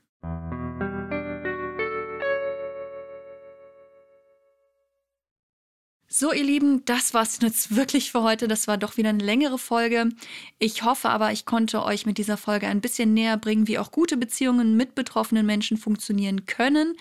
So, 6.16 6.32
ihr 6.32 6.44
Lieben, 6.44 6.84
das 6.84 7.12
war's 7.12 7.40
jetzt 7.42 7.74
wirklich 7.74 8.12
für 8.12 8.22
heute. 8.22 8.46
Das 8.46 8.68
war 8.68 8.78
doch 8.78 8.96
wieder 8.96 9.08
eine 9.08 9.24
längere 9.24 9.58
Folge. 9.58 10.10
Ich 10.60 10.84
hoffe 10.84 11.08
aber, 11.08 11.32
ich 11.32 11.44
konnte 11.44 11.82
euch 11.82 12.06
mit 12.06 12.18
dieser 12.18 12.36
Folge 12.36 12.68
ein 12.68 12.80
bisschen 12.80 13.14
näher 13.14 13.36
bringen, 13.36 13.66
wie 13.66 13.80
auch 13.80 13.90
gute 13.90 14.16
Beziehungen 14.16 14.76
mit 14.76 14.94
betroffenen 14.94 15.44
Menschen 15.44 15.76
funktionieren 15.76 16.46
können. 16.46 16.94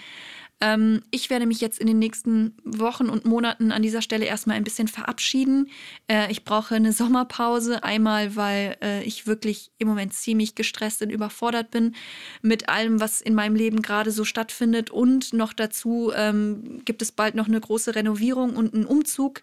Ähm, 0.63 1.01
ich 1.11 1.29
werde 1.29 1.45
mich 1.45 1.59
jetzt 1.59 1.77
in 1.77 1.87
den 1.87 1.99
nächsten 1.99 2.55
Wochen 2.63 3.09
und 3.09 3.25
Monaten 3.25 3.73
an 3.73 3.81
dieser 3.81 4.01
Stelle 4.01 4.23
erstmal 4.23 4.55
ein 4.55 4.63
bisschen 4.63 4.87
verabschieden. 4.87 5.69
Äh, 6.07 6.31
ich 6.31 6.45
brauche 6.45 6.75
eine 6.75 6.93
Sommerpause, 6.93 7.83
einmal 7.83 8.37
weil 8.37 8.77
äh, 8.81 9.03
ich 9.03 9.27
wirklich 9.27 9.71
im 9.77 9.89
Moment 9.89 10.13
ziemlich 10.13 10.55
gestresst 10.55 11.01
und 11.01 11.09
überfordert 11.09 11.69
bin 11.69 11.95
mit 12.41 12.69
allem, 12.69 13.01
was 13.01 13.19
in 13.19 13.35
meinem 13.35 13.57
Leben 13.57 13.81
gerade 13.81 14.11
so 14.11 14.23
stattfindet. 14.23 14.89
Und 14.89 15.33
noch 15.33 15.51
dazu 15.51 16.13
ähm, 16.15 16.81
gibt 16.85 17.01
es 17.01 17.11
bald 17.11 17.35
noch 17.35 17.47
eine 17.47 17.59
große 17.59 17.93
Renovierung 17.95 18.55
und 18.55 18.73
einen 18.73 18.85
Umzug. 18.85 19.41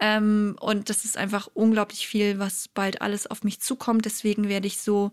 Ähm, 0.00 0.56
und 0.60 0.90
das 0.90 1.04
ist 1.04 1.16
einfach 1.16 1.48
unglaublich 1.54 2.08
viel, 2.08 2.40
was 2.40 2.66
bald 2.66 3.02
alles 3.02 3.28
auf 3.28 3.44
mich 3.44 3.60
zukommt. 3.60 4.04
Deswegen 4.04 4.48
werde 4.48 4.66
ich 4.66 4.80
so 4.80 5.12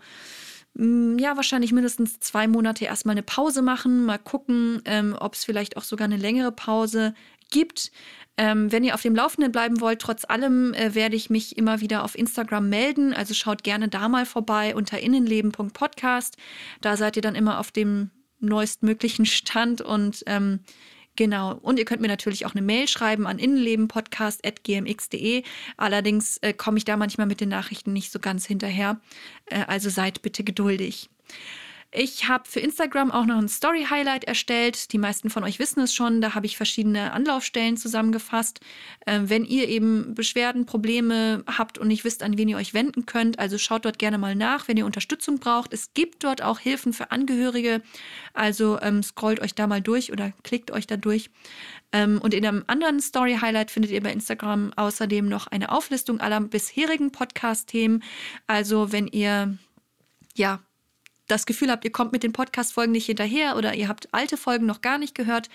ja, 0.75 1.35
wahrscheinlich 1.35 1.71
mindestens 1.71 2.19
zwei 2.19 2.47
Monate 2.47 2.85
erstmal 2.85 3.13
eine 3.13 3.23
Pause 3.23 3.61
machen, 3.61 4.05
mal 4.05 4.17
gucken, 4.17 4.81
ähm, 4.85 5.15
ob 5.19 5.35
es 5.35 5.45
vielleicht 5.45 5.77
auch 5.77 5.83
sogar 5.83 6.05
eine 6.05 6.17
längere 6.17 6.51
Pause 6.51 7.13
gibt. 7.51 7.91
Ähm, 8.35 8.71
wenn 8.71 8.83
ihr 8.83 8.95
auf 8.95 9.03
dem 9.03 9.15
Laufenden 9.15 9.51
bleiben 9.51 9.79
wollt, 9.79 9.99
trotz 9.99 10.25
allem 10.25 10.73
äh, 10.73 10.95
werde 10.95 11.15
ich 11.15 11.29
mich 11.29 11.55
immer 11.57 11.81
wieder 11.81 12.03
auf 12.03 12.17
Instagram 12.17 12.69
melden. 12.69 13.13
Also 13.13 13.35
schaut 13.35 13.63
gerne 13.63 13.87
da 13.87 14.09
mal 14.09 14.25
vorbei 14.25 14.75
unter 14.75 14.99
innenleben.podcast. 14.99 16.37
Da 16.81 16.97
seid 16.97 17.15
ihr 17.15 17.21
dann 17.21 17.35
immer 17.35 17.59
auf 17.59 17.71
dem 17.71 18.09
neuestmöglichen 18.39 19.27
Stand 19.27 19.81
und 19.81 20.23
ähm, 20.25 20.61
Genau. 21.15 21.59
Und 21.61 21.77
ihr 21.77 21.85
könnt 21.85 22.01
mir 22.01 22.07
natürlich 22.07 22.43
auch 22.45 22.55
eine 22.55 22.63
Mail 22.63 22.87
schreiben 22.87 23.27
an 23.27 23.37
innenlebenpodcast.gmx.de. 23.37 25.43
Allerdings 25.77 26.37
äh, 26.37 26.53
komme 26.53 26.79
ich 26.79 26.85
da 26.85 26.97
manchmal 26.97 27.27
mit 27.27 27.39
den 27.39 27.49
Nachrichten 27.49 27.93
nicht 27.93 28.11
so 28.11 28.17
ganz 28.19 28.47
hinterher. 28.47 28.99
Äh, 29.45 29.65
also 29.67 29.89
seid 29.89 30.23
bitte 30.23 30.43
geduldig. 30.43 31.11
Ich 31.95 32.27
habe 32.27 32.49
für 32.49 32.59
Instagram 32.59 33.11
auch 33.11 33.27
noch 33.27 33.37
ein 33.37 33.47
Story-Highlight 33.47 34.23
erstellt. 34.23 34.91
Die 34.93 34.97
meisten 34.97 35.29
von 35.29 35.43
euch 35.43 35.59
wissen 35.59 35.79
es 35.81 35.93
schon. 35.93 36.21
Da 36.21 36.33
habe 36.33 36.47
ich 36.47 36.57
verschiedene 36.57 37.13
Anlaufstellen 37.13 37.77
zusammengefasst. 37.77 38.61
Äh, 39.05 39.21
wenn 39.25 39.45
ihr 39.45 39.69
eben 39.69 40.15
Beschwerden, 40.15 40.65
Probleme 40.65 41.43
habt 41.45 41.77
und 41.77 41.87
nicht 41.87 42.03
wisst, 42.03 42.23
an 42.23 42.35
wen 42.35 42.49
ihr 42.49 42.57
euch 42.57 42.73
wenden 42.73 43.05
könnt, 43.05 43.37
also 43.37 43.59
schaut 43.59 43.85
dort 43.85 43.99
gerne 43.99 44.17
mal 44.17 44.33
nach, 44.33 44.67
wenn 44.67 44.75
ihr 44.75 44.87
Unterstützung 44.87 45.37
braucht. 45.37 45.71
Es 45.71 45.93
gibt 45.93 46.23
dort 46.23 46.41
auch 46.41 46.57
Hilfen 46.57 46.93
für 46.93 47.11
Angehörige. 47.11 47.83
Also 48.33 48.79
ähm, 48.81 49.03
scrollt 49.03 49.39
euch 49.39 49.53
da 49.53 49.67
mal 49.67 49.81
durch 49.81 50.11
oder 50.11 50.33
klickt 50.41 50.71
euch 50.71 50.87
da 50.87 50.97
durch. 50.97 51.29
Ähm, 51.91 52.19
und 52.23 52.33
in 52.33 52.43
einem 52.43 52.63
anderen 52.65 53.01
Story-Highlight 53.01 53.69
findet 53.69 53.91
ihr 53.91 54.01
bei 54.01 54.11
Instagram 54.11 54.73
außerdem 54.75 55.29
noch 55.29 55.45
eine 55.45 55.71
Auflistung 55.71 56.19
aller 56.21 56.41
bisherigen 56.41 57.11
Podcast-Themen. 57.11 58.01
Also 58.47 58.91
wenn 58.91 59.05
ihr 59.05 59.59
ja 60.33 60.59
das 61.33 61.45
Gefühl 61.45 61.71
habt, 61.71 61.83
ihr 61.83 61.91
kommt 61.91 62.11
mit 62.11 62.23
den 62.23 62.33
Podcast-Folgen 62.33 62.91
nicht 62.91 63.05
hinterher 63.05 63.55
oder 63.57 63.73
ihr 63.73 63.87
habt 63.87 64.13
alte 64.13 64.37
Folgen 64.37 64.65
noch 64.65 64.81
gar 64.81 64.97
nicht 64.97 65.15
gehört 65.15 65.49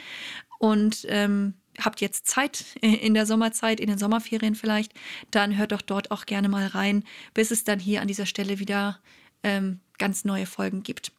und 0.59 1.07
ähm, 1.09 1.55
habt 1.81 2.01
jetzt 2.01 2.27
Zeit 2.27 2.65
in 2.81 3.15
der 3.15 3.27
Sommerzeit, 3.27 3.81
in 3.81 3.89
den 3.89 3.99
Sommerferien 3.99 4.55
vielleicht, 4.55 4.93
dann 5.31 5.57
hört 5.57 5.73
doch 5.73 5.83
dort 5.83 6.11
auch 6.11 6.27
gerne 6.27 6.49
mal 6.49 6.67
rein, 6.67 7.05
bis 7.35 7.51
es 7.51 7.65
dann 7.65 7.79
hier 7.79 8.03
an 8.03 8.09
dieser 8.09 8.27
Stelle 8.27 8.59
wieder 8.59 8.99
ähm, 9.45 9.81
ganz 9.99 10.25
neue 10.25 10.47
Folgen 10.47 10.83
gibt. 10.83 11.13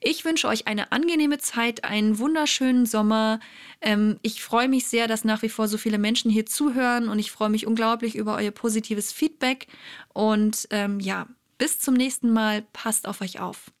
Ich 0.00 0.24
wünsche 0.24 0.48
euch 0.48 0.66
eine 0.66 0.92
angenehme 0.92 1.38
Zeit, 1.38 1.84
einen 1.84 2.18
wunderschönen 2.18 2.86
Sommer. 2.86 3.40
Ähm, 3.80 4.18
ich 4.22 4.42
freue 4.42 4.68
mich 4.68 4.86
sehr, 4.86 5.08
dass 5.08 5.24
nach 5.24 5.42
wie 5.42 5.48
vor 5.48 5.68
so 5.68 5.78
viele 5.78 5.98
Menschen 5.98 6.30
hier 6.30 6.46
zuhören 6.46 7.08
und 7.08 7.18
ich 7.18 7.30
freue 7.30 7.48
mich 7.48 7.66
unglaublich 7.66 8.14
über 8.14 8.36
euer 8.36 8.50
positives 8.50 9.12
Feedback. 9.12 9.66
Und 10.12 10.68
ähm, 10.70 11.00
ja, 11.00 11.28
bis 11.58 11.78
zum 11.78 11.94
nächsten 11.94 12.32
Mal. 12.32 12.62
Passt 12.72 13.08
auf 13.08 13.20
euch 13.20 13.40
auf. 13.40 13.72